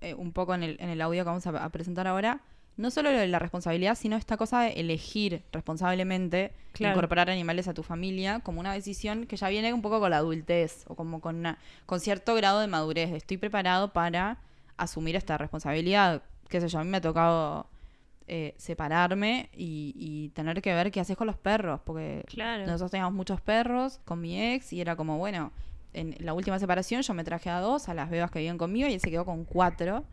eh, 0.00 0.14
un 0.14 0.32
poco 0.32 0.54
en 0.54 0.62
el, 0.62 0.76
en 0.80 0.90
el 0.90 1.00
audio 1.00 1.22
que 1.24 1.28
vamos 1.28 1.46
a, 1.46 1.50
a 1.64 1.68
presentar 1.70 2.06
ahora. 2.06 2.40
No 2.76 2.90
solo 2.90 3.12
lo 3.12 3.18
de 3.18 3.28
la 3.28 3.38
responsabilidad, 3.38 3.94
sino 3.94 4.16
esta 4.16 4.36
cosa 4.36 4.62
de 4.62 4.72
elegir 4.72 5.42
responsablemente 5.52 6.52
Claro. 6.72 6.94
incorporar 6.96 7.30
animales 7.30 7.68
a 7.68 7.74
tu 7.74 7.82
familia 7.84 8.40
como 8.40 8.58
una 8.60 8.72
decisión 8.72 9.26
que 9.26 9.36
ya 9.36 9.48
viene 9.48 9.72
un 9.72 9.80
poco 9.82 10.00
con 10.00 10.10
la 10.10 10.16
adultez 10.16 10.84
o 10.88 10.96
como 10.96 11.20
con, 11.20 11.36
una- 11.36 11.58
con 11.86 12.00
cierto 12.00 12.34
grado 12.34 12.60
de 12.60 12.66
madurez. 12.66 13.12
Estoy 13.12 13.36
preparado 13.36 13.92
para 13.92 14.38
asumir 14.76 15.14
esta 15.14 15.38
responsabilidad. 15.38 16.22
Qué 16.48 16.60
sé 16.60 16.68
yo, 16.68 16.80
a 16.80 16.84
mí 16.84 16.90
me 16.90 16.96
ha 16.96 17.00
tocado 17.00 17.68
eh, 18.26 18.54
separarme 18.56 19.50
y, 19.52 19.92
y 19.96 20.30
tener 20.30 20.60
que 20.62 20.74
ver 20.74 20.90
qué 20.90 20.98
haces 20.98 21.16
con 21.16 21.26
los 21.28 21.36
perros, 21.36 21.80
porque 21.84 22.24
Claro. 22.26 22.64
nosotros 22.66 22.90
teníamos 22.90 23.14
muchos 23.14 23.40
perros 23.40 24.00
con 24.04 24.20
mi 24.20 24.40
ex 24.54 24.72
y 24.72 24.80
era 24.80 24.96
como, 24.96 25.18
bueno, 25.18 25.52
en 25.92 26.16
la 26.18 26.32
última 26.34 26.58
separación 26.58 27.02
yo 27.02 27.14
me 27.14 27.22
traje 27.22 27.50
a 27.50 27.60
dos, 27.60 27.88
a 27.88 27.94
las 27.94 28.10
bebas 28.10 28.30
que 28.32 28.40
vivían 28.40 28.58
conmigo 28.58 28.88
y 28.88 28.94
él 28.94 29.00
se 29.00 29.10
quedó 29.10 29.24
con 29.24 29.44
cuatro. 29.44 30.04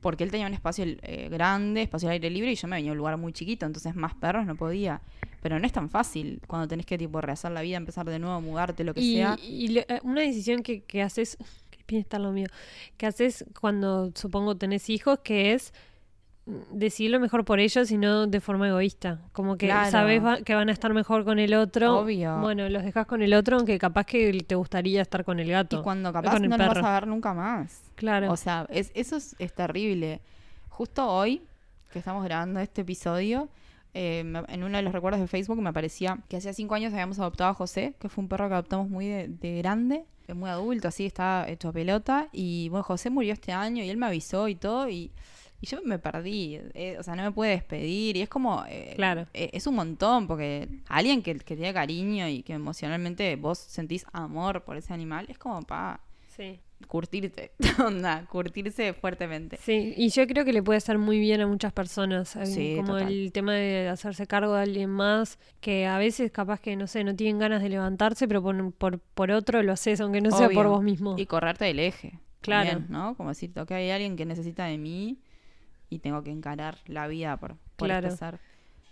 Porque 0.00 0.24
él 0.24 0.30
tenía 0.30 0.46
un 0.46 0.54
espacio 0.54 0.84
eh, 0.86 1.28
grande, 1.30 1.82
espacio 1.82 2.08
al 2.08 2.14
aire 2.14 2.30
libre, 2.30 2.52
y 2.52 2.54
yo 2.54 2.66
me 2.68 2.76
venía 2.76 2.90
a 2.90 2.92
un 2.92 2.98
lugar 2.98 3.16
muy 3.18 3.32
chiquito, 3.32 3.66
entonces 3.66 3.94
más 3.94 4.14
perros 4.14 4.46
no 4.46 4.56
podía. 4.56 5.00
Pero 5.42 5.58
no 5.58 5.66
es 5.66 5.72
tan 5.72 5.88
fácil 5.90 6.40
cuando 6.46 6.68
tenés 6.68 6.86
que 6.86 6.98
tipo 6.98 7.20
rehacer 7.20 7.50
la 7.52 7.62
vida, 7.62 7.76
empezar 7.76 8.06
de 8.08 8.18
nuevo, 8.18 8.40
mudarte, 8.40 8.84
lo 8.84 8.94
que 8.94 9.00
Y, 9.00 9.14
sea. 9.14 9.36
y 9.42 9.68
lo- 9.68 9.80
eh, 9.82 10.00
una 10.02 10.20
decisión 10.22 10.62
que, 10.62 10.82
que 10.82 11.02
haces, 11.02 11.36
que 11.70 11.78
bien 11.88 12.00
está 12.02 12.18
lo 12.18 12.32
mío, 12.32 12.46
que 12.96 13.06
haces 13.06 13.44
cuando 13.60 14.10
supongo 14.14 14.56
tenés 14.56 14.88
hijos, 14.90 15.18
que 15.22 15.52
es 15.54 15.72
decidir 16.46 17.10
lo 17.12 17.20
mejor 17.20 17.44
por 17.44 17.60
ellos 17.60 17.90
y 17.90 17.98
no 17.98 18.26
de 18.26 18.40
forma 18.40 18.68
egoísta. 18.68 19.20
Como 19.32 19.56
que 19.56 19.66
Claro. 19.66 19.90
sabes 19.90 20.24
va- 20.24 20.40
que 20.42 20.54
van 20.54 20.68
a 20.68 20.72
estar 20.72 20.92
mejor 20.94 21.24
con 21.24 21.38
el 21.38 21.54
otro. 21.54 21.98
Obvio. 22.00 22.38
Bueno, 22.40 22.68
los 22.68 22.82
dejas 22.82 23.06
con 23.06 23.22
el 23.22 23.34
otro, 23.34 23.56
aunque 23.56 23.78
capaz 23.78 24.04
que 24.06 24.32
te 24.46 24.54
gustaría 24.54 25.02
estar 25.02 25.24
con 25.24 25.38
el 25.38 25.48
gato. 25.50 25.80
Y 25.80 25.82
cuando 25.82 26.12
capaz 26.12 26.32
con 26.32 26.42
no 26.48 26.56
lo 26.56 26.66
vas 26.66 26.76
a 26.78 26.92
ver 26.94 27.06
nunca 27.06 27.34
más. 27.34 27.82
Claro. 27.94 28.32
O 28.32 28.36
sea, 28.36 28.66
es, 28.70 28.90
eso 28.94 29.16
es, 29.16 29.36
es 29.38 29.52
terrible. 29.54 30.20
Justo 30.68 31.06
hoy, 31.08 31.42
que 31.92 31.98
estamos 31.98 32.24
grabando 32.24 32.58
este 32.60 32.80
episodio, 32.82 33.48
eh, 33.92 34.20
en 34.48 34.62
uno 34.62 34.76
de 34.76 34.82
los 34.82 34.92
recuerdos 34.92 35.20
de 35.20 35.26
Facebook 35.26 35.60
me 35.60 35.68
aparecía 35.70 36.18
que 36.28 36.36
hacía 36.36 36.52
cinco 36.52 36.74
años 36.76 36.92
habíamos 36.92 37.18
adoptado 37.18 37.50
a 37.50 37.54
José, 37.54 37.94
que 37.98 38.08
fue 38.08 38.22
un 38.22 38.28
perro 38.28 38.48
que 38.48 38.54
adoptamos 38.54 38.88
muy 38.88 39.06
de, 39.08 39.28
de 39.28 39.58
grande, 39.58 40.04
eh, 40.28 40.34
muy 40.34 40.48
adulto, 40.48 40.88
así, 40.88 41.06
estaba 41.06 41.48
hecho 41.48 41.72
pelota. 41.72 42.28
Y 42.32 42.68
bueno, 42.70 42.82
José 42.84 43.10
murió 43.10 43.32
este 43.32 43.52
año 43.52 43.82
y 43.84 43.90
él 43.90 43.96
me 43.98 44.06
avisó 44.06 44.48
y 44.48 44.54
todo. 44.54 44.88
Y, 44.88 45.10
y 45.60 45.66
yo 45.66 45.78
me 45.84 45.98
perdí, 45.98 46.58
eh, 46.74 46.96
o 46.98 47.02
sea, 47.02 47.14
no 47.16 47.22
me 47.22 47.32
puede 47.32 47.50
despedir. 47.52 48.16
Y 48.16 48.22
es 48.22 48.28
como. 48.28 48.64
eh, 48.68 48.92
Claro. 48.96 49.26
eh, 49.34 49.50
es 49.52 49.66
un 49.66 49.74
montón, 49.74 50.26
porque 50.26 50.68
alguien 50.88 51.22
que, 51.22 51.36
que 51.38 51.56
tiene 51.56 51.72
cariño 51.74 52.28
y 52.28 52.42
que 52.42 52.54
emocionalmente 52.54 53.36
vos 53.36 53.58
sentís 53.58 54.04
amor 54.12 54.64
por 54.64 54.76
ese 54.76 54.92
animal, 54.94 55.26
es 55.28 55.38
como 55.38 55.62
pa 55.62 56.00
Sí. 56.28 56.58
curtirte, 56.88 57.50
onda, 57.84 58.24
curtirse 58.30 58.94
fuertemente. 58.94 59.58
Sí, 59.58 59.92
y 59.96 60.08
yo 60.08 60.26
creo 60.26 60.44
que 60.46 60.52
le 60.54 60.62
puede 60.62 60.78
hacer 60.78 60.96
muy 60.96 61.18
bien 61.18 61.40
a 61.42 61.46
muchas 61.46 61.72
personas, 61.72 62.36
Sí, 62.44 62.74
como 62.76 62.94
total. 62.94 63.12
el 63.12 63.32
tema 63.32 63.52
de 63.54 63.88
hacerse 63.88 64.26
cargo 64.26 64.54
de 64.54 64.62
alguien 64.62 64.88
más, 64.88 65.38
que 65.60 65.86
a 65.86 65.98
veces 65.98 66.30
capaz 66.30 66.60
que, 66.60 66.76
no 66.76 66.86
sé, 66.86 67.04
no 67.04 67.14
tienen 67.14 67.38
ganas 67.38 67.62
de 67.62 67.68
levantarse, 67.68 68.26
pero 68.26 68.42
por, 68.42 68.72
por, 68.72 68.98
por 69.00 69.30
otro 69.32 69.62
lo 69.62 69.72
haces, 69.72 70.00
aunque 70.00 70.20
no 70.22 70.30
sea 70.30 70.48
por 70.48 70.68
vos 70.68 70.82
mismo. 70.82 71.16
Y 71.18 71.26
correrte 71.26 71.66
del 71.66 71.80
eje. 71.80 72.18
Claro. 72.40 72.70
también, 72.70 72.90
¿no? 72.90 73.14
Como 73.16 73.28
decir, 73.28 73.50
ok, 73.58 73.72
hay 73.72 73.90
alguien 73.90 74.16
que 74.16 74.24
necesita 74.24 74.64
de 74.64 74.78
mí 74.78 75.18
y 75.90 75.98
tengo 75.98 76.22
que 76.22 76.30
encarar 76.30 76.78
la 76.86 77.06
vida 77.08 77.36
por, 77.36 77.56
por 77.76 77.88
Claro. 77.88 78.08
este 78.08 78.18
ser. 78.18 78.40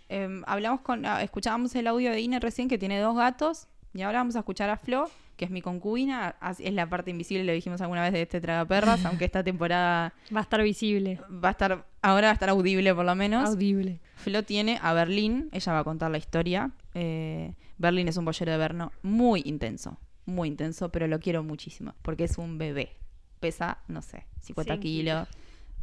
Em, 0.09 0.43
hablamos 0.47 0.81
con, 0.81 1.05
ah, 1.05 1.21
escuchábamos 1.23 1.73
el 1.75 1.87
audio 1.87 2.11
de 2.11 2.19
Ine 2.21 2.39
recién 2.39 2.67
que 2.67 2.77
tiene 2.77 2.99
dos 2.99 3.15
gatos 3.15 3.67
y 3.93 4.01
ahora 4.01 4.19
vamos 4.19 4.35
a 4.35 4.39
escuchar 4.39 4.69
a 4.69 4.77
Flo, 4.77 5.09
que 5.37 5.45
es 5.45 5.51
mi 5.51 5.61
concubina, 5.61 6.35
es 6.59 6.73
la 6.73 6.89
parte 6.89 7.11
invisible, 7.11 7.43
lo 7.45 7.53
dijimos 7.53 7.79
alguna 7.81 8.01
vez 8.01 8.11
de 8.13 8.23
este 8.23 8.41
Tragaperras, 8.41 9.05
aunque 9.05 9.25
esta 9.25 9.43
temporada 9.43 10.13
Va 10.35 10.39
a 10.41 10.43
estar 10.43 10.61
visible, 10.61 11.19
va 11.43 11.49
a 11.49 11.51
estar, 11.51 11.85
ahora 12.01 12.27
va 12.27 12.31
a 12.31 12.33
estar 12.33 12.49
audible 12.49 12.93
por 12.93 13.05
lo 13.05 13.15
menos. 13.15 13.49
audible. 13.49 13.99
Flo 14.15 14.43
tiene 14.43 14.79
a 14.81 14.93
Berlín, 14.93 15.49
ella 15.53 15.73
va 15.73 15.79
a 15.79 15.83
contar 15.83 16.11
la 16.11 16.17
historia. 16.17 16.71
Eh, 16.93 17.53
Berlín 17.77 18.07
es 18.09 18.17
un 18.17 18.25
bollero 18.25 18.51
de 18.51 18.57
Berno 18.57 18.91
muy 19.03 19.41
intenso, 19.45 19.97
muy 20.25 20.49
intenso, 20.49 20.89
pero 20.89 21.07
lo 21.07 21.19
quiero 21.19 21.41
muchísimo, 21.43 21.93
porque 22.01 22.25
es 22.25 22.37
un 22.37 22.57
bebé. 22.57 22.95
Pesa, 23.39 23.77
no 23.87 24.01
sé, 24.01 24.25
50 24.41 24.73
Cien 24.73 24.81
kilos, 24.81 25.27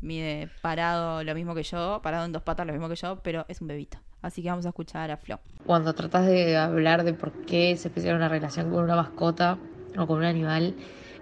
mide 0.01 0.49
parado 0.63 1.23
lo 1.25 1.35
mismo 1.35 1.55
que 1.55 1.63
yo, 1.63 2.01
parado 2.03 2.25
en 2.25 2.33
dos 2.33 2.43
patas 2.43 2.67
lo 2.67 2.73
mismo 2.73 2.89
que 2.89 2.97
yo, 2.97 3.21
pero 3.23 3.45
es 3.49 3.61
un 3.61 3.69
bebito. 3.69 3.99
Así 4.23 4.43
que 4.43 4.49
vamos 4.49 4.67
a 4.67 4.71
escuchar 4.71 5.11
a 5.11 5.17
Flo. 5.17 5.41
Cuando 5.65 5.95
tratas 5.95 6.27
de 6.27 6.57
hablar 6.57 7.05
de 7.05 7.15
por 7.15 7.33
qué 7.45 7.73
es 7.73 7.85
especial 7.87 8.17
una 8.17 8.29
relación 8.29 8.71
con 8.71 8.85
una 8.85 8.97
mascota 8.97 9.59
o 9.97 10.07
con 10.07 10.19
un 10.19 10.25
animal, 10.25 10.75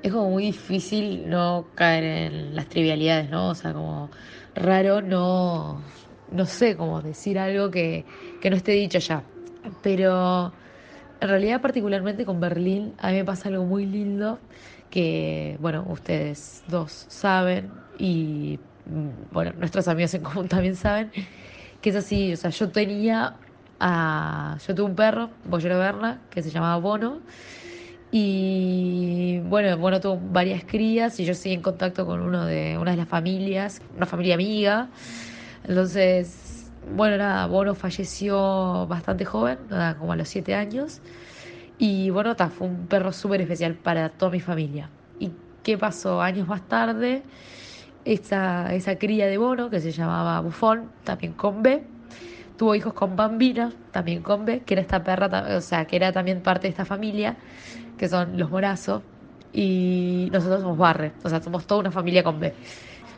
es 0.02 0.12
como 0.12 0.30
muy 0.30 0.44
difícil 0.44 1.28
no 1.28 1.66
caer 1.74 2.04
en 2.04 2.54
las 2.54 2.66
trivialidades, 2.68 3.30
¿no? 3.30 3.50
O 3.50 3.54
sea, 3.54 3.72
como 3.72 4.10
raro 4.54 5.00
no, 5.02 5.82
no 6.30 6.46
sé, 6.46 6.76
como 6.76 7.02
decir 7.02 7.38
algo 7.38 7.70
que, 7.70 8.04
que 8.40 8.50
no 8.50 8.56
esté 8.56 8.72
dicho 8.72 8.98
ya. 8.98 9.22
Pero 9.82 10.52
en 11.24 11.30
realidad, 11.30 11.62
particularmente 11.62 12.26
con 12.26 12.38
Berlín, 12.38 12.92
a 12.98 13.08
mí 13.08 13.16
me 13.16 13.24
pasa 13.24 13.48
algo 13.48 13.64
muy 13.64 13.86
lindo 13.86 14.38
que, 14.90 15.56
bueno, 15.58 15.86
ustedes 15.88 16.62
dos 16.68 17.06
saben 17.08 17.70
y, 17.98 18.58
bueno, 19.32 19.52
nuestros 19.58 19.88
amigos 19.88 20.12
en 20.12 20.22
común 20.22 20.48
también 20.48 20.76
saben, 20.76 21.10
que 21.80 21.88
es 21.88 21.96
así, 21.96 22.34
o 22.34 22.36
sea, 22.36 22.50
yo 22.50 22.68
tenía 22.68 23.36
a, 23.80 24.58
yo 24.66 24.74
tuve 24.74 24.86
un 24.86 24.94
perro, 24.94 25.30
Boyero 25.46 25.78
Berna, 25.78 26.20
que 26.28 26.42
se 26.42 26.50
llamaba 26.50 26.76
Bono, 26.76 27.20
y 28.12 29.40
bueno, 29.46 29.78
Bono 29.78 30.00
tuvo 30.00 30.20
varias 30.30 30.62
crías 30.64 31.18
y 31.20 31.24
yo 31.24 31.32
seguí 31.32 31.54
en 31.54 31.62
contacto 31.62 32.04
con 32.04 32.20
uno 32.20 32.44
de, 32.44 32.76
una 32.76 32.90
de 32.90 32.98
las 32.98 33.08
familias, 33.08 33.80
una 33.96 34.04
familia 34.04 34.34
amiga, 34.34 34.88
entonces, 35.66 36.53
bueno, 36.94 37.16
nada, 37.16 37.46
Bono 37.46 37.74
falleció 37.74 38.86
bastante 38.86 39.24
joven, 39.24 39.58
nada, 39.70 39.96
como 39.96 40.12
a 40.12 40.16
los 40.16 40.28
siete 40.28 40.54
años, 40.54 41.00
y 41.78 42.10
bueno, 42.10 42.36
ta, 42.36 42.50
fue 42.50 42.66
un 42.68 42.86
perro 42.86 43.12
súper 43.12 43.40
especial 43.40 43.74
para 43.74 44.10
toda 44.10 44.32
mi 44.32 44.40
familia. 44.40 44.90
¿Y 45.18 45.30
qué 45.62 45.76
pasó? 45.76 46.20
Años 46.20 46.46
más 46.46 46.68
tarde, 46.68 47.22
esa, 48.04 48.74
esa 48.74 48.96
cría 48.96 49.26
de 49.26 49.38
Bono, 49.38 49.70
que 49.70 49.80
se 49.80 49.92
llamaba 49.92 50.40
Bufón, 50.40 50.90
también 51.04 51.32
con 51.32 51.62
B, 51.62 51.82
tuvo 52.56 52.74
hijos 52.74 52.92
con 52.92 53.16
Bambina, 53.16 53.72
también 53.90 54.22
con 54.22 54.44
B, 54.44 54.60
que 54.60 54.74
era 54.74 54.82
esta 54.82 55.02
perra, 55.02 55.56
o 55.56 55.60
sea, 55.60 55.86
que 55.86 55.96
era 55.96 56.12
también 56.12 56.40
parte 56.42 56.62
de 56.62 56.70
esta 56.70 56.84
familia, 56.84 57.36
que 57.98 58.08
son 58.08 58.38
los 58.38 58.50
Morazo, 58.50 59.02
y 59.52 60.28
nosotros 60.32 60.60
somos 60.60 60.78
Barre, 60.78 61.12
o 61.22 61.28
sea, 61.28 61.40
somos 61.42 61.66
toda 61.66 61.80
una 61.80 61.90
familia 61.90 62.22
con 62.22 62.40
B. 62.40 62.54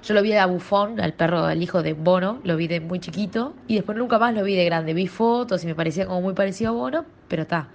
Yo 0.06 0.14
lo 0.14 0.22
vi 0.22 0.34
a 0.34 0.46
Bufón, 0.46 1.00
al 1.00 1.14
perro, 1.14 1.46
al 1.46 1.60
hijo 1.60 1.82
de 1.82 1.92
Bono, 1.92 2.38
lo 2.44 2.56
vi 2.56 2.68
de 2.68 2.78
muy 2.78 3.00
chiquito, 3.00 3.54
y 3.66 3.74
después 3.74 3.98
nunca 3.98 4.20
más 4.20 4.32
lo 4.34 4.44
vi 4.44 4.54
de 4.54 4.64
grande. 4.64 4.94
Vi 4.94 5.08
fotos 5.08 5.64
y 5.64 5.66
me 5.66 5.74
parecía 5.74 6.06
como 6.06 6.20
muy 6.20 6.32
parecido 6.32 6.70
a 6.70 6.74
Bono, 6.74 7.04
pero 7.26 7.42
está. 7.42 7.70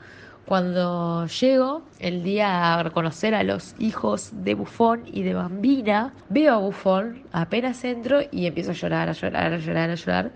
Cuando 0.46 1.26
llego 1.26 1.82
el 2.00 2.24
día 2.24 2.76
a 2.76 2.84
reconocer 2.84 3.36
a 3.36 3.44
los 3.44 3.76
hijos 3.80 4.30
de 4.32 4.54
Bufón 4.54 5.04
y 5.08 5.24
de 5.24 5.34
Bambina, 5.34 6.14
veo 6.30 6.54
a 6.54 6.58
Bufón, 6.60 7.24
apenas 7.34 7.84
entro 7.84 8.22
y 8.32 8.46
empiezo 8.46 8.72
a 8.72 8.76
llorar, 8.76 9.10
a 9.10 9.12
llorar, 9.12 9.52
a 9.52 9.58
llorar, 9.58 9.90
a 9.90 9.96
llorar, 9.96 10.32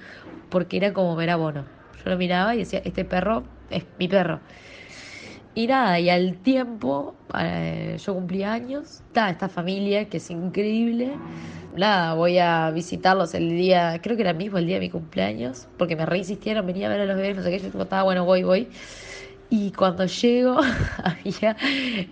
porque 0.49 0.75
era 0.75 0.91
como 0.91 1.15
ver 1.15 1.29
a 1.29 1.37
Bono. 1.37 1.63
Yo 2.03 2.09
lo 2.09 2.17
miraba 2.17 2.55
y 2.55 2.57
decía, 2.57 2.81
este 2.83 3.05
perro 3.05 3.43
es 3.69 3.85
mi 3.97 4.09
perro. 4.09 4.41
Y 5.55 5.67
nada, 5.67 5.97
y 6.01 6.09
al 6.09 6.35
tiempo, 6.39 7.15
eh, 7.39 7.97
yo 8.05 8.13
cumplí 8.13 8.43
años, 8.43 9.01
está 9.07 9.29
esta 9.29 9.47
familia 9.47 10.09
que 10.09 10.17
es 10.17 10.29
increíble. 10.29 11.13
Nada, 11.77 12.13
voy 12.13 12.39
a 12.39 12.71
visitarlos 12.71 13.33
el 13.33 13.49
día, 13.49 14.01
creo 14.03 14.17
que 14.17 14.23
era 14.23 14.33
mismo 14.33 14.57
el 14.57 14.65
día 14.65 14.75
de 14.75 14.81
mi 14.81 14.89
cumpleaños, 14.89 15.67
porque 15.77 15.95
me 15.95 16.05
reinsistieron, 16.05 16.65
venía 16.65 16.87
a 16.87 16.89
ver 16.89 17.01
a 17.01 17.05
los 17.05 17.15
bebés, 17.15 17.37
no 17.37 17.43
sé 17.43 17.51
qué, 17.51 17.59
yo 17.59 17.81
estaba 17.81 18.03
bueno, 18.03 18.25
voy, 18.25 18.43
voy. 18.43 18.67
Y 19.49 19.71
cuando 19.71 20.05
llego, 20.21 20.59
había 21.03 21.55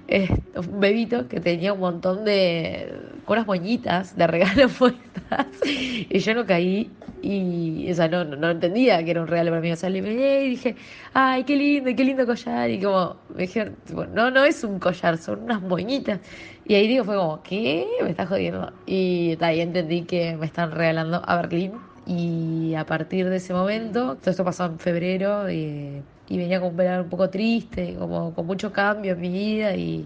eh, 0.08 0.30
un 0.56 0.80
bebito 0.80 1.28
que 1.28 1.42
tenía 1.42 1.74
un 1.74 1.82
montón 1.82 2.24
de. 2.24 2.94
con 3.26 3.38
unas 3.38 3.48
moñitas 3.48 4.16
de 4.16 4.26
regalo 4.26 4.70
puestas. 4.80 5.48
Y 5.66 6.18
yo 6.20 6.34
no 6.34 6.46
caí 6.46 6.90
y. 7.24 7.94
Sea, 7.94 8.08
no, 8.08 8.24
no, 8.26 8.52
entendía 8.52 9.04
que 9.04 9.12
era 9.12 9.22
un 9.22 9.28
regalo 9.28 9.52
para 9.52 9.62
mí. 9.62 9.72
O 9.72 9.76
sea, 9.76 9.90
le 9.90 10.02
miré 10.02 10.46
y 10.46 10.50
dije, 10.52 10.76
ay, 11.14 11.44
qué 11.44 11.56
lindo, 11.56 11.92
qué 11.96 12.04
lindo 12.04 12.26
collar. 12.26 12.70
Y 12.70 12.82
como, 12.82 13.18
me 13.34 13.44
dijeron, 13.44 13.76
no, 14.14 14.30
no 14.30 14.44
es 14.44 14.64
un 14.64 14.80
collar, 14.80 15.18
son 15.18 15.44
unas 15.44 15.62
moñitas. 15.62 16.20
Y 16.66 16.76
ahí 16.76 16.88
digo, 16.88 17.04
fue 17.06 17.16
como, 17.16 17.42
¿qué? 17.44 17.88
Me 18.02 18.10
estás 18.12 18.30
jodiendo. 18.30 18.72
Y 18.86 19.38
ahí 19.42 19.62
entendí 19.62 20.04
que 20.04 20.36
me 20.38 20.46
están 20.46 20.72
regalando 20.72 21.22
a 21.26 21.38
Berlín. 21.38 21.74
Y 22.06 22.76
a 22.76 22.86
partir 22.86 23.30
de 23.30 23.38
ese 23.38 23.54
momento, 23.54 24.16
todo 24.18 24.32
esto 24.32 24.44
pasó 24.44 24.66
en 24.66 24.78
febrero 24.78 25.50
y, 25.50 26.02
y 26.28 26.38
venía 26.38 26.60
con 26.60 26.70
un 26.72 26.78
verano 26.78 27.04
un 27.04 27.10
poco 27.10 27.30
triste, 27.30 27.96
como 27.98 28.34
con 28.34 28.46
mucho 28.46 28.72
cambio 28.74 29.14
en 29.14 29.22
mi 29.22 29.30
vida 29.30 29.76
y, 29.76 30.06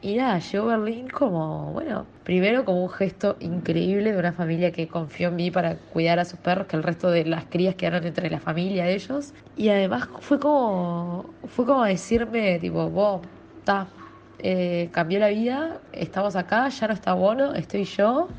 y 0.00 0.16
nada, 0.16 0.38
llegó 0.38 0.66
Berlín 0.66 1.08
como, 1.08 1.72
bueno, 1.72 2.12
primero 2.22 2.64
como 2.64 2.82
un 2.84 2.90
gesto 2.90 3.36
increíble 3.40 4.12
de 4.12 4.18
una 4.18 4.32
familia 4.32 4.70
que 4.72 4.86
confió 4.88 5.28
en 5.28 5.36
mí 5.36 5.50
para 5.50 5.80
cuidar 5.88 6.18
a 6.20 6.24
sus 6.24 6.38
perros, 6.40 6.66
que 6.68 6.76
el 6.76 6.82
resto 6.84 7.10
de 7.10 7.24
las 7.24 7.46
crías 7.46 7.74
quedaron 7.74 8.06
entre 8.06 8.30
la 8.30 8.40
familia 8.40 8.84
de 8.84 8.94
ellos. 8.94 9.34
Y 9.54 9.68
además 9.70 10.08
fue 10.20 10.38
como, 10.38 11.38
fue 11.44 11.66
como 11.66 11.84
decirme, 11.84 12.58
tipo, 12.60 12.90
vos, 12.90 13.28
está, 13.58 13.94
eh, 14.38 14.90
cambió 14.92 15.18
la 15.18 15.28
vida, 15.28 15.82
estamos 15.92 16.36
acá, 16.36 16.68
ya 16.68 16.86
no 16.88 16.94
está 16.94 17.14
bueno, 17.14 17.54
estoy 17.54 17.84
yo 17.84 18.34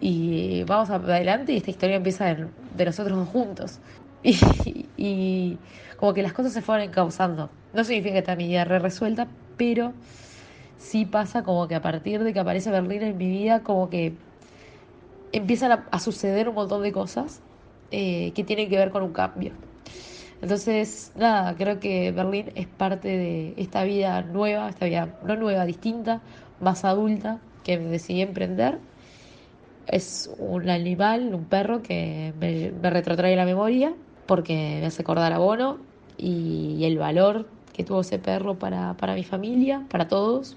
y 0.00 0.64
vamos 0.64 0.90
adelante 0.90 1.52
y 1.52 1.56
esta 1.58 1.70
historia 1.70 1.96
empieza 1.96 2.26
de, 2.34 2.52
de 2.56 2.84
nosotros 2.84 3.18
dos 3.18 3.28
juntos. 3.28 3.80
Y, 4.20 4.92
y 4.96 5.64
como 5.96 6.12
que 6.12 6.22
las 6.22 6.32
cosas 6.32 6.52
se 6.52 6.60
fueron 6.62 6.84
encauzando. 6.88 7.56
No 7.72 7.84
significa 7.84 8.14
que 8.14 8.18
está 8.18 8.34
mi 8.36 8.48
vida 8.48 8.64
re 8.64 8.80
resuelta, 8.80 9.36
pero 9.56 10.00
sí 10.78 11.04
pasa 11.04 11.42
como 11.42 11.68
que 11.68 11.74
a 11.74 11.82
partir 11.82 12.22
de 12.22 12.32
que 12.32 12.40
aparece 12.40 12.70
Berlín 12.70 13.02
en 13.02 13.16
mi 13.16 13.28
vida, 13.28 13.62
como 13.62 13.90
que 13.90 14.14
empiezan 15.32 15.84
a, 15.90 15.98
suceder 15.98 16.48
un 16.48 16.54
montón 16.54 16.82
de 16.82 16.92
cosas 16.92 17.40
eh, 17.90 18.32
que 18.34 18.44
tienen 18.44 18.70
que 18.70 18.76
ver 18.76 18.90
con 18.90 19.02
un 19.02 19.12
cambio. 19.12 19.52
Entonces, 20.40 21.12
nada, 21.16 21.56
creo 21.56 21.80
que 21.80 22.12
Berlín 22.12 22.52
es 22.54 22.68
parte 22.68 23.08
de 23.08 23.54
esta 23.56 23.82
vida 23.82 24.22
nueva, 24.22 24.68
esta 24.68 24.86
vida 24.86 25.18
no 25.24 25.36
nueva, 25.36 25.66
distinta, 25.66 26.22
más 26.60 26.84
adulta, 26.84 27.40
que 27.64 27.76
decidí 27.76 28.22
emprender. 28.22 28.78
Es 29.88 30.30
un 30.38 30.70
animal, 30.70 31.34
un 31.34 31.44
perro 31.46 31.82
que 31.82 32.32
me, 32.38 32.70
me 32.70 32.90
retrotrae 32.90 33.34
la 33.34 33.44
memoria 33.44 33.92
porque 34.26 34.78
me 34.80 34.86
hace 34.86 35.02
acordar 35.02 35.32
a 35.32 35.38
Bono 35.38 35.78
y, 36.18 36.76
y 36.78 36.84
el 36.84 36.98
valor 36.98 37.48
que 37.72 37.84
tuvo 37.84 38.02
ese 38.02 38.18
perro 38.18 38.58
para, 38.58 38.94
para 38.94 39.14
mi 39.14 39.24
familia, 39.24 39.84
para 39.88 40.08
todos. 40.08 40.56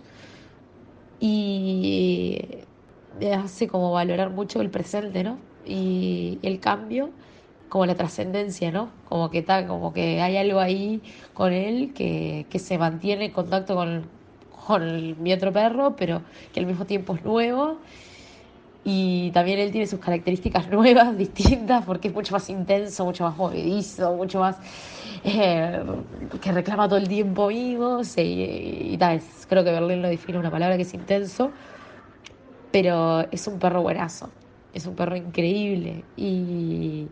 Y 1.22 2.42
me 3.20 3.34
hace 3.36 3.68
como 3.68 3.92
valorar 3.94 4.32
mucho 4.32 4.62
el 4.62 4.70
presente, 4.72 5.24
¿no? 5.24 5.38
Y 5.66 6.40
el 6.42 6.60
cambio, 6.60 7.12
como 7.70 7.86
la 7.86 7.96
trascendencia, 7.96 8.72
¿no? 8.72 8.92
Como 9.08 9.30
que 9.30 9.40
está, 9.40 9.68
como 9.68 9.94
que 9.94 10.22
hay 10.22 10.38
algo 10.38 10.60
ahí 10.60 11.02
con 11.34 11.54
él 11.54 11.94
que, 11.94 12.48
que 12.50 12.60
se 12.60 12.78
mantiene 12.80 13.26
en 13.26 13.32
contacto 13.32 13.76
con, 13.76 14.10
con 14.68 15.22
mi 15.24 15.34
otro 15.34 15.54
perro, 15.54 15.96
pero 15.96 16.24
que 16.54 16.60
al 16.60 16.66
mismo 16.66 16.86
tiempo 16.86 17.16
es 17.16 17.24
nuevo. 17.24 17.78
Y 18.84 19.32
también 19.32 19.60
él 19.60 19.72
tiene 19.72 19.86
sus 19.88 20.00
características 20.00 20.70
nuevas, 20.72 21.18
distintas, 21.18 21.86
porque 21.86 22.08
es 22.08 22.14
mucho 22.14 22.34
más 22.34 22.50
intenso, 22.50 23.06
mucho 23.06 23.24
más 23.24 23.38
movedizo, 23.38 24.16
mucho 24.16 24.40
más 24.40 24.58
eh, 25.24 25.84
que 26.42 26.52
reclama 26.52 26.88
todo 26.88 26.98
el 26.98 27.08
tiempo 27.08 27.48
vivos. 27.48 28.18
Y, 28.18 28.94
y 28.94 28.98
tal, 28.98 29.22
creo 29.48 29.64
que 29.64 29.72
Berlín 29.72 30.02
lo 30.02 30.10
define 30.10 30.40
una 30.40 30.52
palabra 30.52 30.76
que 30.78 30.84
es 30.84 30.94
intenso, 30.94 31.54
pero 32.72 33.22
es 33.32 33.48
un 33.48 33.60
perro 33.60 33.82
buenazo, 33.82 34.34
es 34.74 34.86
un 34.86 34.96
perro 34.96 35.16
increíble. 35.16 36.06
Y, 36.16 37.12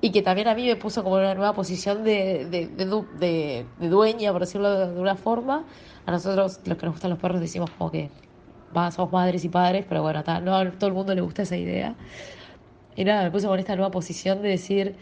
y 0.00 0.12
que 0.12 0.22
también 0.22 0.48
a 0.48 0.54
mí 0.54 0.66
me 0.66 0.76
puso 0.76 1.02
como 1.02 1.16
una 1.16 1.34
nueva 1.34 1.54
posición 1.54 2.04
de, 2.04 2.44
de- 2.46 2.68
de 3.78 3.88
dueña, 3.88 4.32
por 4.32 4.42
decirlo 4.42 4.70
de 4.92 5.00
una 5.00 5.16
forma. 5.16 5.66
A 6.04 6.10
nosotros, 6.12 6.60
los 6.64 6.76
que 6.78 6.86
nos 6.86 6.94
gustan 6.94 7.10
los 7.10 7.18
perros, 7.18 7.40
decimos 7.40 7.70
como 7.70 7.90
que 7.90 8.12
somos 8.90 9.12
madres 9.12 9.44
y 9.44 9.48
padres, 9.48 9.84
pero 9.88 10.02
bueno, 10.02 10.22
no 10.42 10.56
a 10.56 10.70
todo 10.70 10.88
el 10.88 10.94
mundo 10.94 11.14
le 11.14 11.20
gusta 11.20 11.42
esa 11.42 11.56
idea. 11.56 11.94
Y 12.96 13.04
nada, 13.04 13.24
me 13.24 13.30
puse 13.30 13.46
con 13.46 13.58
esta 13.58 13.76
nueva 13.76 13.90
posición 13.90 14.42
de 14.42 14.48
decir, 14.50 14.96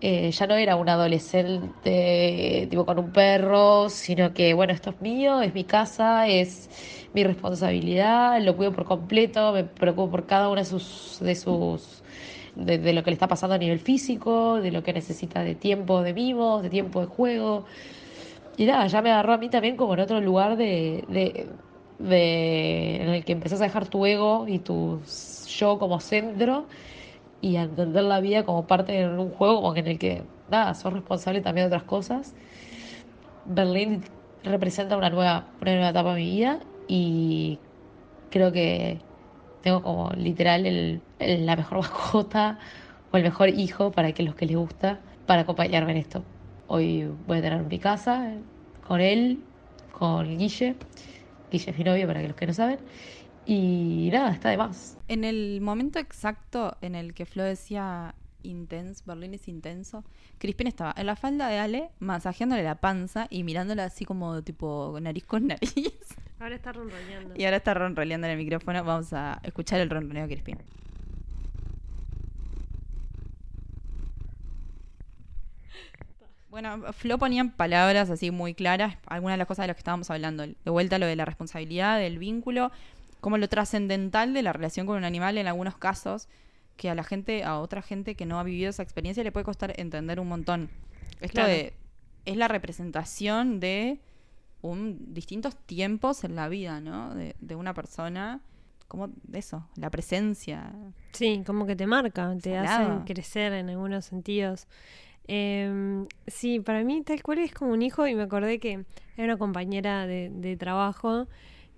eh, 0.00 0.30
ya 0.32 0.46
no 0.46 0.54
era 0.56 0.76
un 0.76 0.88
adolescente 0.88 2.66
tipo 2.68 2.84
con 2.84 2.98
un 2.98 3.12
perro, 3.12 3.88
sino 3.88 4.34
que 4.34 4.54
bueno, 4.54 4.72
esto 4.72 4.90
es 4.90 5.00
mío, 5.00 5.40
es 5.42 5.54
mi 5.54 5.64
casa, 5.64 6.26
es 6.28 6.68
mi 7.14 7.24
responsabilidad, 7.24 8.40
lo 8.42 8.56
cuido 8.56 8.72
por 8.72 8.84
completo, 8.84 9.52
me 9.52 9.64
preocupo 9.64 10.10
por 10.10 10.26
cada 10.26 10.48
una 10.48 10.62
de 10.62 10.66
sus, 10.66 11.18
de 11.20 11.34
sus 11.36 12.02
de, 12.54 12.92
lo 12.92 13.02
que 13.02 13.10
le 13.10 13.14
está 13.14 13.28
pasando 13.28 13.54
a 13.54 13.58
nivel 13.58 13.78
físico, 13.78 14.60
de 14.60 14.70
lo 14.70 14.82
que 14.82 14.92
necesita 14.92 15.42
de 15.42 15.54
tiempo 15.54 16.02
de 16.02 16.12
mimos, 16.14 16.62
de 16.62 16.70
tiempo 16.70 17.00
de 17.00 17.06
juego. 17.06 17.64
Y 18.56 18.66
nada, 18.66 18.86
ya 18.86 19.02
me 19.02 19.10
agarró 19.10 19.34
a 19.34 19.38
mí 19.38 19.48
también 19.48 19.76
como 19.76 19.94
en 19.94 20.00
otro 20.00 20.20
lugar 20.20 20.56
de, 20.56 21.48
de- 22.02 22.96
en 23.02 23.08
el 23.10 23.24
que 23.24 23.32
empezás 23.32 23.60
a 23.60 23.64
dejar 23.64 23.88
tu 23.88 24.06
ego 24.06 24.46
y 24.48 24.58
tu 24.60 25.02
yo 25.48 25.78
como 25.78 26.00
centro 26.00 26.68
y 27.40 27.56
a 27.56 27.62
entender 27.64 28.04
la 28.04 28.20
vida 28.20 28.44
como 28.44 28.66
parte 28.66 28.92
de 28.92 29.08
un 29.08 29.30
juego 29.30 29.56
como 29.62 29.74
que 29.74 29.80
en 29.80 29.88
el 29.88 29.98
que, 29.98 30.24
nada, 30.48 30.74
sos 30.74 30.92
responsable 30.92 31.40
también 31.42 31.70
de 31.70 31.76
otras 31.76 31.84
cosas. 31.88 32.34
Berlín 33.44 34.04
representa 34.42 34.96
una 34.96 35.10
nueva, 35.10 35.48
una 35.60 35.72
nueva 35.72 35.90
etapa 35.90 36.14
de 36.14 36.20
mi 36.20 36.30
vida 36.30 36.60
y 36.86 37.60
creo 38.30 38.52
que 38.52 39.00
tengo 39.62 39.82
como 39.82 40.10
literal 40.12 40.66
el, 40.66 41.02
el- 41.18 41.46
la 41.46 41.56
mejor 41.56 41.78
mascota 41.82 42.58
o 43.12 43.16
el 43.16 43.22
mejor 43.24 43.50
hijo 43.50 43.92
para 43.92 44.12
que 44.14 44.22
los 44.22 44.34
que 44.36 44.46
les 44.46 44.56
gusta, 44.56 45.00
para 45.26 45.42
acompañarme 45.42 45.92
en 45.92 45.98
esto. 45.98 46.24
Hoy 46.66 47.06
voy 47.26 47.38
a 47.38 47.42
tener 47.42 47.62
mi 47.64 47.78
casa 47.78 48.34
con 48.86 49.00
él, 49.00 49.44
con 49.92 50.38
Guille. 50.38 50.76
Guille 51.52 51.70
es 51.70 51.78
mi 51.78 51.84
novio, 51.84 52.06
para 52.06 52.20
que 52.20 52.28
los 52.28 52.36
que 52.36 52.46
no 52.46 52.54
saben. 52.54 52.78
Y 53.44 54.08
nada, 54.12 54.32
está 54.32 54.50
de 54.50 54.56
más. 54.56 54.98
En 55.08 55.24
el 55.24 55.60
momento 55.60 55.98
exacto 55.98 56.76
en 56.80 56.94
el 56.94 57.12
que 57.12 57.26
Flo 57.26 57.42
decía 57.42 58.14
intenso, 58.42 59.04
Berlín 59.06 59.34
es 59.34 59.46
intenso, 59.46 60.04
Crispin 60.38 60.66
estaba 60.66 60.94
en 60.96 61.06
la 61.06 61.14
falda 61.14 61.48
de 61.48 61.58
Ale, 61.58 61.90
masajeándole 62.00 62.64
la 62.64 62.76
panza 62.76 63.26
y 63.30 63.44
mirándola 63.44 63.84
así 63.84 64.04
como 64.04 64.42
tipo 64.42 64.98
nariz 65.00 65.24
con 65.26 65.46
nariz. 65.48 65.92
Ahora 66.40 66.56
está 66.56 66.72
ronroneando. 66.72 67.34
Y 67.36 67.44
ahora 67.44 67.58
está 67.58 67.74
ronroneando 67.74 68.26
en 68.26 68.32
el 68.32 68.38
micrófono. 68.38 68.82
Vamos 68.82 69.12
a 69.12 69.40
escuchar 69.44 69.80
el 69.80 69.90
ronroneo 69.90 70.26
de 70.26 70.34
Crispin. 70.34 70.58
Bueno, 76.52 76.92
Flo 76.92 77.16
ponía 77.16 77.44
palabras 77.56 78.10
así 78.10 78.30
muy 78.30 78.52
claras, 78.52 78.98
algunas 79.06 79.32
de 79.34 79.38
las 79.38 79.46
cosas 79.46 79.62
de 79.62 79.68
las 79.68 79.76
que 79.76 79.80
estábamos 79.80 80.10
hablando. 80.10 80.46
De 80.46 80.70
vuelta 80.70 80.98
lo 80.98 81.06
de 81.06 81.16
la 81.16 81.24
responsabilidad, 81.24 81.98
del 81.98 82.18
vínculo, 82.18 82.70
como 83.22 83.38
lo 83.38 83.48
trascendental 83.48 84.34
de 84.34 84.42
la 84.42 84.52
relación 84.52 84.86
con 84.86 84.98
un 84.98 85.04
animal 85.04 85.38
en 85.38 85.46
algunos 85.46 85.78
casos, 85.78 86.28
que 86.76 86.90
a 86.90 86.94
la 86.94 87.04
gente, 87.04 87.42
a 87.42 87.58
otra 87.58 87.80
gente 87.80 88.16
que 88.16 88.26
no 88.26 88.38
ha 88.38 88.42
vivido 88.42 88.68
esa 88.68 88.82
experiencia 88.82 89.24
le 89.24 89.32
puede 89.32 89.44
costar 89.44 89.72
entender 89.80 90.20
un 90.20 90.28
montón. 90.28 90.68
Esto 91.22 91.36
Claro. 91.36 91.48
de 91.48 91.72
es 92.26 92.36
la 92.36 92.48
representación 92.48 93.58
de 93.58 93.98
un, 94.60 95.14
distintos 95.14 95.56
tiempos 95.56 96.22
en 96.22 96.36
la 96.36 96.48
vida, 96.48 96.82
¿no? 96.82 97.14
De, 97.14 97.34
de 97.40 97.54
una 97.54 97.72
persona 97.72 98.42
como 98.88 99.08
eso, 99.32 99.66
la 99.76 99.88
presencia. 99.88 100.70
Sí, 101.12 101.42
como 101.46 101.64
que 101.66 101.76
te 101.76 101.86
marca, 101.86 102.36
te 102.42 102.50
Salado. 102.56 102.92
hacen 102.92 103.04
crecer 103.06 103.54
en 103.54 103.70
algunos 103.70 104.04
sentidos. 104.04 104.66
Em, 105.28 106.06
sí, 106.26 106.60
para 106.60 106.82
mí 106.84 107.02
tal 107.02 107.22
cual 107.22 107.38
es 107.38 107.54
como 107.54 107.72
un 107.72 107.82
hijo 107.82 108.06
y 108.06 108.14
me 108.14 108.22
acordé 108.22 108.58
que 108.58 108.84
hay 109.16 109.24
una 109.24 109.36
compañera 109.36 110.06
de, 110.06 110.56
trabajo 110.58 111.28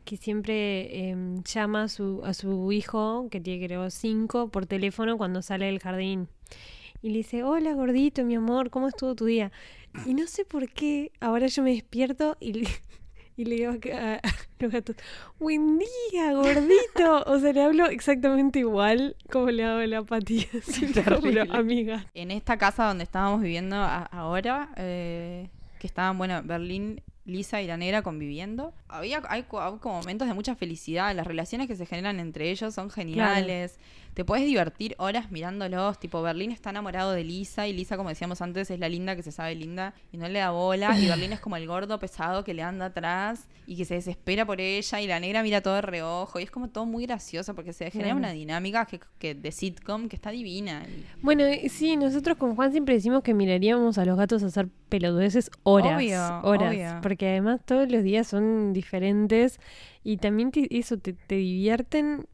que 0.04 0.16
siempre 0.16 1.08
em, 1.10 1.42
llama 1.44 1.84
a 1.84 1.88
su, 1.88 2.22
a 2.24 2.34
su 2.34 2.72
hijo, 2.72 3.28
que 3.30 3.40
tiene 3.40 3.66
creo 3.66 3.90
cinco, 3.90 4.48
por 4.48 4.66
teléfono 4.66 5.16
cuando 5.16 5.42
sale 5.42 5.66
del 5.66 5.78
jardín. 5.78 6.28
Y 7.02 7.10
le 7.10 7.18
dice, 7.18 7.44
hola 7.44 7.74
gordito, 7.74 8.24
mi 8.24 8.34
amor, 8.34 8.70
¿cómo 8.70 8.88
estuvo 8.88 9.14
tu 9.14 9.26
día? 9.26 9.52
Y 10.06 10.14
no 10.14 10.26
sé 10.26 10.44
por 10.44 10.68
qué, 10.70 11.12
ahora 11.20 11.46
yo 11.48 11.62
me 11.62 11.72
despierto 11.72 12.36
y 12.40 12.52
le, 12.54 12.68
y 13.36 13.44
le 13.44 13.54
digo 13.56 13.72
a, 13.94 14.14
a 14.14 14.20
los 14.60 14.72
gatos, 14.72 14.96
buen 15.38 15.78
día, 15.78 16.32
gordito. 16.32 17.24
O 17.26 17.38
sea, 17.38 17.52
le 17.52 17.62
hablo 17.62 17.86
exactamente 17.86 18.60
igual 18.60 19.16
como 19.30 19.50
le 19.50 19.64
hago 19.64 19.80
a 19.80 19.86
la 19.86 20.02
patilla. 20.02 20.46
Terrible. 20.94 21.42
amiga. 21.50 22.06
En 22.14 22.30
esta 22.30 22.56
casa 22.58 22.86
donde 22.86 23.04
estábamos 23.04 23.40
viviendo 23.42 23.76
a- 23.76 24.04
ahora, 24.04 24.70
eh, 24.76 25.48
que 25.78 25.86
estaban, 25.86 26.16
bueno, 26.18 26.40
Berlín, 26.44 27.02
Lisa 27.26 27.62
y 27.62 27.66
la 27.66 27.76
negra 27.78 28.02
conviviendo, 28.02 28.74
había 28.88 29.22
hay, 29.28 29.44
hay 29.50 29.72
como 29.80 29.80
momentos 30.00 30.28
de 30.28 30.34
mucha 30.34 30.54
felicidad. 30.54 31.14
Las 31.14 31.26
relaciones 31.26 31.66
que 31.68 31.74
se 31.76 31.86
generan 31.86 32.20
entre 32.20 32.50
ellos 32.50 32.74
son 32.74 32.90
geniales. 32.90 33.78
Te 34.14 34.24
puedes 34.24 34.46
divertir 34.46 34.94
horas 34.98 35.30
mirándolos. 35.32 35.98
Tipo, 35.98 36.22
Berlín 36.22 36.52
está 36.52 36.70
enamorado 36.70 37.12
de 37.12 37.24
Lisa 37.24 37.66
y 37.66 37.72
Lisa, 37.72 37.96
como 37.96 38.08
decíamos 38.10 38.40
antes, 38.40 38.70
es 38.70 38.78
la 38.78 38.88
linda 38.88 39.16
que 39.16 39.22
se 39.24 39.32
sabe 39.32 39.54
linda 39.56 39.92
y 40.12 40.16
no 40.18 40.28
le 40.28 40.38
da 40.38 40.50
bola. 40.52 40.96
Y 40.98 41.08
Berlín 41.08 41.32
es 41.32 41.40
como 41.40 41.56
el 41.56 41.66
gordo 41.66 41.98
pesado 41.98 42.44
que 42.44 42.54
le 42.54 42.62
anda 42.62 42.86
atrás 42.86 43.48
y 43.66 43.76
que 43.76 43.84
se 43.84 43.94
desespera 43.94 44.46
por 44.46 44.60
ella. 44.60 45.00
Y 45.00 45.06
la 45.08 45.18
negra 45.18 45.42
mira 45.42 45.60
todo 45.62 45.74
de 45.74 45.80
reojo. 45.82 46.38
Y 46.38 46.44
es 46.44 46.50
como 46.52 46.68
todo 46.68 46.86
muy 46.86 47.06
gracioso 47.06 47.54
porque 47.54 47.72
se 47.72 47.90
genera 47.90 48.14
una 48.14 48.30
dinámica 48.30 48.86
que, 48.86 49.00
que 49.18 49.34
de 49.34 49.50
sitcom 49.50 50.08
que 50.08 50.14
está 50.16 50.30
divina. 50.30 50.86
Bueno, 51.20 51.44
sí, 51.68 51.96
nosotros 51.96 52.36
con 52.36 52.54
Juan 52.54 52.70
siempre 52.70 52.94
decimos 52.94 53.22
que 53.24 53.34
miraríamos 53.34 53.98
a 53.98 54.04
los 54.04 54.16
gatos 54.16 54.42
hacer 54.44 54.68
pelotudeces 54.88 55.50
horas. 55.64 55.96
Obvio, 55.96 56.20
horas. 56.44 56.70
obvio. 56.72 56.98
Porque 57.02 57.28
además 57.30 57.60
todos 57.66 57.90
los 57.90 58.04
días 58.04 58.28
son 58.28 58.72
diferentes 58.72 59.58
y 60.04 60.18
también 60.18 60.52
te- 60.52 60.68
eso 60.78 60.98
te, 60.98 61.14
te 61.14 61.34
divierten. 61.34 62.28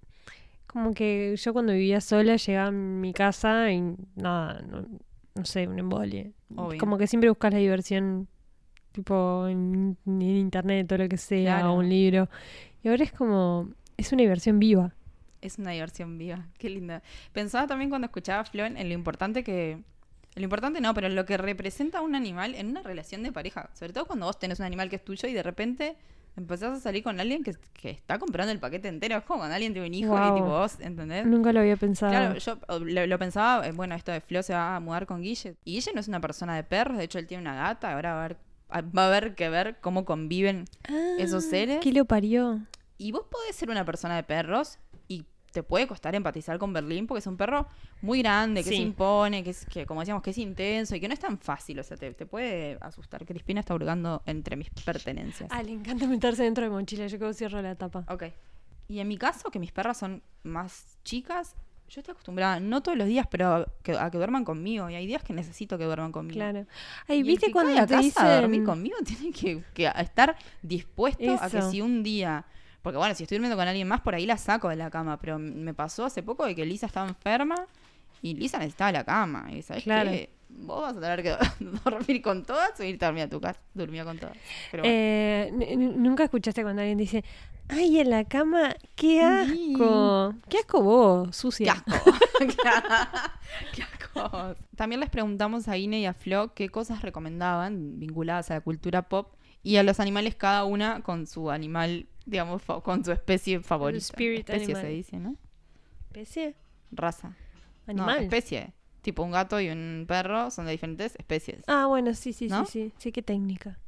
Como 0.72 0.92
que 0.94 1.34
yo 1.36 1.52
cuando 1.52 1.72
vivía 1.72 2.00
sola 2.00 2.36
llegaba 2.36 2.68
a 2.68 2.72
mi 2.72 3.12
casa 3.12 3.72
y 3.72 3.80
nada, 4.14 4.62
no, 4.62 4.86
no 5.34 5.44
sé, 5.44 5.66
un 5.66 5.78
embole. 5.78 6.32
Obvio. 6.54 6.78
Como 6.78 6.96
que 6.96 7.06
siempre 7.08 7.28
buscas 7.28 7.52
la 7.52 7.58
diversión 7.58 8.28
tipo 8.92 9.46
en, 9.48 9.96
en 10.06 10.22
internet, 10.22 10.86
todo 10.88 10.98
lo 11.00 11.08
que 11.08 11.16
sea, 11.16 11.58
Claro. 11.58 11.72
o 11.72 11.78
un 11.78 11.88
libro. 11.88 12.28
Y 12.82 12.88
ahora 12.88 13.02
es 13.04 13.12
como, 13.12 13.68
es 13.96 14.12
una 14.12 14.22
diversión 14.22 14.58
viva. 14.58 14.94
Es 15.40 15.58
una 15.58 15.70
diversión 15.70 16.18
viva, 16.18 16.46
qué 16.58 16.70
linda. 16.70 17.02
Pensaba 17.32 17.66
también 17.66 17.88
cuando 17.90 18.06
escuchaba 18.06 18.40
a 18.40 18.44
Flo 18.44 18.64
en 18.66 18.74
lo 18.88 18.94
importante 18.94 19.42
que... 19.42 19.78
Lo 20.36 20.42
importante 20.44 20.80
no, 20.80 20.94
pero 20.94 21.08
lo 21.08 21.24
que 21.26 21.36
representa 21.36 22.00
un 22.02 22.14
animal 22.14 22.54
en 22.54 22.68
una 22.68 22.82
relación 22.82 23.24
de 23.24 23.32
pareja. 23.32 23.70
Sobre 23.74 23.92
todo 23.92 24.06
cuando 24.06 24.26
vos 24.26 24.38
tenés 24.38 24.60
un 24.60 24.66
animal 24.66 24.88
que 24.88 24.96
es 24.96 25.04
tuyo 25.04 25.28
y 25.28 25.32
de 25.32 25.42
repente 25.42 25.96
empezás 26.36 26.76
a 26.78 26.80
salir 26.80 27.02
con 27.02 27.18
alguien 27.20 27.42
que, 27.42 27.52
que 27.74 27.90
está 27.90 28.18
comprando 28.18 28.52
el 28.52 28.58
paquete 28.58 28.88
entero. 28.88 29.16
Es 29.16 29.24
como 29.24 29.40
cuando 29.40 29.54
alguien 29.54 29.72
tiene 29.72 29.88
un 29.88 29.94
hijo 29.94 30.16
y 30.16 30.20
Wow. 30.20 30.34
tipo 30.34 30.46
vos, 30.48 30.80
¿entendés? 30.80 31.26
Nunca 31.26 31.52
lo 31.52 31.60
había 31.60 31.76
pensado. 31.76 32.12
Claro, 32.12 32.38
yo 32.38 32.58
lo, 32.84 33.06
lo 33.06 33.18
pensaba, 33.18 33.66
eh, 33.66 33.72
bueno, 33.72 33.94
esto 33.94 34.12
de 34.12 34.20
Flo 34.20 34.42
se 34.42 34.54
va 34.54 34.76
a 34.76 34.80
mudar 34.80 35.06
con 35.06 35.22
Guille. 35.22 35.56
Y 35.64 35.74
Guille 35.74 35.92
no 35.94 36.00
es 36.00 36.08
una 36.08 36.20
persona 36.20 36.56
de 36.56 36.64
perros, 36.64 36.98
de 36.98 37.04
hecho 37.04 37.18
él 37.18 37.26
tiene 37.26 37.42
una 37.42 37.54
gata, 37.54 37.92
ahora 37.92 38.14
va 38.14 38.20
a 38.22 38.24
haber, 38.24 38.36
va 38.96 39.02
a 39.04 39.06
haber 39.08 39.34
que 39.34 39.48
ver 39.48 39.78
cómo 39.80 40.04
conviven 40.04 40.64
esos 41.18 41.44
Ah, 41.46 41.50
seres. 41.50 41.78
¿Qué 41.80 41.92
lo 41.92 42.04
parió? 42.04 42.60
Y 42.98 43.12
vos 43.12 43.24
podés 43.30 43.56
ser 43.56 43.70
una 43.70 43.84
persona 43.84 44.14
de 44.16 44.22
perros 44.22 44.78
y 44.89 44.89
te 45.50 45.62
puede 45.62 45.86
costar 45.86 46.14
empatizar 46.14 46.58
con 46.58 46.72
Berlín 46.72 47.06
porque 47.06 47.18
es 47.20 47.26
un 47.26 47.36
perro 47.36 47.66
muy 48.02 48.20
grande, 48.22 48.62
que 48.62 48.70
Sí. 48.70 48.76
se 48.76 48.82
impone, 48.82 49.42
que 49.42 49.50
es, 49.50 49.66
que 49.66 49.84
como 49.86 50.00
decíamos, 50.00 50.22
que 50.22 50.30
es 50.30 50.38
intenso 50.38 50.94
y 50.94 51.00
que 51.00 51.08
no 51.08 51.14
es 51.14 51.20
tan 51.20 51.38
fácil. 51.38 51.78
O 51.80 51.82
sea, 51.82 51.96
te, 51.96 52.12
te 52.14 52.26
puede 52.26 52.78
asustar. 52.80 53.24
Crispina 53.26 53.60
está 53.60 53.74
hurgando 53.74 54.22
entre 54.26 54.56
mis 54.56 54.70
pertenencias. 54.70 55.50
Ah, 55.52 55.62
le 55.62 55.72
encanta 55.72 56.06
meterse 56.06 56.42
dentro 56.44 56.64
de 56.64 56.70
mochila. 56.70 57.06
Yo 57.06 57.18
creo 57.18 57.30
que 57.30 57.34
cierro 57.34 57.60
la 57.62 57.74
tapa. 57.74 58.04
Ok. 58.08 58.24
Y 58.88 59.00
en 59.00 59.08
mi 59.08 59.16
caso, 59.18 59.50
que 59.50 59.58
mis 59.58 59.72
perras 59.72 59.98
son 59.98 60.22
más 60.42 60.98
chicas, 61.04 61.54
yo 61.88 62.00
estoy 62.00 62.12
acostumbrada, 62.12 62.60
no 62.60 62.82
todos 62.82 62.96
los 62.96 63.08
días, 63.08 63.26
pero 63.28 63.52
a 63.52 63.66
que, 63.82 63.92
a 63.98 64.10
que 64.10 64.16
duerman 64.18 64.44
conmigo. 64.44 64.88
Y 64.90 64.94
hay 64.94 65.06
días 65.08 65.24
que 65.24 65.32
necesito 65.32 65.76
que 65.76 65.84
duerman 65.84 66.12
conmigo. 66.12 66.34
Claro. 66.38 66.66
Ay, 67.08 67.24
¿viste 67.24 67.46
que 67.46 67.52
cuando 67.52 67.72
cae 67.72 67.80
a 67.82 67.86
te 67.86 67.94
casa 67.94 68.02
dicen... 68.04 68.26
a 68.26 68.40
dormir 68.40 68.62
conmigo 68.64 68.96
tiene 69.04 69.32
que, 69.32 69.64
que 69.74 69.90
estar 69.96 70.36
dispuesto 70.62 71.36
a 71.40 71.50
que 71.50 71.62
si 71.62 71.80
un 71.80 72.04
día 72.04 72.44
porque 72.82 72.96
bueno 72.98 73.14
si 73.14 73.24
estoy 73.24 73.36
durmiendo 73.38 73.56
con 73.56 73.66
alguien 73.68 73.86
más 73.88 74.00
por 74.00 74.14
ahí 74.14 74.26
la 74.26 74.36
saco 74.38 74.68
de 74.68 74.76
la 74.76 74.90
cama 74.90 75.18
pero 75.18 75.38
me 75.38 75.74
pasó 75.74 76.04
hace 76.04 76.22
poco 76.22 76.46
de 76.46 76.54
que 76.54 76.64
Lisa 76.64 76.86
estaba 76.86 77.08
enferma 77.08 77.56
y 78.22 78.34
Lisa 78.34 78.58
necesitaba 78.58 78.92
la 78.92 79.04
cama 79.04 79.48
y 79.52 79.62
sabes 79.62 79.82
Claro. 79.84 80.10
qué? 80.10 80.30
vos 80.48 80.82
vas 80.82 80.96
a 80.96 81.00
tener 81.00 81.22
que 81.22 81.36
dormir 81.84 82.20
con 82.22 82.44
todas 82.44 82.78
o 82.80 82.84
irte 82.84 83.04
a 83.04 83.08
dormir 83.08 83.24
a 83.24 83.28
tu 83.28 83.40
casa 83.40 83.60
durmió 83.74 84.04
con 84.04 84.18
todas 84.18 84.36
pero 84.70 84.82
bueno. 84.82 84.94
Eh, 84.94 85.76
Nunca 85.76 86.24
escuchaste 86.24 86.62
cuando 86.62 86.82
alguien 86.82 86.98
dice, 86.98 87.24
ay, 87.68 88.00
en 88.00 88.10
la 88.10 88.24
cama, 88.24 88.74
qué 88.96 89.22
asco. 89.22 90.34
Qué 90.48 90.58
asco 90.58 90.82
vos, 90.82 91.28
Qué 91.28 91.32
sucia. 91.34 91.72
asco. 91.86 92.12
Qué 93.74 93.82
asco. 93.82 94.54
También 94.76 95.00
les 95.00 95.08
preguntamos 95.10 95.68
a 95.68 95.76
Ine 95.76 96.00
y 96.00 96.06
a 96.06 96.14
Flo 96.14 96.52
qué 96.54 96.68
cosas 96.68 97.02
recomendaban 97.02 97.98
vinculadas 97.98 98.50
a 98.50 98.54
la 98.54 98.60
cultura 98.60 99.02
pop 99.08 99.34
y 99.62 99.76
a 99.76 99.82
los 99.82 100.00
animales 100.00 100.34
cada 100.34 100.64
una 100.64 101.02
con 101.02 101.26
su 101.26 101.50
animal, 101.50 102.06
digamos, 102.30 102.62
con 102.82 103.04
su 103.04 103.12
especie 103.12 103.60
favorita. 103.60 103.98
spirit 103.98 104.48
especie 104.48 104.74
animal. 104.74 104.82
se 104.82 104.88
dice, 104.88 105.18
¿no? 105.18 105.36
Especie, 106.08 106.54
Raza. 106.90 107.36
No, 107.94 108.04
animal. 108.04 108.22
especie. 108.24 108.72
Tipo 109.02 109.22
un 109.22 109.30
gato 109.32 109.60
y 109.60 109.68
un 109.70 110.04
perro 110.06 110.50
son 110.50 110.66
de 110.66 110.72
diferentes 110.72 111.14
especies. 111.16 111.62
ah, 111.66 111.86
bueno, 111.86 112.14
sí, 112.14 112.32
sí, 112.32 112.48
¿No? 112.48 112.64
sí, 112.66 112.66
sí. 112.66 112.92
Sí, 112.98 113.12
qué 113.12 113.22
técnica. 113.22 113.78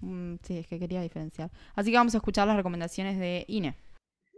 Mm, 0.00 0.36
sí, 0.42 0.58
es 0.58 0.66
que 0.66 0.78
quería 0.78 1.00
diferenciar. 1.02 1.50
Así 1.74 1.90
que 1.90 1.96
vamos 1.96 2.14
a 2.14 2.18
escuchar 2.18 2.46
las 2.46 2.56
recomendaciones 2.56 3.18
de 3.18 3.44
Ine. 3.48 3.76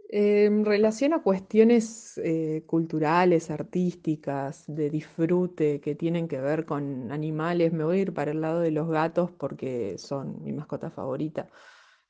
Eh, 0.09 0.45
En 0.45 0.65
relación 0.65 1.13
a 1.13 1.21
cuestiones 1.23 2.17
eh, 2.23 2.63
culturales, 2.67 3.49
artísticas, 3.49 4.65
de 4.67 4.89
disfrute 4.89 5.79
que 5.81 5.95
tienen 5.95 6.27
que 6.27 6.39
ver 6.41 6.65
con 6.65 7.11
animales, 7.11 7.71
me 7.73 7.83
voy 7.83 7.99
a 7.99 8.01
ir 8.01 8.13
para 8.13 8.31
el 8.31 8.41
lado 8.41 8.59
de 8.59 8.71
los 8.71 8.89
gatos 8.89 9.31
porque 9.31 9.97
son 9.97 10.43
mi 10.43 10.51
mascota 10.51 10.89
favorita 10.91 11.49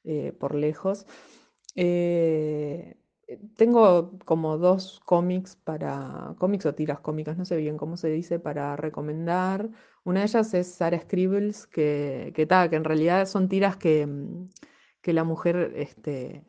eh, 0.04 0.34
por 0.40 0.56
lejos. 0.56 1.06
Eh, 1.76 2.96
eh, 3.28 3.40
tengo 3.56 4.18
como 4.26 4.58
dos 4.58 5.00
cómics 5.06 5.56
para, 5.56 6.36
cómics 6.40 6.66
o 6.66 6.76
tiras 6.76 7.00
cómicas, 7.00 7.38
no 7.38 7.46
sé 7.46 7.58
bien 7.58 7.78
cómo 7.78 7.98
se 7.98 8.10
dice, 8.10 8.40
para 8.40 8.76
recomendar. 8.76 9.70
Una 10.04 10.22
de 10.22 10.26
ellas 10.28 10.54
es 10.54 10.68
Sarah 10.74 11.00
Scribbles, 11.02 11.68
que, 11.68 12.34
que, 12.36 12.48
que 12.48 12.76
en 12.76 12.84
realidad 12.84 13.26
son 13.28 13.48
tiras 13.50 13.78
que, 13.78 14.06
mm, 14.08 14.50
que 15.02 15.14
la 15.14 15.24
mujer 15.24 15.74
este, 15.76 16.44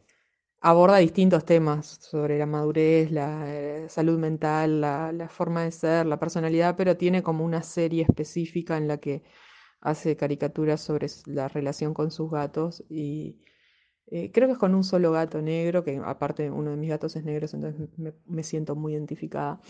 aborda 0.60 0.98
distintos 0.98 1.44
temas 1.44 1.86
sobre 2.00 2.38
la 2.38 2.46
madurez, 2.46 3.10
la 3.12 3.88
salud 3.88 4.18
mental, 4.18 4.80
la 4.80 5.28
forma 5.28 5.64
de 5.64 5.72
ser, 5.72 6.06
la 6.06 6.18
personalidad, 6.18 6.76
pero 6.76 6.96
tiene 6.96 7.22
como 7.22 7.44
una 7.44 7.62
serie 7.62 8.02
específica 8.02 8.76
en 8.76 8.88
la 8.88 8.98
que 8.98 9.22
hace 9.82 10.16
caricaturas 10.16 10.80
sobre 10.80 11.08
la 11.26 11.48
relación 11.48 11.92
con 11.92 12.10
sus 12.10 12.30
gatos 12.30 12.84
y 12.88 13.40
eh, 14.06 14.30
creo 14.32 14.48
que 14.48 14.52
es 14.52 14.58
con 14.58 14.74
un 14.74 14.84
solo 14.84 15.12
gato 15.12 15.42
negro, 15.42 15.84
que 15.84 16.00
aparte 16.04 16.50
uno 16.50 16.70
de 16.70 16.76
mis 16.76 16.90
gatos 16.90 17.16
es 17.16 17.24
negro, 17.24 17.46
entonces 17.52 17.88
me, 18.26 18.42
siento 18.42 18.76
muy 18.76 18.94
identificada, 18.94 19.60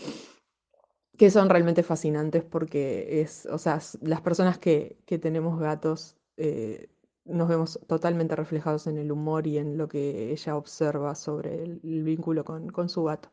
que 1.17 1.29
son 1.31 1.49
realmente 1.49 1.83
fascinantes 1.83 2.43
porque 2.43 3.21
es, 3.21 3.45
o 3.47 3.57
sea, 3.57 3.79
las 4.01 4.21
personas 4.21 4.57
que, 4.57 5.01
que 5.05 5.17
tenemos 5.17 5.59
gatos 5.59 6.17
eh, 6.37 6.89
nos 7.25 7.47
vemos 7.47 7.79
totalmente 7.87 8.35
reflejados 8.35 8.87
en 8.87 8.97
el 8.97 9.11
humor 9.11 9.47
y 9.47 9.57
en 9.57 9.77
lo 9.77 9.87
que 9.87 10.31
ella 10.31 10.57
observa 10.57 11.15
sobre 11.15 11.63
el, 11.63 11.79
el 11.83 12.03
vínculo 12.03 12.43
con, 12.43 12.69
con 12.69 12.89
su 12.89 13.03
gato. 13.03 13.29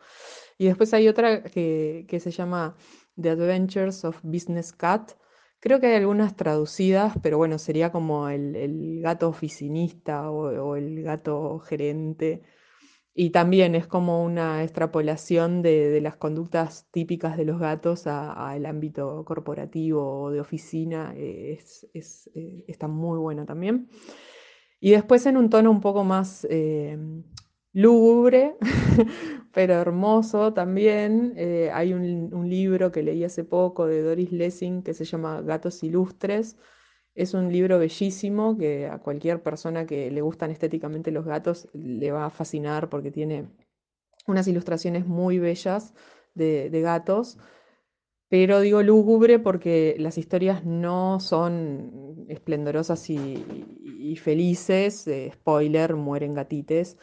Y 0.59 0.67
después 0.67 0.95
hay 0.95 1.09
otra 1.09 1.43
que, 1.43 2.07
que 2.09 2.21
se 2.21 2.31
llama 2.31 2.77
The 3.21 3.31
Adventures 3.31 4.05
of 4.05 4.21
Business 4.23 4.73
Cat. 4.73 5.13
Creo 5.61 5.79
que 5.79 5.89
hay 5.89 5.97
algunas 5.97 6.37
traducidas, 6.37 7.15
pero 7.23 7.37
bueno, 7.37 7.59
sería 7.59 7.93
como 7.93 8.31
el, 8.31 9.01
gato 9.03 9.29
oficinista 9.29 10.31
o, 10.31 10.77
el 10.77 11.03
gato 11.03 11.59
gerente. 11.61 12.43
Y 13.15 13.31
también 13.31 13.75
es 13.75 13.87
como 13.87 14.25
una 14.25 14.63
extrapolación 14.63 15.63
de, 15.63 16.01
las 16.01 16.17
conductas 16.17 16.89
típicas 16.91 17.37
de 17.37 17.45
los 17.45 17.59
gatos 17.61 18.07
al 18.07 18.65
ámbito 18.67 19.25
corporativo 19.27 20.23
o 20.23 20.31
de 20.31 20.41
oficina. 20.41 21.13
eh, 21.17 21.57
Es, 21.59 21.87
es, 21.93 22.31
eh, 22.35 22.65
está 22.67 22.89
muy 22.89 23.19
bueno 23.19 23.45
también. 23.45 23.89
Y 24.81 24.93
después 24.93 25.27
en 25.27 25.37
un 25.37 25.51
tono 25.51 25.71
un 25.71 25.83
poco 25.83 26.05
más 26.05 26.47
eh, 26.51 26.97
lúgubre, 27.73 28.57
pero 29.53 29.75
hermoso 29.75 30.53
también, 30.53 31.35
eh, 31.37 31.71
hay 31.73 31.93
un, 31.93 32.49
libro 32.49 32.91
que 32.91 33.03
leí 33.03 33.25
hace 33.25 33.45
poco 33.45 33.87
de 33.87 34.03
Doris 34.03 34.33
Lessing 34.33 34.83
que 34.83 34.95
se 34.95 35.05
llama 35.05 35.41
Gatos 35.43 35.83
Ilustres. 35.83 36.57
Es 37.15 37.35
un 37.35 37.53
libro 37.53 37.79
bellísimo 37.79 38.57
que 38.57 38.87
a 38.87 38.99
cualquier 38.99 39.43
persona 39.43 39.87
que 39.87 40.11
le 40.11 40.21
gustan 40.21 40.51
estéticamente 40.51 41.11
los 41.11 41.25
gatos 41.25 41.69
le 41.75 42.13
va 42.13 42.27
a 42.27 42.31
fascinar 42.31 42.89
porque 42.89 43.11
tiene 43.11 43.49
unas 44.27 44.49
ilustraciones 44.49 45.07
muy 45.07 45.39
bellas 45.39 45.95
de, 46.35 46.71
gatos. 46.83 47.39
Pero 48.29 48.61
digo 48.61 48.83
lúgubre 48.83 49.39
porque 49.41 49.97
las 49.99 50.17
historias 50.19 50.65
no 50.65 51.19
son 51.21 52.27
esplendorosas 52.29 53.11
y 53.11 54.17
felices. 54.17 55.07
eh, 55.09 55.31
spoiler, 55.35 55.97
mueren 55.97 56.35
gatites. 56.35 56.97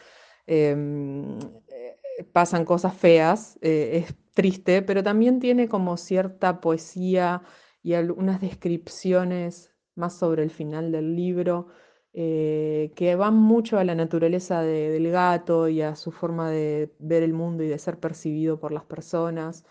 Em, 0.50 1.38
eh, 1.68 2.24
pasan 2.32 2.64
cosas 2.64 2.94
feas, 2.96 3.58
eh, 3.62 4.04
es 4.06 4.14
triste, 4.34 4.82
pero 4.82 5.02
también 5.02 5.40
tiene 5.40 5.68
como 5.68 5.96
cierta 5.98 6.60
poesía 6.60 7.42
y 7.82 7.94
algunas 7.94 8.40
descripciones 8.40 9.72
más 9.94 10.14
sobre 10.18 10.42
el 10.44 10.50
final 10.50 10.92
del 10.92 11.16
libro 11.16 11.68
eh, 12.14 12.92
que 12.96 13.14
van 13.16 13.34
mucho 13.36 13.78
a 13.78 13.84
la 13.84 13.94
naturaleza 13.94 14.62
de- 14.62 14.90
del 14.90 15.10
gato 15.10 15.68
y 15.68 15.82
a 15.82 15.94
su 15.94 16.10
forma 16.12 16.50
de 16.50 16.92
ver 16.98 17.22
el 17.22 17.32
mundo 17.34 17.62
y 17.64 17.68
de 17.68 17.78
ser 17.78 17.98
percibido 18.00 18.58
por 18.58 18.72
las 18.72 18.84
personas. 18.84 19.64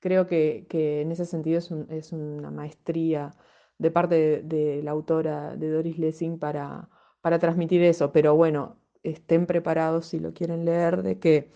Creo 0.00 0.26
que, 0.26 0.66
en 0.70 1.12
ese 1.12 1.24
sentido 1.26 1.58
es, 1.58 1.70
un- 1.70 1.86
es 1.90 2.12
una 2.12 2.50
maestría 2.50 3.34
de 3.78 3.90
parte 3.90 4.14
de, 4.16 4.42
de 4.42 4.82
la 4.82 4.90
autora 4.92 5.56
de 5.56 5.70
Doris 5.70 5.98
Lessing 5.98 6.38
para, 6.38 6.88
para 7.20 7.38
transmitir 7.38 7.82
eso, 7.82 8.12
pero 8.12 8.34
bueno, 8.36 8.76
estén 9.04 9.46
preparados 9.46 10.06
si 10.06 10.18
lo 10.18 10.32
quieren 10.32 10.64
leer 10.64 11.02
de 11.02 11.18
que 11.18 11.50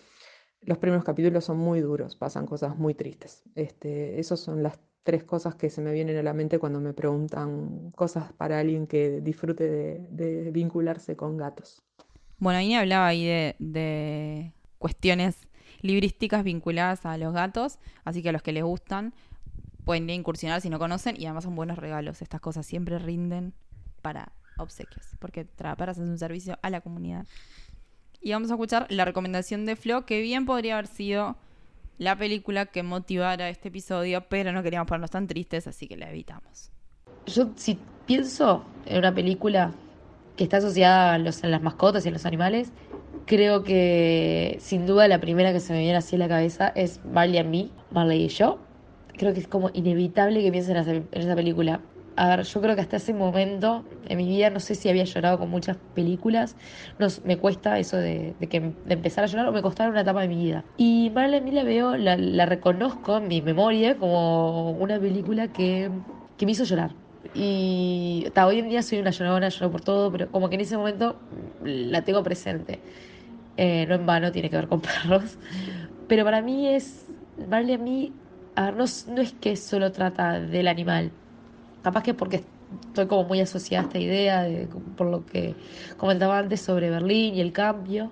los 0.61 0.77
primeros 0.77 1.03
capítulos 1.03 1.45
son 1.45 1.57
muy 1.57 1.81
duros, 1.81 2.15
pasan 2.15 2.45
cosas 2.45 2.77
muy 2.77 2.93
tristes. 2.93 3.43
Este, 3.55 4.19
esas 4.19 4.39
son 4.39 4.63
las 4.63 4.79
tres 5.03 5.23
cosas 5.23 5.55
que 5.55 5.69
se 5.69 5.81
me 5.81 5.91
vienen 5.91 6.17
a 6.17 6.23
la 6.23 6.33
mente 6.33 6.59
cuando 6.59 6.79
me 6.79 6.93
preguntan 6.93 7.91
cosas 7.91 8.31
para 8.33 8.59
alguien 8.59 8.85
que 8.85 9.21
disfrute 9.21 9.67
de, 10.09 10.51
vincularse 10.51 11.15
con 11.15 11.37
gatos. 11.37 11.81
Bueno, 12.37 12.61
Ine 12.61 12.77
hablaba 12.77 13.07
ahí 13.07 13.25
de, 13.25 13.55
de 13.59 14.53
cuestiones 14.77 15.47
librísticas 15.81 16.43
vinculadas 16.43 17.05
a 17.05 17.17
los 17.17 17.33
gatos, 17.33 17.79
así 18.03 18.21
que 18.21 18.29
a 18.29 18.31
los 18.31 18.41
que 18.41 18.51
les 18.51 18.63
gustan 18.63 19.13
pueden 19.85 20.09
incursionar 20.09 20.61
si 20.61 20.69
no 20.69 20.77
conocen 20.77 21.19
y 21.19 21.25
además 21.25 21.45
son 21.45 21.55
buenos 21.55 21.77
regalos. 21.77 22.21
Estas 22.21 22.41
cosas 22.41 22.65
siempre 22.65 22.99
rinden 22.99 23.53
para 24.01 24.33
obsequios, 24.59 25.05
porque 25.19 25.45
Traparas 25.45 25.97
es 25.97 26.07
un 26.07 26.17
servicio 26.17 26.57
a 26.61 26.69
la 26.69 26.81
comunidad. 26.81 27.25
Y 28.21 28.31
vamos 28.31 28.51
a 28.51 28.55
escuchar 28.55 28.85
la 28.89 29.05
recomendación 29.05 29.65
de 29.65 29.75
Flo, 29.75 30.05
que 30.05 30.21
bien 30.21 30.45
podría 30.45 30.73
haber 30.73 30.87
sido 30.87 31.37
la 31.97 32.17
película 32.17 32.65
que 32.65 32.83
motivara 32.83 33.49
este 33.49 33.69
episodio, 33.69 34.25
pero 34.29 34.51
no 34.51 34.63
queríamos 34.63 34.87
ponernos 34.87 35.11
tan 35.11 35.27
tristes, 35.27 35.67
así 35.67 35.87
que 35.87 35.97
la 35.97 36.09
evitamos. 36.09 36.71
Yo 37.27 37.49
si 37.55 37.77
pienso 38.05 38.63
en 38.85 38.97
una 38.97 39.13
película 39.13 39.73
que 40.35 40.45
está 40.45 40.57
asociada 40.57 41.13
a, 41.13 41.17
los, 41.17 41.43
a 41.43 41.47
las 41.47 41.61
mascotas 41.61 42.05
y 42.05 42.09
a 42.09 42.11
los 42.11 42.25
animales, 42.25 42.71
creo 43.25 43.63
que 43.63 44.57
sin 44.61 44.87
duda 44.87 45.07
la 45.07 45.19
primera 45.19 45.51
que 45.53 45.59
se 45.59 45.73
me 45.73 45.79
viene 45.79 45.97
así 45.97 46.15
a 46.15 46.19
la 46.19 46.27
cabeza 46.27 46.69
es 46.69 47.01
Marley 47.05 47.37
and 47.37 47.49
Me, 47.49 47.69
Marley 47.91 48.23
y 48.23 48.27
yo. 48.29 48.59
Creo 49.17 49.33
que 49.33 49.41
es 49.41 49.47
como 49.47 49.69
inevitable 49.73 50.41
que 50.41 50.51
piense 50.51 50.71
en 50.71 50.77
esa, 50.77 50.91
en 50.93 51.07
esa 51.11 51.35
película. 51.35 51.81
A 52.19 52.27
ver, 52.35 52.43
yo 52.43 52.59
creo 52.59 52.75
que 52.75 52.81
hasta 52.81 52.97
ese 52.97 53.13
momento 53.13 53.85
en 54.09 54.17
mi 54.17 54.27
vida 54.27 54.49
no 54.49 54.59
sé 54.59 54.75
si 54.75 54.89
había 54.89 55.05
llorado 55.05 55.39
con 55.39 55.49
muchas 55.49 55.77
películas. 55.95 56.57
No, 56.97 57.07
me 57.23 57.37
cuesta 57.37 57.79
eso 57.79 57.95
de, 57.95 58.35
de 58.37 58.49
que 58.49 58.59
de 58.59 58.93
empezar 58.93 59.23
a 59.23 59.27
llorar 59.27 59.47
o 59.47 59.53
me 59.53 59.61
costaba 59.61 59.89
una 59.89 60.01
etapa 60.01 60.21
de 60.23 60.27
mi 60.27 60.35
vida. 60.35 60.65
Y 60.75 61.11
Marley 61.15 61.37
and 61.37 61.47
Me 61.47 61.53
la 61.53 61.63
veo, 61.63 61.95
la, 61.95 62.17
la 62.17 62.45
reconozco 62.45 63.19
en 63.19 63.29
mi 63.29 63.41
memoria 63.41 63.97
como 63.97 64.71
una 64.71 64.99
película 64.99 65.47
que, 65.47 65.89
que 66.37 66.45
me 66.45 66.51
hizo 66.51 66.65
llorar. 66.65 66.91
Y 67.33 68.25
hasta 68.27 68.45
hoy 68.47 68.59
en 68.59 68.67
día 68.67 68.81
soy 68.81 68.99
una 68.99 69.11
llorona, 69.11 69.47
lloro 69.47 69.71
por 69.71 69.79
todo, 69.81 70.11
pero 70.11 70.29
como 70.29 70.49
que 70.49 70.55
en 70.55 70.61
ese 70.61 70.75
momento 70.75 71.15
la 71.63 72.03
tengo 72.03 72.21
presente. 72.21 72.79
Eh, 73.55 73.85
no 73.87 73.95
en 73.95 74.05
vano 74.05 74.33
tiene 74.33 74.49
que 74.49 74.57
ver 74.57 74.67
con 74.67 74.81
perros. 74.81 75.37
Pero 76.07 76.25
para 76.25 76.41
mí 76.41 76.67
es. 76.67 77.05
Marley 77.47 77.75
a 77.75 77.77
mí. 77.77 78.11
A 78.55 78.65
ver, 78.65 78.73
no, 78.75 78.83
no 79.07 79.21
es 79.21 79.33
que 79.33 79.55
solo 79.55 79.93
trata 79.93 80.41
del 80.41 80.67
animal. 80.67 81.11
Capaz 81.81 82.03
que 82.03 82.13
porque 82.13 82.43
estoy 82.87 83.07
como 83.07 83.23
muy 83.23 83.39
asociada 83.39 83.83
a 83.83 83.87
esta 83.87 83.99
idea, 83.99 84.43
de, 84.43 84.67
por 84.97 85.07
lo 85.07 85.25
que 85.25 85.55
comentaba 85.97 86.37
antes 86.37 86.61
sobre 86.61 86.89
Berlín 86.89 87.35
y 87.35 87.41
el 87.41 87.51
cambio. 87.51 88.11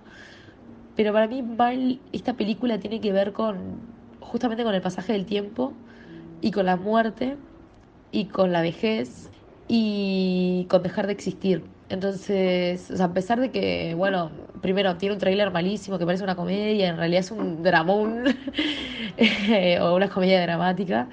Pero 0.96 1.14
para 1.14 1.28
mí, 1.28 1.42
Marley, 1.42 2.02
esta 2.12 2.34
película 2.34 2.80
tiene 2.80 3.00
que 3.00 3.12
ver 3.12 3.34
con. 3.34 3.58
justamente 4.20 4.64
con 4.64 4.74
el 4.74 4.82
pasaje 4.82 5.14
del 5.14 5.26
tiempo 5.26 5.74
y 6.42 6.52
con 6.52 6.66
la 6.66 6.76
muerte 6.76 7.38
y 8.12 8.26
con 8.26 8.52
la 8.52 8.62
vejez 8.62 9.30
y 9.68 10.66
con 10.70 10.84
dejar 10.84 11.08
de 11.08 11.14
existir. 11.14 11.64
Entonces, 11.90 12.92
o 12.92 12.98
sea, 12.98 13.06
a 13.08 13.14
pesar 13.14 13.40
de 13.40 13.50
que, 13.50 13.94
bueno, 13.96 14.32
primero 14.62 14.98
tiene 14.98 15.14
un 15.14 15.20
tráiler 15.20 15.52
malísimo 15.52 15.98
que 15.98 16.06
parece 16.06 16.24
una 16.24 16.36
comedia, 16.36 16.90
en 16.90 16.98
realidad 16.98 17.22
es 17.22 17.32
un 17.32 17.64
dramón 17.64 18.26
eh, 19.18 19.80
o 19.80 19.96
una 19.96 20.10
comedia 20.10 20.42
dramática, 20.42 21.08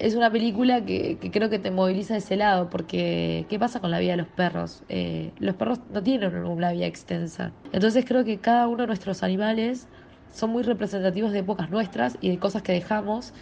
es 0.00 0.14
una 0.16 0.30
película 0.32 0.84
que, 0.84 1.18
creo 1.32 1.50
que 1.50 1.58
te 1.58 1.70
moviliza 1.70 2.14
de 2.14 2.18
ese 2.20 2.36
lado, 2.36 2.70
porque 2.70 3.46
¿qué 3.48 3.58
pasa 3.58 3.80
con 3.80 3.90
la 3.90 3.98
vida 3.98 4.12
de 4.12 4.16
los 4.18 4.28
perros? 4.28 4.84
Eh, 4.88 5.34
los 5.38 5.56
perros 5.56 5.80
no 5.88 6.02
tienen 6.02 6.34
una 6.44 6.72
vida 6.72 6.86
extensa. 6.86 7.56
Entonces 7.72 8.04
creo 8.06 8.24
que 8.24 8.40
cada 8.40 8.68
uno 8.68 8.82
de 8.82 8.86
nuestros 8.88 9.22
animales 9.22 9.88
son 10.28 10.50
muy 10.50 10.62
representativos 10.62 11.32
de 11.32 11.40
épocas 11.40 11.70
nuestras 11.70 12.18
y 12.20 12.30
de 12.30 12.38
cosas 12.38 12.62
que 12.62 12.72
dejamos 12.72 13.34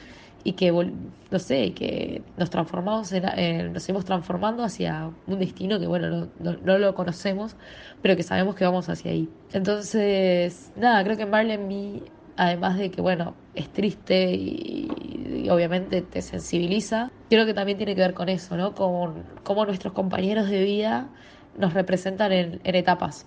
y 0.44 0.54
que, 0.54 0.70
no 0.72 1.38
sé, 1.38 1.74
que 1.74 2.24
nos 2.36 2.50
transformamos, 2.50 3.12
en, 3.12 3.24
en- 3.38 3.72
nos 3.72 3.82
seguimos 3.82 4.04
transformando 4.04 4.62
hacia 4.64 5.08
un 5.26 5.38
destino 5.38 5.78
que, 5.80 5.86
bueno, 5.86 6.32
no, 6.38 6.78
lo 6.78 6.94
conocemos, 6.94 7.56
pero 8.00 8.16
que 8.16 8.22
sabemos 8.22 8.54
que 8.54 8.64
vamos 8.64 8.88
hacia 8.88 9.10
ahí. 9.10 9.36
Entonces, 9.50 10.72
nada, 10.74 11.02
creo 11.04 11.16
que 11.16 11.26
Marley 11.26 11.52
and 11.56 11.66
Me, 11.68 12.04
además 12.38 12.78
de 12.78 12.90
que, 12.90 13.00
bueno, 13.02 13.36
es 13.54 13.72
triste 13.72 14.32
y, 14.34 15.42
y 15.44 15.50
obviamente 15.50 16.02
te 16.02 16.22
sensibiliza, 16.22 17.12
creo 17.30 17.46
que 17.46 17.54
también 17.54 17.78
tiene 17.78 17.94
que 17.94 18.00
ver 18.02 18.14
con 18.14 18.28
eso, 18.30 18.56
¿no? 18.56 18.74
Con 18.74 19.40
cómo 19.44 19.66
nuestros 19.66 19.92
compañeros 19.94 20.48
de 20.48 20.62
vida 20.64 21.14
nos 21.54 21.74
representan 21.74 22.32
en, 22.32 22.60
en 22.64 22.74
etapas. 22.76 23.26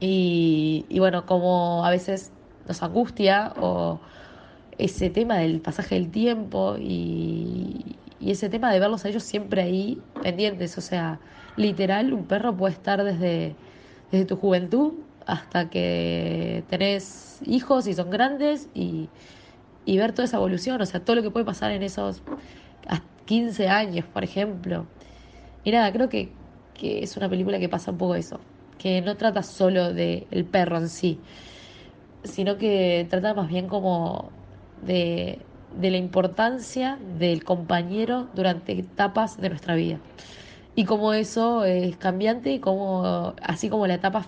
Y, 0.00 0.86
y 0.90 0.98
bueno, 0.98 1.26
como 1.26 1.84
a 1.84 1.90
veces 1.90 2.34
nos 2.64 2.82
angustia 2.82 3.54
o 3.56 4.02
ese 4.72 5.10
tema 5.10 5.38
del 5.38 5.62
pasaje 5.62 5.96
del 5.96 6.10
tiempo 6.12 6.76
y, 6.78 8.00
y 8.18 8.32
ese 8.32 8.50
tema 8.50 8.72
de 8.72 8.80
verlos 8.80 9.04
a 9.04 9.08
ellos 9.10 9.24
siempre 9.24 9.62
ahí 9.62 10.08
pendientes. 10.20 10.78
O 10.78 10.82
sea, 10.82 11.20
literal, 11.56 12.12
un 12.14 12.26
perro 12.28 12.56
puede 12.56 12.74
estar 12.74 13.04
desde, 13.04 13.58
desde 14.10 14.26
tu 14.26 14.36
juventud 14.36 15.05
hasta 15.26 15.68
que 15.68 16.64
tenés 16.68 17.40
hijos 17.44 17.86
y 17.86 17.94
son 17.94 18.10
grandes 18.10 18.68
y, 18.74 19.08
y 19.84 19.98
ver 19.98 20.12
toda 20.12 20.24
esa 20.24 20.36
evolución. 20.38 20.80
O 20.80 20.86
sea, 20.86 21.00
todo 21.00 21.16
lo 21.16 21.22
que 21.22 21.30
puede 21.30 21.44
pasar 21.44 21.72
en 21.72 21.82
esos 21.82 22.22
hasta 22.86 23.06
15 23.26 23.68
años, 23.68 24.06
por 24.06 24.24
ejemplo. 24.24 24.86
Y 25.64 25.72
nada, 25.72 25.92
creo 25.92 26.08
que, 26.08 26.30
que 26.74 27.02
es 27.02 27.16
una 27.16 27.28
película 27.28 27.58
que 27.58 27.68
pasa 27.68 27.90
un 27.90 27.98
poco 27.98 28.14
eso. 28.14 28.40
Que 28.78 29.02
no 29.02 29.16
trata 29.16 29.42
solo 29.42 29.92
del 29.92 30.26
el 30.30 30.44
perro 30.44 30.78
en 30.78 30.88
sí, 30.88 31.18
sino 32.24 32.56
que 32.56 33.06
trata 33.10 33.34
más 33.34 33.48
bien 33.48 33.68
como 33.68 34.30
de, 34.82 35.40
de 35.80 35.90
la 35.90 35.96
importancia 35.96 36.98
del 37.18 37.42
compañero 37.44 38.28
durante 38.34 38.72
etapas 38.72 39.40
de 39.40 39.48
nuestra 39.48 39.74
vida. 39.74 39.98
Y 40.74 40.84
cómo 40.84 41.14
eso 41.14 41.64
es 41.64 41.96
cambiante 41.96 42.52
y 42.52 42.60
cómo, 42.60 43.34
así 43.42 43.70
como 43.70 43.86
la 43.86 43.94
etapa 43.94 44.26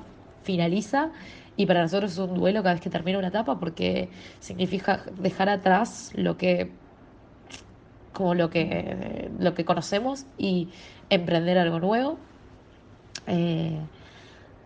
finaliza, 0.49 1.11
y 1.59 1.67
para 1.67 1.83
nosotros 1.83 2.13
es 2.13 2.19
un 2.19 2.33
duelo 2.33 2.63
cada 2.63 2.73
vez 2.73 2.81
que 2.81 2.89
termina 2.89 3.19
una 3.19 3.29
etapa 3.29 3.61
porque 3.61 4.09
significa 4.41 5.05
dejar 5.21 5.51
atrás 5.51 6.11
lo 6.15 6.39
que 6.39 6.73
como 8.15 8.33
lo 8.35 8.49
que 8.49 9.31
lo 9.39 9.53
que 9.53 9.67
conocemos 9.67 10.25
y 10.39 10.69
emprender 11.11 11.59
algo 11.59 11.81
nuevo. 11.81 12.19
Eh, 13.27 13.79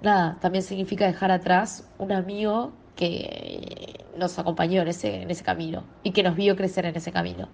nada, 0.02 0.38
también 0.40 0.62
significa 0.62 1.04
dejar 1.06 1.32
atrás 1.32 1.90
un 1.98 2.12
amigo 2.12 2.72
que 2.94 4.04
nos 4.16 4.38
acompañó 4.38 4.82
en 4.82 4.88
ese, 4.88 5.22
en 5.22 5.30
ese 5.30 5.42
camino 5.42 5.82
y 6.04 6.12
que 6.12 6.22
nos 6.22 6.36
vio 6.36 6.54
crecer 6.54 6.84
en 6.86 6.94
ese 6.94 7.10
camino 7.10 7.48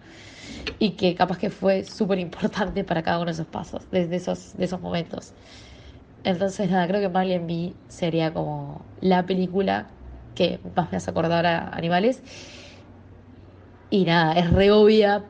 y 0.78 0.90
que 0.98 1.14
capaz 1.14 1.38
que 1.38 1.48
fue 1.48 1.84
súper 1.84 2.18
importante 2.18 2.84
para 2.84 3.02
cada 3.02 3.18
uno 3.18 3.26
de 3.26 3.32
esos 3.32 3.46
pasos, 3.46 3.82
desde 3.90 4.16
esos, 4.16 4.56
de 4.58 4.64
esos 4.64 4.80
momentos. 4.80 5.32
Entonces, 6.28 6.70
nada, 6.70 6.86
creo 6.86 7.00
que 7.00 7.08
Marley 7.08 7.36
and 7.36 7.46
Me 7.46 7.72
sería 7.88 8.34
como 8.34 8.82
la 9.00 9.24
película 9.24 9.86
que 10.34 10.60
más 10.76 10.92
me 10.92 10.98
hace 10.98 11.10
acordar 11.10 11.46
a 11.46 11.70
animales. 11.70 12.22
Y 13.88 14.04
nada, 14.04 14.34
es 14.34 14.52
re 14.52 14.70
obvia, 14.70 15.24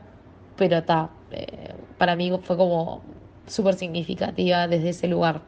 pero 0.57 0.78
está. 0.78 1.11
para 1.99 2.16
mí 2.16 2.32
fue 2.42 2.57
como 2.57 3.05
súper 3.46 3.74
significativa 3.74 4.66
desde 4.66 4.88
ese 4.88 5.07
lugar. 5.07 5.42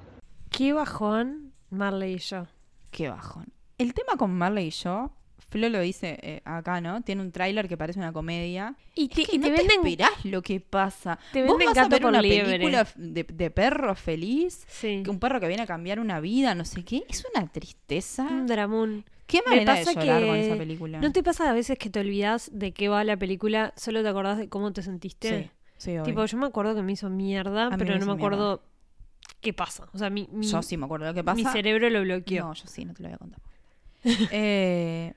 Qué 0.50 0.72
bajón, 0.72 1.52
Marley 1.70 2.14
y 2.14 2.18
yo. 2.18 2.46
Qué 2.92 3.08
bajón. 3.08 3.46
El 3.76 3.92
tema 3.92 4.16
con 4.16 4.32
Marley 4.32 4.68
y 4.68 4.70
yo 4.70 5.10
Flo 5.50 5.68
lo 5.68 5.80
dice 5.80 6.18
eh, 6.22 6.40
acá, 6.44 6.80
¿no? 6.80 7.02
Tiene 7.02 7.22
un 7.22 7.32
tráiler 7.32 7.68
que 7.68 7.76
parece 7.76 7.98
una 7.98 8.12
comedia. 8.12 8.76
Y 8.94 9.04
Es 9.04 9.10
te, 9.10 9.24
que 9.24 9.36
y 9.36 9.38
no 9.38 9.48
te 9.48 9.50
te 9.54 9.58
venden... 9.58 9.78
esperás 9.86 10.24
lo 10.24 10.42
que 10.42 10.60
pasa. 10.60 11.18
te 11.32 11.42
¿Vos 11.42 11.58
venden 11.58 11.74
vas 11.74 11.78
a 11.84 11.88
ver 11.88 12.06
una 12.06 12.22
liebre. 12.22 12.52
película 12.52 12.86
de, 12.96 13.24
de 13.24 13.50
perro 13.50 13.94
feliz? 13.96 14.64
Sí. 14.68 15.02
Que 15.04 15.10
un 15.10 15.18
perro 15.18 15.40
que 15.40 15.48
viene 15.48 15.64
a 15.64 15.66
cambiar 15.66 15.98
una 16.00 16.20
vida, 16.20 16.54
no 16.54 16.64
sé 16.64 16.84
qué. 16.84 17.02
Es 17.08 17.26
una 17.34 17.46
tristeza. 17.48 18.22
Un 18.30 18.46
dramón. 18.46 19.04
¿Qué 19.26 19.42
manera 19.46 19.74
de 19.74 19.84
pasa 19.84 19.94
con 19.94 20.02
que 20.02 20.46
esa 20.46 20.56
película? 20.56 21.00
¿No 21.00 21.12
te 21.12 21.22
pasa 21.22 21.48
a 21.50 21.52
veces 21.52 21.78
que 21.78 21.90
te 21.90 22.00
olvidas 22.00 22.50
de 22.52 22.72
qué 22.72 22.88
va 22.88 23.04
la 23.04 23.16
película? 23.16 23.72
Solo 23.76 24.02
te 24.02 24.08
acordás 24.08 24.38
de 24.38 24.48
cómo 24.48 24.72
te 24.72 24.82
sentiste. 24.82 25.50
Sí, 25.78 25.92
sí. 25.92 25.96
Tipo, 26.04 26.24
yo 26.26 26.36
me 26.38 26.46
acuerdo 26.46 26.74
que 26.74 26.82
me 26.82 26.92
hizo 26.92 27.10
mierda, 27.10 27.70
pero 27.78 27.98
no 27.98 28.06
me 28.06 28.12
acuerdo 28.12 28.62
qué 29.40 29.52
pasa. 29.52 29.88
O 29.92 29.98
sea, 29.98 30.10
mi, 30.10 30.28
mi, 30.32 30.46
Yo 30.48 30.62
sí 30.62 30.76
me 30.76 30.84
acuerdo 30.84 31.06
lo 31.06 31.14
que 31.14 31.22
pasa. 31.24 31.36
mi 31.36 31.44
cerebro 31.44 31.88
lo 31.90 32.02
bloqueó. 32.02 32.44
No, 32.46 32.54
yo 32.54 32.66
sí, 32.66 32.84
no 32.84 32.94
te 32.94 33.02
lo 33.02 33.08
voy 33.08 33.14
a 33.14 33.18
contar. 33.18 33.40
eh, 34.32 35.14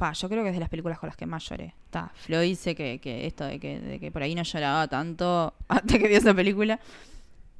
pa, 0.00 0.12
yo 0.14 0.28
creo 0.28 0.42
que 0.42 0.48
es 0.48 0.54
de 0.56 0.60
las 0.60 0.68
películas 0.68 0.98
con 0.98 1.06
las 1.08 1.16
que 1.16 1.26
más 1.26 1.48
lloré. 1.48 1.74
Está, 1.84 2.10
Flo 2.14 2.40
dice 2.40 2.74
que, 2.74 2.98
que 3.00 3.26
esto 3.28 3.44
de 3.44 3.60
que, 3.60 3.78
de 3.80 4.00
que 4.00 4.10
por 4.10 4.22
ahí 4.22 4.34
no 4.34 4.42
lloraba 4.42 4.88
tanto 4.88 5.54
hasta 5.68 5.98
que 5.98 6.08
vio 6.08 6.18
esa 6.18 6.34
película. 6.34 6.80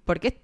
Porque 0.05 0.28
es 0.28 0.34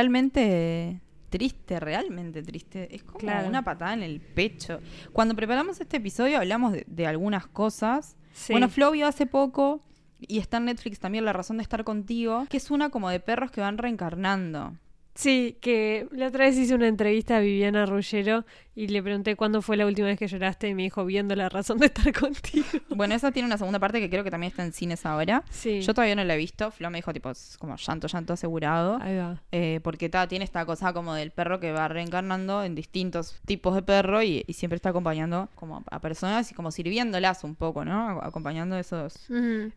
realmente 0.00 1.00
triste, 1.30 1.78
realmente 1.80 2.42
triste. 2.42 2.94
Es 2.94 3.02
como 3.04 3.18
Claro. 3.18 3.48
una 3.48 3.62
patada 3.62 3.92
en 3.94 4.02
el 4.02 4.20
pecho. 4.20 4.80
Cuando 5.12 5.34
preparamos 5.36 5.80
este 5.80 5.98
episodio 5.98 6.38
hablamos 6.38 6.72
de, 6.72 6.84
de 6.88 7.06
algunas 7.06 7.46
cosas. 7.46 8.16
Sí. 8.32 8.52
Bueno, 8.52 8.68
Flo 8.68 8.90
vio 8.90 9.06
hace 9.06 9.26
poco 9.26 9.82
y 10.18 10.38
está 10.38 10.56
en 10.56 10.64
Netflix 10.66 10.98
también 10.98 11.24
La 11.26 11.32
razón 11.32 11.58
de 11.58 11.62
estar 11.62 11.84
contigo, 11.84 12.46
que 12.48 12.56
es 12.56 12.70
una 12.70 12.88
como 12.90 13.10
de 13.10 13.20
perros 13.20 13.50
que 13.50 13.60
van 13.60 13.78
reencarnando. 13.78 14.74
Sí, 15.16 15.56
que 15.62 16.06
la 16.12 16.28
otra 16.28 16.44
vez 16.44 16.56
hice 16.58 16.74
una 16.74 16.88
entrevista 16.88 17.38
a 17.38 17.40
Viviana 17.40 17.86
Ruggero 17.86 18.44
y 18.74 18.88
le 18.88 19.02
pregunté 19.02 19.34
cuándo 19.34 19.62
fue 19.62 19.78
la 19.78 19.86
última 19.86 20.08
vez 20.08 20.18
que 20.18 20.28
lloraste 20.28 20.68
y 20.68 20.74
me 20.74 20.82
dijo, 20.82 21.06
viendo 21.06 21.34
la 21.34 21.48
razón 21.48 21.78
de 21.78 21.86
estar 21.86 22.12
contigo. 22.20 22.66
Bueno, 22.90 23.14
esa 23.14 23.32
tiene 23.32 23.46
una 23.46 23.56
segunda 23.56 23.78
parte 23.78 23.98
que 23.98 24.10
creo 24.10 24.22
que 24.24 24.30
también 24.30 24.50
está 24.50 24.62
en 24.62 24.74
cines 24.74 25.06
ahora. 25.06 25.42
Sí. 25.50 25.80
Yo 25.80 25.94
todavía 25.94 26.14
no 26.14 26.22
la 26.22 26.34
he 26.34 26.36
visto. 26.36 26.70
Flo 26.70 26.90
me 26.90 26.98
dijo, 26.98 27.14
tipo, 27.14 27.30
es 27.30 27.56
como 27.58 27.76
llanto, 27.76 28.08
llanto 28.08 28.34
asegurado. 28.34 28.98
Ahí 29.00 29.16
va. 29.16 29.42
Eh, 29.52 29.80
porque 29.82 30.10
ta, 30.10 30.28
tiene 30.28 30.44
esta 30.44 30.66
cosa 30.66 30.92
como 30.92 31.14
del 31.14 31.30
perro 31.30 31.60
que 31.60 31.72
va 31.72 31.88
reencarnando 31.88 32.62
en 32.62 32.74
distintos 32.74 33.40
tipos 33.46 33.74
de 33.74 33.82
perro 33.82 34.22
y, 34.22 34.44
y 34.46 34.52
siempre 34.52 34.76
está 34.76 34.90
acompañando 34.90 35.48
como 35.54 35.82
a 35.90 36.00
personas 36.00 36.52
y 36.52 36.54
como 36.54 36.70
sirviéndolas 36.70 37.42
un 37.42 37.54
poco, 37.54 37.86
¿no? 37.86 38.20
Acompañando 38.22 38.76
esos, 38.76 39.26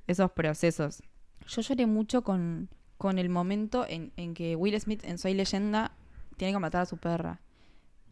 esos 0.05 0.31
procesos. 0.31 1.01
Yo 1.47 1.61
lloré 1.61 1.85
mucho 1.85 2.23
con, 2.23 2.69
con 2.99 3.17
el 3.17 3.29
momento 3.29 3.85
en, 3.89 4.11
en 4.17 4.33
que 4.35 4.55
Will 4.55 4.79
Smith 4.79 5.03
en 5.05 5.17
Soy 5.17 5.33
Leyenda 5.33 5.93
tiene 6.37 6.53
que 6.53 6.59
matar 6.59 6.81
a 6.81 6.85
su 6.85 6.97
perra. 6.97 7.39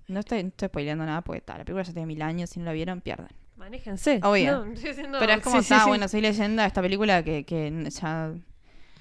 No 0.07 0.21
estoy, 0.21 0.41
no 0.43 0.47
estoy 0.49 0.69
spoileando 0.69 1.05
nada 1.05 1.21
porque 1.21 1.41
ta, 1.41 1.57
la 1.57 1.65
película 1.65 1.83
ya 1.83 1.91
tiene 1.93 2.05
mil 2.07 2.21
años, 2.21 2.49
si 2.49 2.59
no 2.59 2.65
la 2.65 2.71
vieron, 2.71 3.01
pierden. 3.01 3.27
Manéjense. 3.57 4.21
Obvio. 4.23 4.63
No, 4.65 4.71
estoy 4.71 4.89
diciendo- 4.91 5.17
Pero 5.19 5.33
es 5.33 5.41
como, 5.41 5.57
sí, 5.57 5.63
está, 5.73 5.81
sí. 5.83 5.89
bueno, 5.89 6.07
soy 6.07 6.21
leyenda, 6.21 6.65
esta 6.65 6.81
película 6.81 7.21
que, 7.21 7.43
que 7.43 7.89
ya, 7.91 8.31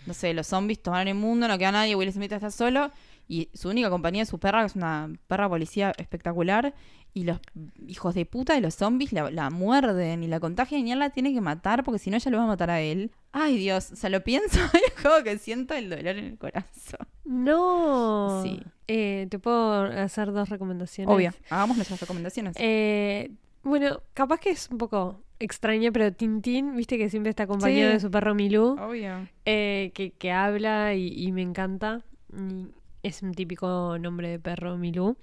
no 0.06 0.12
sé, 0.14 0.34
los 0.34 0.48
zombies 0.48 0.82
tomaron 0.82 1.06
el 1.08 1.14
mundo, 1.14 1.46
no 1.46 1.56
queda 1.56 1.70
nadie, 1.72 1.94
Will 1.94 2.12
Smith 2.12 2.32
está 2.32 2.50
solo 2.50 2.90
y 3.28 3.48
su 3.54 3.68
única 3.68 3.90
compañía 3.90 4.22
es 4.22 4.28
su 4.28 4.38
perra, 4.38 4.60
que 4.60 4.66
es 4.66 4.76
una 4.76 5.10
perra 5.26 5.48
policía 5.48 5.92
espectacular, 5.98 6.74
y 7.14 7.24
los 7.24 7.40
hijos 7.86 8.14
de 8.14 8.26
puta 8.26 8.54
de 8.54 8.60
los 8.60 8.74
zombies 8.74 9.12
la, 9.12 9.30
la 9.30 9.48
muerden 9.50 10.22
y 10.22 10.26
la 10.26 10.38
contagian 10.38 10.86
y 10.86 10.92
él 10.92 10.98
la 10.98 11.08
tiene 11.10 11.32
que 11.32 11.40
matar 11.40 11.82
porque 11.82 11.98
si 11.98 12.10
no 12.10 12.16
ella 12.16 12.30
lo 12.30 12.36
va 12.38 12.44
a 12.44 12.48
matar 12.48 12.68
a 12.70 12.80
él. 12.82 13.10
Ay 13.32 13.56
Dios, 13.56 13.90
o 13.92 13.96
sea, 13.96 14.10
lo 14.10 14.22
pienso 14.22 14.58
y 14.74 14.76
es 14.96 15.02
como 15.02 15.24
que 15.24 15.38
siento 15.38 15.72
el 15.74 15.88
dolor 15.88 16.08
en 16.18 16.24
el 16.26 16.38
corazón. 16.38 17.06
No. 17.24 18.42
Sí. 18.42 18.60
Eh, 18.88 19.26
Te 19.30 19.38
puedo 19.38 19.82
hacer 19.84 20.30
dos 20.32 20.48
recomendaciones. 20.50 21.12
Obvio, 21.14 21.32
hagamos 21.50 21.76
nuestras 21.76 22.00
recomendaciones. 22.00 22.54
Eh, 22.58 23.30
bueno, 23.62 24.02
capaz 24.14 24.38
que 24.38 24.50
es 24.50 24.68
un 24.70 24.76
poco 24.78 25.22
extraña, 25.38 25.90
pero 25.92 26.12
Tintín, 26.12 26.76
viste 26.76 26.98
que 26.98 27.08
siempre 27.10 27.30
está 27.30 27.44
acompañado 27.44 27.88
Sí. 27.88 27.92
de 27.94 28.00
su 28.00 28.10
perro 28.10 28.34
Milú, 28.34 28.76
Obvio. 28.78 29.26
eh, 29.46 29.90
que, 29.94 30.10
que 30.12 30.32
habla 30.32 30.94
y, 30.94 31.08
y 31.16 31.32
me 31.32 31.42
encanta. 31.42 32.02
Y 32.32 32.66
es 33.06 33.22
un 33.22 33.32
típico 33.34 33.98
nombre 33.98 34.28
de 34.28 34.38
perro 34.38 34.76
Milú. 34.76 35.16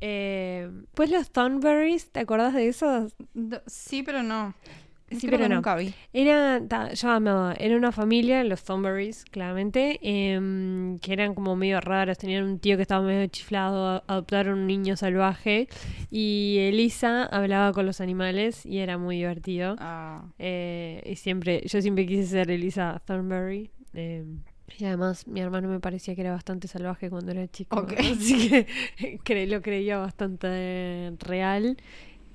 Eh, 0.00 0.70
pues 0.94 1.10
los 1.10 1.30
Thornberries, 1.30 2.10
¿te 2.12 2.20
acordás 2.20 2.52
de 2.54 2.68
esos? 2.68 3.14
Sí, 3.66 4.02
pero 4.02 4.22
no. 4.22 4.54
Sí, 5.10 5.26
Creo 5.28 5.32
pero 5.32 5.42
que 5.44 5.48
no. 5.50 5.54
nunca 5.56 5.76
vi. 5.76 5.94
Era, 6.12 6.60
ta, 6.66 6.92
yo 6.92 7.10
amaba, 7.10 7.54
era 7.54 7.76
una 7.76 7.92
familia, 7.92 8.42
los 8.42 8.64
Thornberries, 8.64 9.24
claramente, 9.26 9.98
em, 10.02 10.98
que 10.98 11.12
eran 11.12 11.34
como 11.34 11.54
medio 11.56 11.80
raros, 11.80 12.18
tenían 12.18 12.44
un 12.44 12.58
tío 12.58 12.76
que 12.76 12.82
estaba 12.82 13.06
medio 13.06 13.26
chiflado, 13.28 14.02
adoptaron 14.06 14.60
un 14.60 14.66
niño 14.66 14.96
salvaje 14.96 15.68
y 16.10 16.56
Elisa 16.60 17.24
hablaba 17.26 17.72
con 17.72 17.86
los 17.86 18.00
animales 18.00 18.64
y 18.66 18.78
era 18.78 18.98
muy 18.98 19.16
divertido. 19.16 19.76
Ah. 19.78 20.24
Eh, 20.38 21.02
y 21.06 21.16
siempre, 21.16 21.62
yo 21.66 21.80
siempre 21.80 22.06
quise 22.06 22.26
ser 22.26 22.50
Elisa 22.50 23.00
Thornberry. 23.06 23.70
Y 24.78 24.84
además 24.84 25.26
mi 25.26 25.40
hermano 25.40 25.68
me 25.68 25.80
parecía 25.80 26.14
que 26.14 26.20
era 26.22 26.32
bastante 26.32 26.68
salvaje 26.68 27.10
cuando 27.10 27.32
era 27.32 27.46
chico. 27.48 27.86
Así 27.98 28.48
que 28.48 28.66
cre- 29.24 29.46
lo 29.48 29.62
creía 29.62 29.98
bastante 29.98 30.46
eh, 30.50 31.16
real. 31.20 31.76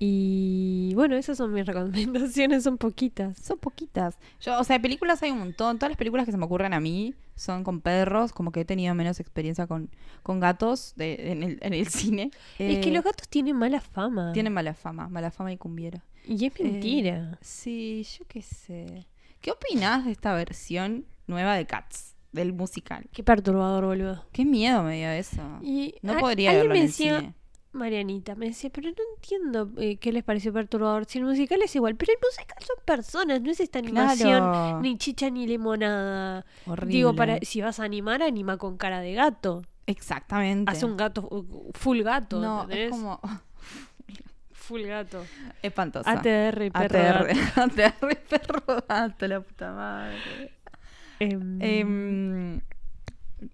Y 0.01 0.93
bueno, 0.95 1.17
esas 1.17 1.37
son 1.37 1.51
mis 1.51 1.65
recomendaciones, 1.65 2.63
son 2.63 2.77
poquitas. 2.77 3.37
Son 3.37 3.57
poquitas. 3.59 4.17
Yo, 4.39 4.57
o 4.57 4.63
sea, 4.63 4.77
de 4.77 4.81
películas 4.81 5.21
hay 5.23 5.31
un 5.31 5.39
montón. 5.39 5.77
Todas 5.77 5.91
las 5.91 5.97
películas 5.97 6.25
que 6.25 6.31
se 6.31 6.37
me 6.37 6.45
ocurren 6.45 6.73
a 6.73 6.79
mí 6.79 7.13
son 7.35 7.63
con 7.65 7.81
perros, 7.81 8.31
como 8.31 8.51
que 8.53 8.61
he 8.61 8.65
tenido 8.65 8.95
menos 8.95 9.19
experiencia 9.19 9.67
con, 9.67 9.89
con 10.23 10.39
gatos 10.39 10.93
de, 10.95 11.31
en, 11.31 11.43
el, 11.43 11.57
en 11.61 11.73
el 11.73 11.87
cine. 11.87 12.31
es 12.57 12.79
que 12.79 12.89
Eh, 12.89 12.93
los 12.93 13.03
gatos 13.03 13.27
tienen 13.27 13.57
mala 13.57 13.81
fama. 13.81 14.31
tienen 14.33 14.53
mala 14.53 14.73
fama, 14.73 15.09
mala 15.09 15.31
fama 15.31 15.51
y 15.51 15.57
cumbiera. 15.57 16.03
Y 16.25 16.45
es 16.45 16.57
mentira. 16.59 17.31
Eh, 17.33 17.37
sí, 17.41 18.07
yo 18.17 18.25
qué 18.27 18.41
sé. 18.41 19.05
¿Qué 19.41 19.51
opinás 19.51 20.05
de 20.05 20.11
esta 20.11 20.33
versión 20.33 21.05
nueva 21.27 21.55
de 21.55 21.65
Cats, 21.65 22.15
del 22.31 22.53
musical? 22.53 23.05
Qué 23.11 23.23
perturbador, 23.23 23.85
boludo. 23.85 24.25
Qué 24.31 24.45
miedo 24.45 24.83
me 24.83 24.97
dio 24.97 25.09
eso. 25.09 25.41
Y 25.61 25.95
No 26.01 26.13
a- 26.13 26.19
podría 26.19 26.53
verlo 26.53 26.71
me 26.73 26.79
en 26.79 26.85
el 26.85 26.91
cine. 26.91 27.33
Marianita, 27.71 28.33
me 28.33 28.47
decía, 28.47 28.71
pero 28.71 28.89
no 28.89 28.95
entiendo 29.15 29.69
eh, 29.77 29.97
qué 29.97 30.11
les 30.11 30.23
pareció 30.23 30.51
perturbador. 30.51 31.05
Si 31.05 31.19
el 31.19 31.25
musical 31.25 31.61
es 31.61 31.75
igual, 31.75 31.95
pero 31.95 32.11
el 32.13 32.17
musical 32.19 32.57
son 32.65 32.77
personas, 32.83 33.41
no 33.41 33.51
es 33.51 33.59
esta 33.59 33.77
animación, 33.77 34.39
Claro. 34.39 34.81
ni 34.81 34.97
chicha 34.97 35.29
ni 35.29 35.45
limonada. 35.45 36.45
Horrible. 36.65 36.91
Digo, 36.95 37.15
para 37.15 37.37
si 37.43 37.61
vas 37.61 37.79
a 37.79 37.83
animar, 37.83 38.23
anima 38.23 38.57
con 38.57 38.75
cara 38.77 39.01
de 39.01 39.13
gato. 39.13 39.61
Exactamente. 39.85 40.71
Haz 40.71 40.81
un 40.81 40.97
gato, 40.97 41.45
full 41.73 42.01
gato, 42.01 42.39
No, 42.39 42.63
¿entendés? 42.63 42.85
es 42.85 42.89
como 42.91 43.21
Full 44.51 44.83
gato. 44.83 45.23
espantosa. 45.63 46.11
ATR, 46.11 46.71
perro 46.71 46.99
ATR, 46.99 47.27
gato. 47.27 47.61
ATR, 47.61 48.15
perro 48.29 48.83
gato, 48.87 49.27
la 49.27 49.41
puta 49.41 49.71
madre. 49.73 50.17
Em, 51.19 52.61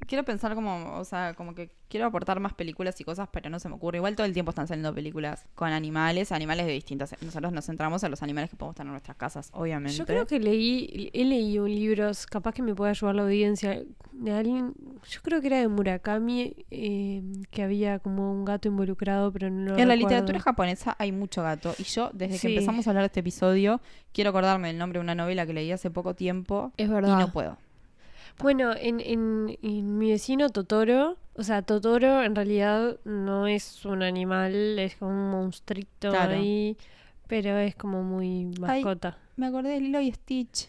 quiero 0.08 0.24
pensar 0.24 0.56
como, 0.56 0.98
o 0.98 1.04
sea, 1.06 1.34
como 1.34 1.56
que 1.56 1.72
quiero 1.88 2.06
aportar 2.08 2.40
más 2.40 2.54
películas 2.54 3.00
y 3.00 3.04
cosas, 3.04 3.30
pero 3.32 3.50
no 3.50 3.60
se 3.60 3.70
me 3.70 3.76
ocurre. 3.76 3.98
Igual 3.98 4.16
todo 4.16 4.26
el 4.26 4.34
tiempo 4.34 4.50
están 4.50 4.68
saliendo 4.68 4.94
películas 4.94 5.48
con 5.56 5.70
animales, 5.72 6.32
animales 6.32 6.66
de 6.66 6.74
distintas. 6.74 7.16
Nosotros 7.22 7.54
nos 7.54 7.66
centramos 7.66 8.04
en 8.04 8.12
los 8.12 8.24
animales 8.24 8.50
que 8.50 8.56
podemos 8.56 8.76
tener 8.76 8.88
en 8.88 8.94
nuestras 8.94 9.18
casas, 9.18 9.50
obviamente. 9.54 9.98
Yo 9.98 10.06
creo 10.06 10.26
que 10.26 10.40
leí, 10.40 11.10
he 11.14 11.26
leído 11.26 11.68
libros, 11.68 12.26
capaz 12.26 12.54
que 12.54 12.62
me 12.62 12.76
puede 12.76 12.92
ayudar 12.92 13.16
la 13.16 13.24
audiencia, 13.24 13.84
de 14.12 14.32
alguien, 14.32 14.74
yo 15.10 15.22
creo 15.22 15.42
que 15.42 15.48
era 15.48 15.60
de 15.60 15.68
Murakami, 15.68 16.56
eh, 16.72 17.22
que 17.52 17.64
había 17.64 18.00
como 18.00 18.32
un 18.32 18.46
gato 18.46 18.68
involucrado, 18.68 19.32
pero 19.32 19.50
no 19.50 19.74
lo 19.74 19.78
en 19.78 19.88
la 19.88 19.96
literatura 19.96 20.40
japonesa 20.40 20.96
hay 20.98 21.12
mucho 21.12 21.44
gato. 21.44 21.74
Y 21.78 21.84
yo, 21.84 22.10
desde 22.14 22.38
Sí. 22.38 22.48
que 22.48 22.54
empezamos 22.54 22.88
a 22.88 22.90
hablar 22.92 23.04
de 23.04 23.08
este 23.08 23.20
episodio, 23.20 23.82
quiero 24.14 24.30
acordarme 24.30 24.70
el 24.70 24.78
nombre 24.78 25.00
de 25.00 25.04
una 25.04 25.16
novela 25.16 25.46
que 25.46 25.54
leí 25.54 25.72
hace 25.72 25.92
poco 25.92 26.16
tiempo. 26.16 26.72
Es 26.78 26.88
Y 26.88 26.92
no 26.92 27.32
puedo. 27.32 27.58
Bueno, 28.40 28.74
en, 28.76 29.00
en, 29.00 29.58
en 29.62 29.98
mi 29.98 30.12
vecino 30.12 30.50
Totoro, 30.50 31.18
o 31.36 31.44
sea, 31.44 31.62
Totoro 31.62 32.22
en 32.24 32.36
realidad 32.36 32.98
no 33.06 33.48
es 33.48 33.86
un 33.86 34.04
animal, 34.04 34.78
es 34.80 34.96
como 34.98 35.12
un 35.12 35.32
monstruito 35.32 36.10
Claro. 36.12 36.34
ahí, 36.34 36.78
pero 37.28 37.58
es 37.58 37.76
como 37.76 38.04
muy 38.04 38.46
mascota. 38.60 39.18
Me 39.38 39.48
acordé 39.48 39.70
de 39.70 39.80
Lilo 39.82 40.02
y 40.02 40.12
Stitch. 40.12 40.68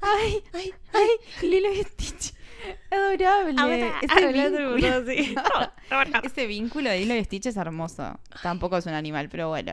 Ay, 0.00 0.42
ay, 0.52 0.72
ay, 0.94 1.48
Lilo 1.48 1.72
y 1.72 1.82
Stitch. 1.82 2.34
Adorable. 2.90 3.92
Ese 4.02 4.32
vínculo, 4.32 6.20
ese 6.22 6.46
vínculo 6.46 6.90
de 6.90 6.98
Lilo 7.00 7.14
y 7.16 7.24
Stitch 7.24 7.46
es 7.46 7.56
hermoso. 7.56 8.18
Tampoco 8.42 8.76
es 8.78 8.86
un 8.86 8.94
animal, 8.94 9.28
pero 9.28 9.48
bueno. 9.48 9.72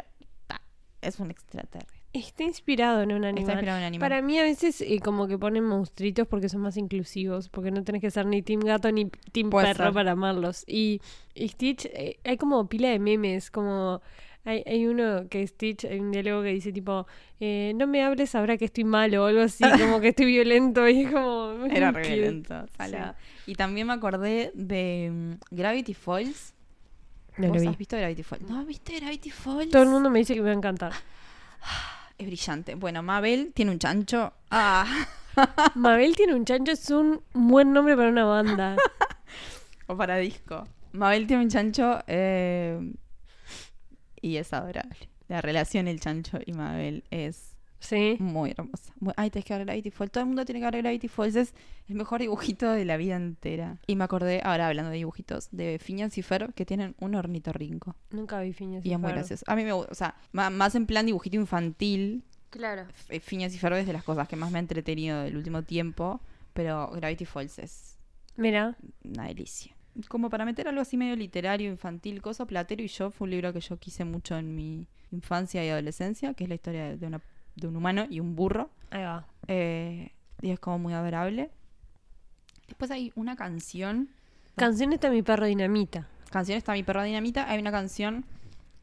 Es 1.01 1.19
un 1.19 1.31
extraterrestre. 1.31 1.98
Está 2.11 2.43
inspirado 2.43 3.03
en 3.03 3.11
un 3.11 3.23
animal. 3.23 3.39
Está 3.41 3.53
inspirado 3.53 3.77
en 3.77 3.83
un 3.83 3.87
animal. 3.87 4.09
Para 4.09 4.21
mí 4.23 4.39
a 4.39 4.43
veces 4.43 4.81
eh, 4.81 4.99
como 5.03 5.27
que 5.27 5.37
ponen 5.37 5.63
monstruitos 5.63 6.27
porque 6.27 6.49
son 6.49 6.61
más 6.61 6.75
inclusivos, 6.75 7.49
porque 7.49 7.69
no 7.69 7.83
tenés 7.83 8.01
que 8.01 8.09
ser 8.09 8.25
ni 8.25 8.41
team 8.41 8.61
gato 8.61 8.91
ni 8.91 9.05
team 9.31 9.49
Puede 9.49 9.67
perro 9.67 9.85
ser. 9.85 9.93
para 9.93 10.11
amarlos. 10.11 10.63
Y, 10.67 11.01
y 11.35 11.47
Stitch, 11.49 11.85
eh, 11.85 12.19
hay 12.23 12.37
como 12.37 12.67
pila 12.67 12.89
de 12.89 12.97
memes, 12.97 13.51
como 13.51 14.01
hay, 14.43 14.63
hay 14.65 14.87
uno 14.87 15.27
que 15.29 15.45
Stitch, 15.45 15.85
hay 15.85 15.99
un 15.99 16.11
diálogo 16.11 16.41
que 16.41 16.49
dice 16.49 16.71
tipo, 16.71 17.05
eh, 17.39 17.73
no 17.75 17.85
me 17.85 18.03
hables 18.03 18.33
ahora 18.33 18.57
que 18.57 18.65
estoy 18.65 18.85
malo 18.85 19.25
o 19.25 19.27
algo 19.27 19.41
así, 19.41 19.63
como 19.79 19.99
que 19.99 20.09
estoy 20.09 20.25
violento 20.25 20.87
y 20.89 21.01
es 21.01 21.11
como... 21.11 21.53
Era 21.71 21.91
re 21.91 22.07
violento. 22.07 22.65
Y 23.45 23.53
también 23.53 23.85
me 23.85 23.93
acordé 23.93 24.51
de 24.55 25.11
mm, 25.11 25.55
Gravity 25.55 25.93
Falls. 25.93 26.55
No 27.37 27.47
lo 27.47 27.53
¿Vos 27.53 27.61
vi. 27.61 27.67
has 27.67 27.77
visto 27.77 27.97
Gravity 27.97 28.23
Falls? 28.23 28.49
¿No 28.49 28.65
viste 28.65 28.99
Gravity 28.99 29.29
Falls? 29.29 29.69
Todo 29.69 29.83
el 29.83 29.89
mundo 29.89 30.09
me 30.09 30.19
dice 30.19 30.33
que 30.33 30.41
me 30.41 30.47
va 30.47 30.53
a 30.53 30.57
encantar. 30.57 30.93
Es 32.19 32.27
brillante. 32.27 32.75
Bueno, 32.75 33.01
Mabel 33.01 33.53
tiene 33.55 33.71
un 33.71 33.79
chancho. 33.79 34.33
Ah. 34.51 35.07
Mabel 35.75 36.17
tiene 36.17 36.35
un 36.35 36.43
chancho, 36.43 36.73
es 36.73 36.89
un 36.91 37.23
buen 37.33 37.71
nombre 37.71 37.95
para 37.95 38.09
una 38.09 38.25
banda. 38.25 38.75
o 39.87 39.95
para 39.95 40.17
disco. 40.17 40.67
Mabel 40.91 41.27
tiene 41.27 41.43
un 41.43 41.49
chancho 41.49 42.03
eh, 42.07 42.93
y 44.21 44.35
es 44.35 44.51
adorable. 44.51 45.09
La 45.29 45.39
relación 45.39 45.87
el 45.87 46.01
chancho 46.01 46.39
y 46.45 46.51
Mabel 46.51 47.05
es 47.09 47.55
Sí. 47.79 48.17
muy 48.19 48.51
hermosa. 48.51 48.93
Muy- 48.99 49.13
Ay, 49.17 49.29
tenés 49.29 49.45
que 49.45 49.53
ver 49.57 49.65
Gravity 49.65 49.89
Falls. 49.91 50.11
Todo 50.11 50.21
el 50.21 50.27
mundo 50.27 50.45
tiene 50.45 50.59
que 50.59 50.65
ver 50.69 50.81
Gravity 50.81 51.07
Falls. 51.07 51.35
Es 51.35 51.53
el 51.87 51.95
mejor 51.95 52.19
dibujito 52.21 52.71
de 52.71 52.83
la 52.85 52.97
vida 52.97 53.15
entera. 53.15 53.77
Y 53.87 53.95
me 53.95 54.03
acordé, 54.03 54.41
ahora 54.43 54.67
hablando 54.67 54.91
de 54.91 54.97
dibujitos, 54.97 55.47
de 55.51 55.79
Phineas 55.79 56.17
y 56.17 56.21
Fer 56.21 56.53
que 56.53 56.65
tienen 56.65 56.95
un 56.99 57.15
ornitorrinco. 57.15 57.95
Nunca 58.11 58.39
vi 58.41 58.53
Phineas 58.53 58.85
Y 58.85 58.91
es 58.93 58.99
muy 58.99 59.07
Ferb. 59.07 59.17
gracioso. 59.19 59.45
A 59.47 59.55
mí 59.55 59.63
me 59.63 59.71
gusta, 59.73 59.91
o 59.91 59.95
sea, 59.95 60.15
más 60.31 60.75
en 60.75 60.85
plan 60.85 61.05
dibujito 61.05 61.35
infantil. 61.37 62.23
Claro. 62.49 62.85
Phineas 63.21 63.53
y 63.53 63.57
Ferb 63.57 63.75
es 63.75 63.87
de 63.87 63.93
las 63.93 64.03
cosas 64.03 64.27
que 64.27 64.35
más 64.35 64.51
me 64.51 64.57
ha 64.57 64.61
entretenido 64.61 65.21
del 65.21 65.37
último 65.37 65.63
tiempo. 65.63 66.19
Pero 66.53 66.89
Gravity 66.91 67.25
Falls 67.25 67.59
es 67.59 67.97
Mira, 68.35 68.75
una 69.03 69.25
delicia. 69.27 69.75
Como 70.07 70.29
para 70.29 70.45
meter 70.45 70.67
algo 70.67 70.81
así 70.81 70.97
medio 70.97 71.15
literario, 71.15 71.69
infantil, 71.69 72.21
cosa, 72.21 72.45
Platero 72.45 72.81
y 72.83 72.87
yo 72.87 73.11
fue 73.11 73.25
un 73.25 73.31
libro 73.31 73.53
que 73.53 73.59
yo 73.61 73.77
quise 73.77 74.03
mucho 74.05 74.37
en 74.37 74.55
mi 74.55 74.87
infancia 75.11 75.63
y 75.65 75.69
adolescencia, 75.69 76.33
que 76.33 76.43
es 76.45 76.49
la 76.49 76.55
historia 76.55 76.95
de 76.95 77.07
una- 77.07 77.21
de 77.55 77.67
un 77.67 77.75
humano 77.75 78.05
y 78.09 78.19
un 78.19 78.35
burro. 78.35 78.69
ahí 78.91 79.03
va. 79.03 79.25
Eh, 79.47 80.11
y 80.41 80.51
es 80.51 80.59
como 80.59 80.79
muy 80.79 80.93
adorable. 80.93 81.49
Después 82.67 82.91
hay 82.91 83.11
una 83.15 83.35
canción. 83.35 84.09
Canción 84.55 84.93
está 84.93 85.09
mi 85.09 85.21
perro 85.21 85.45
dinamita. 85.45 86.07
Canción 86.29 86.57
está 86.57 86.73
mi 86.73 86.83
perro 86.83 87.03
dinamita. 87.03 87.49
Hay 87.49 87.59
una 87.59 87.71
canción 87.71 88.25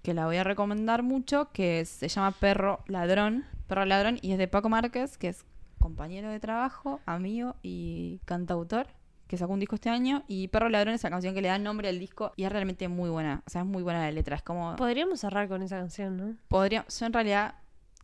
que 0.03 0.15
la 0.15 0.27
voy 0.27 0.37
a 0.37 0.45
recomendar 0.45 1.03
mucho 1.03 1.51
que 1.53 1.85
se 1.85 2.09
llama 2.09 2.33
Perro 2.33 2.81
Ladrón. 2.87 3.45
Perro 3.67 3.85
Ladrón 3.85 4.19
y 4.23 4.33
es 4.33 4.39
de 4.39 4.49
Paco 4.49 4.69
Márquez, 4.69 5.19
que 5.19 5.29
es 5.29 5.45
compañero 5.81 6.31
de 6.31 6.41
trabajo, 6.41 7.01
amigo 7.07 7.57
y 7.63 8.21
cantautor, 8.25 8.87
que 9.27 9.37
sacó 9.37 9.53
un 9.53 9.61
disco 9.61 9.75
este 9.77 9.91
año. 9.91 10.25
Y 10.29 10.49
Perro 10.49 10.69
Ladrón 10.69 10.95
es 10.95 11.03
la 11.03 11.11
canción 11.11 11.35
que 11.35 11.43
le 11.43 11.49
da 11.49 11.59
nombre 11.59 11.89
al 11.89 11.99
disco 11.99 12.33
y 12.37 12.45
es 12.45 12.53
realmente 12.53 12.89
muy 12.89 13.11
buena. 13.11 13.43
O 13.47 13.51
sea, 13.51 13.63
es 13.63 13.67
muy 13.67 13.83
buena 13.83 14.01
la 14.01 14.11
letra. 14.11 14.37
Es 14.37 14.43
como. 14.43 14.77
Podríamos 14.77 15.21
cerrar 15.21 15.49
con 15.49 15.63
esa 15.63 15.79
canción, 15.79 16.17
¿no? 16.17 16.37
Podría. 16.49 16.85
Yo 16.89 17.07
en 17.07 17.13
realidad 17.13 17.55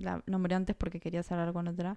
la 0.03 0.23
nombré 0.27 0.55
antes 0.55 0.77
porque 0.77 1.01
quería 1.01 1.23
cerrar 1.23 1.53
con 1.53 1.69
otra. 1.69 1.97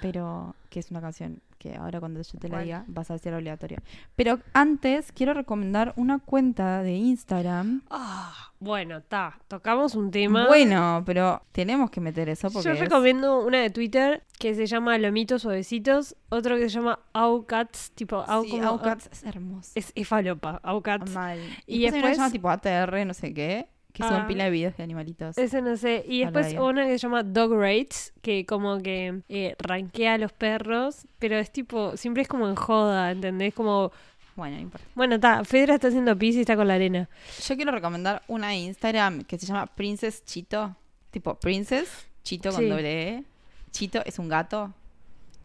Pero 0.00 0.54
que 0.68 0.80
es 0.80 0.90
una 0.90 1.00
canción 1.00 1.40
que 1.58 1.74
ahora 1.76 2.00
cuando 2.00 2.22
yo 2.22 2.38
te 2.38 2.48
la 2.48 2.60
diga 2.60 2.84
vas 2.86 3.10
a 3.10 3.14
decir 3.14 3.34
obligatoria. 3.34 3.82
Pero 4.16 4.38
antes 4.54 5.12
quiero 5.12 5.34
recomendar 5.34 5.92
una 5.96 6.18
cuenta 6.18 6.82
de 6.82 6.92
Instagram. 6.94 7.82
Ah, 7.90 8.52
bueno, 8.60 8.98
está. 8.98 9.38
Tocamos 9.48 9.94
un 9.94 10.10
tema. 10.10 10.46
Bueno, 10.46 11.02
pero 11.04 11.42
tenemos 11.52 11.90
que 11.90 12.00
meter 12.00 12.28
eso 12.28 12.50
porque 12.50 12.68
Yo 12.68 12.74
es- 12.74 12.80
recomiendo 12.80 13.44
una 13.44 13.58
de 13.60 13.70
Twitter 13.70 14.22
que 14.38 14.54
se 14.54 14.66
llama 14.66 14.96
Lomitos 14.98 15.42
Suavecitos, 15.42 16.16
otro 16.30 16.56
que 16.56 16.62
se 16.62 16.76
llama 16.76 16.98
Aucats, 17.12 17.90
tipo 17.92 18.16
Au 18.26 18.44
Sí, 18.44 18.58
Aucats 18.58 19.08
es 19.12 19.24
hermoso. 19.24 19.72
Es, 19.74 19.92
es 19.94 20.08
falopa, 20.08 20.60
Aucats. 20.62 21.10
Mal. 21.12 21.38
Y 21.66 21.76
Y 21.86 21.90
después 21.90 22.12
se 22.12 22.16
llama 22.16 22.30
tipo 22.30 22.48
ATR, 22.48 23.04
no 23.06 23.12
sé 23.14 23.34
qué, 23.34 23.68
que 23.92 24.02
suben 24.02 24.22
Ah. 24.22 24.26
pila 24.26 24.44
de 24.44 24.50
videos 24.50 24.76
de 24.76 24.82
animalitos. 24.82 25.36
Ese 25.38 25.60
no 25.62 25.76
sé. 25.76 26.04
Y 26.08 26.20
después 26.20 26.54
una 26.54 26.84
que 26.86 26.92
se 26.92 26.98
llama 26.98 27.22
Dog 27.22 27.52
Rates, 27.54 28.12
que 28.22 28.46
como 28.46 28.78
que 28.80 29.22
eh, 29.28 29.56
rankea 29.58 30.14
a 30.14 30.18
los 30.18 30.32
perros, 30.32 31.06
pero 31.18 31.36
es 31.36 31.50
tipo, 31.52 31.96
siempre 31.96 32.22
es 32.22 32.28
como 32.28 32.48
en 32.48 32.54
joda, 32.54 33.10
¿entendés? 33.10 33.52
Como, 33.54 33.90
Bueno, 34.36 34.56
no 34.56 34.62
importa. 34.62 34.86
bueno, 34.94 35.14
está, 35.16 35.44
Fedra 35.44 35.74
está 35.74 35.88
haciendo 35.88 36.16
pis 36.16 36.36
y 36.36 36.40
está 36.40 36.56
con 36.56 36.68
la 36.68 36.74
arena. 36.74 37.08
Yo 37.46 37.56
quiero 37.56 37.72
recomendar 37.72 38.22
una 38.28 38.48
de 38.48 38.56
Instagram 38.56 39.24
que 39.24 39.38
se 39.38 39.46
llama 39.46 39.66
Princess 39.66 40.24
Chito. 40.24 40.76
Tipo 41.10 41.34
Princess, 41.34 42.06
Chito 42.22 42.50
con 42.52 42.60
Sí. 42.60 42.68
doble 42.68 43.08
E. 43.08 43.24
Chito 43.72 44.00
es 44.04 44.18
un 44.18 44.28
gato 44.28 44.72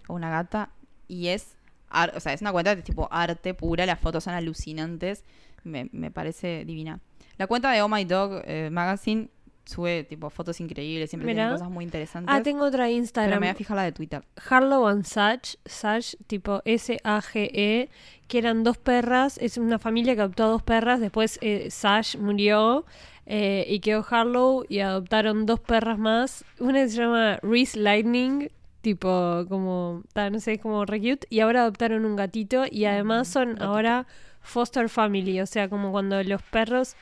o 0.07 0.13
una 0.13 0.29
gata 0.29 0.69
y 1.07 1.27
es, 1.29 1.55
ar- 1.89 2.13
o 2.15 2.19
sea, 2.19 2.33
es 2.33 2.41
una 2.41 2.51
cuenta 2.51 2.75
de 2.75 2.81
tipo 2.83 3.07
arte 3.11 3.53
pura, 3.55 3.85
las 3.87 3.99
fotos 3.99 4.23
son 4.23 4.33
alucinantes, 4.35 5.23
me, 5.63 5.89
me 5.91 6.11
parece 6.11 6.63
divina. 6.65 6.99
La 7.37 7.47
cuenta 7.47 7.71
de 7.71 7.81
Oh 7.81 7.89
My 7.89 8.05
Dog 8.05 8.41
eh, 8.45 8.69
Magazine 8.71 9.29
sube 9.65 10.03
tipo 10.03 10.29
fotos 10.29 10.59
increíbles, 10.59 11.09
siempre 11.09 11.33
Mirá. 11.33 11.45
tiene 11.45 11.55
cosas 11.55 11.69
muy 11.69 11.83
interesantes. 11.83 12.33
Ah, 12.33 12.41
tengo 12.41 12.65
otra 12.65 12.85
pero 12.85 12.97
Instagram. 12.97 13.39
me 13.39 13.47
voy 13.47 13.51
a 13.51 13.55
fijar 13.55 13.77
la 13.77 13.83
de 13.83 13.91
Twitter. 13.91 14.23
Harlow 14.49 14.87
and 14.87 15.05
Sage, 15.05 15.57
Sage, 15.65 16.17
tipo 16.27 16.61
S-A-G-E, 16.65 17.89
que 18.27 18.37
eran 18.37 18.63
dos 18.63 18.77
perras, 18.77 19.37
es 19.39 19.57
una 19.57 19.79
familia 19.79 20.15
que 20.15 20.21
adoptó 20.21 20.43
a 20.43 20.47
dos 20.47 20.63
perras, 20.63 20.99
después 20.99 21.39
eh, 21.41 21.69
Sage 21.71 22.17
murió 22.17 22.85
eh, 23.25 23.65
y 23.67 23.79
quedó 23.79 24.05
Harlow 24.07 24.65
y 24.69 24.79
adoptaron 24.79 25.45
dos 25.45 25.59
perras 25.59 25.97
más, 25.97 26.45
una 26.59 26.83
que 26.83 26.89
se 26.89 26.97
llama 26.97 27.39
Reese 27.41 27.79
Lightning, 27.79 28.49
tipo 28.81 29.45
como, 29.49 30.03
no 30.13 30.39
sé, 30.39 30.53
es 30.53 30.61
como 30.61 30.85
re 30.85 30.99
cute, 30.99 31.25
y 31.31 31.39
ahora 31.39 31.61
adoptaron 31.61 32.05
un 32.05 32.15
gatito 32.15 32.65
y 32.69 32.85
además 32.85 33.27
son 33.27 33.59
ahora 33.59 34.05
foster 34.41 34.89
family, 34.89 35.41
o 35.41 35.47
sea, 35.47 35.69
como 35.69 35.91
cuando 35.91 36.21
los 36.21 36.43
perros 36.43 36.95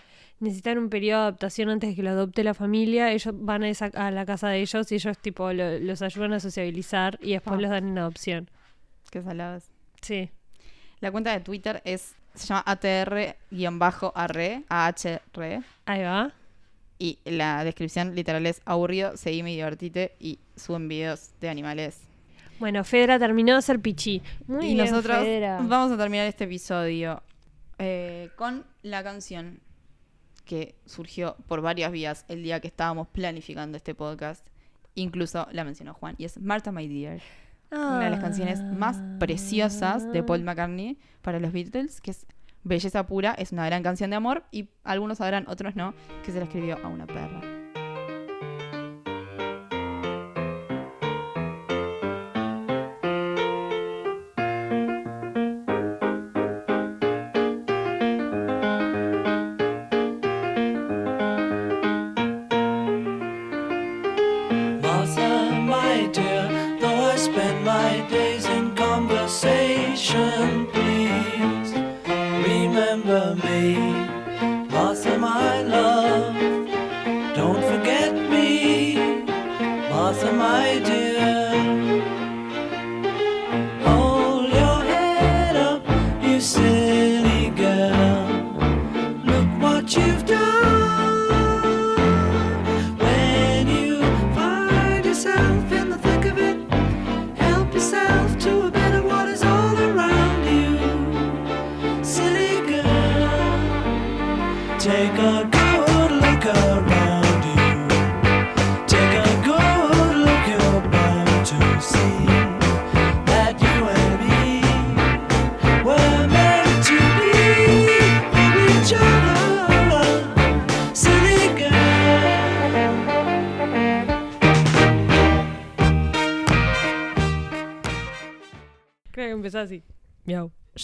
necesitan 0.44 0.78
un 0.78 0.90
periodo 0.90 1.22
de 1.22 1.28
adaptación 1.28 1.70
antes 1.70 1.90
de 1.90 1.96
que 1.96 2.04
lo 2.04 2.10
adopte 2.12 2.44
la 2.44 2.54
familia, 2.54 3.12
ellos 3.12 3.34
van 3.38 3.64
a, 3.64 3.70
esa- 3.70 3.92
a 3.96 4.12
la 4.12 4.26
casa 4.26 4.50
de 4.50 4.62
ellos 4.62 4.92
y 4.92 4.96
ellos 4.96 5.18
tipo 5.18 5.52
lo- 5.54 5.80
los 5.80 6.02
ayudan 6.02 6.34
a 6.34 6.40
sociabilizar 6.40 7.18
y 7.22 7.32
después 7.34 7.58
Ah. 7.58 7.62
los 7.62 7.70
dan 7.72 7.88
en 7.88 7.98
adopción. 7.98 8.50
Qué 9.10 9.22
saladas. 9.22 9.70
Sí. 10.02 10.30
La 11.00 11.12
cuenta 11.12 11.32
de 11.34 11.40
Twitter 11.40 11.82
es 11.86 12.16
se 12.36 12.48
llama 12.48 12.64
ATR-AR, 12.66 14.64
AHR. 14.70 15.64
Ahí 15.86 16.02
va. 16.04 16.32
Y 17.00 17.20
la 17.26 17.64
descripción 17.64 18.16
literal 18.16 18.46
es 18.46 18.62
aburrido, 18.66 19.18
seguime 19.18 19.52
y 19.52 19.56
divertite 19.58 20.16
y 20.20 20.40
suben 20.56 20.88
videos 20.88 21.32
de 21.42 21.50
animales. 21.50 22.00
Bueno, 22.60 22.84
Fedra 22.84 23.20
terminó 23.20 23.54
de 23.54 23.60
hacer 23.60 23.80
pichi. 23.80 24.22
Muy 24.48 24.66
y 24.66 24.74
bien, 24.76 24.86
nosotros 24.90 25.18
Fedra. 25.20 25.60
vamos 25.62 25.92
a 25.92 25.98
terminar 25.98 26.28
este 26.28 26.46
episodio 26.46 27.22
eh, 27.80 28.30
con 28.36 28.66
la 28.84 29.04
canción 29.04 29.60
que 30.46 30.76
surgió 30.86 31.36
por 31.48 31.62
varias 31.62 31.92
vías 31.92 32.26
el 32.28 32.44
día 32.44 32.60
que 32.60 32.68
estábamos 32.68 33.08
planificando 33.08 33.78
este 33.78 33.96
podcast. 33.96 34.46
Incluso 34.96 35.48
la 35.52 35.64
mencionó 35.64 35.94
Juan 35.94 36.16
y 36.18 36.26
es 36.26 36.40
Martha 36.40 36.72
My 36.72 36.88
Dear. 36.88 37.22
Una 37.72 38.02
de 38.02 38.12
las 38.12 38.20
canciones 38.20 38.62
más 38.62 39.02
preciosas 39.20 40.12
de 40.12 40.22
Paul 40.22 40.44
McCartney 40.44 41.00
para 41.24 41.40
los 41.40 41.52
Beatles, 41.52 42.02
que 42.02 42.12
es 42.12 42.28
Belleza 42.64 43.08
Pura, 43.08 43.34
es 43.34 43.52
una 43.52 43.66
gran 43.66 43.82
canción 43.82 44.12
de 44.12 44.16
amor 44.16 44.44
y 44.52 44.70
algunos 44.84 45.18
sabrán, 45.18 45.46
otros 45.48 45.76
no, 45.76 45.96
que 46.24 46.32
se 46.32 46.38
la 46.38 46.46
escribió 46.46 46.78
a 46.84 46.88
una 46.88 47.08
perra. 47.08 47.63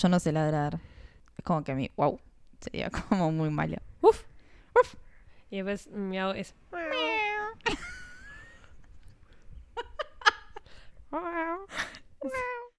yo 0.02 0.10
no 0.10 0.20
sé 0.20 0.32
ladrar. 0.32 0.80
Es 1.38 1.44
como 1.44 1.64
que 1.64 1.74
a 1.74 1.76
mí, 1.76 1.92
wow, 1.96 2.20
sería 2.60 2.90
como 3.10 3.32
muy 3.32 3.50
malo. 3.50 3.78
Uf, 4.02 4.24
uf. 4.76 4.96
Y 5.50 5.62
después 5.62 5.88
miau 5.96 6.32
es. 6.32 6.56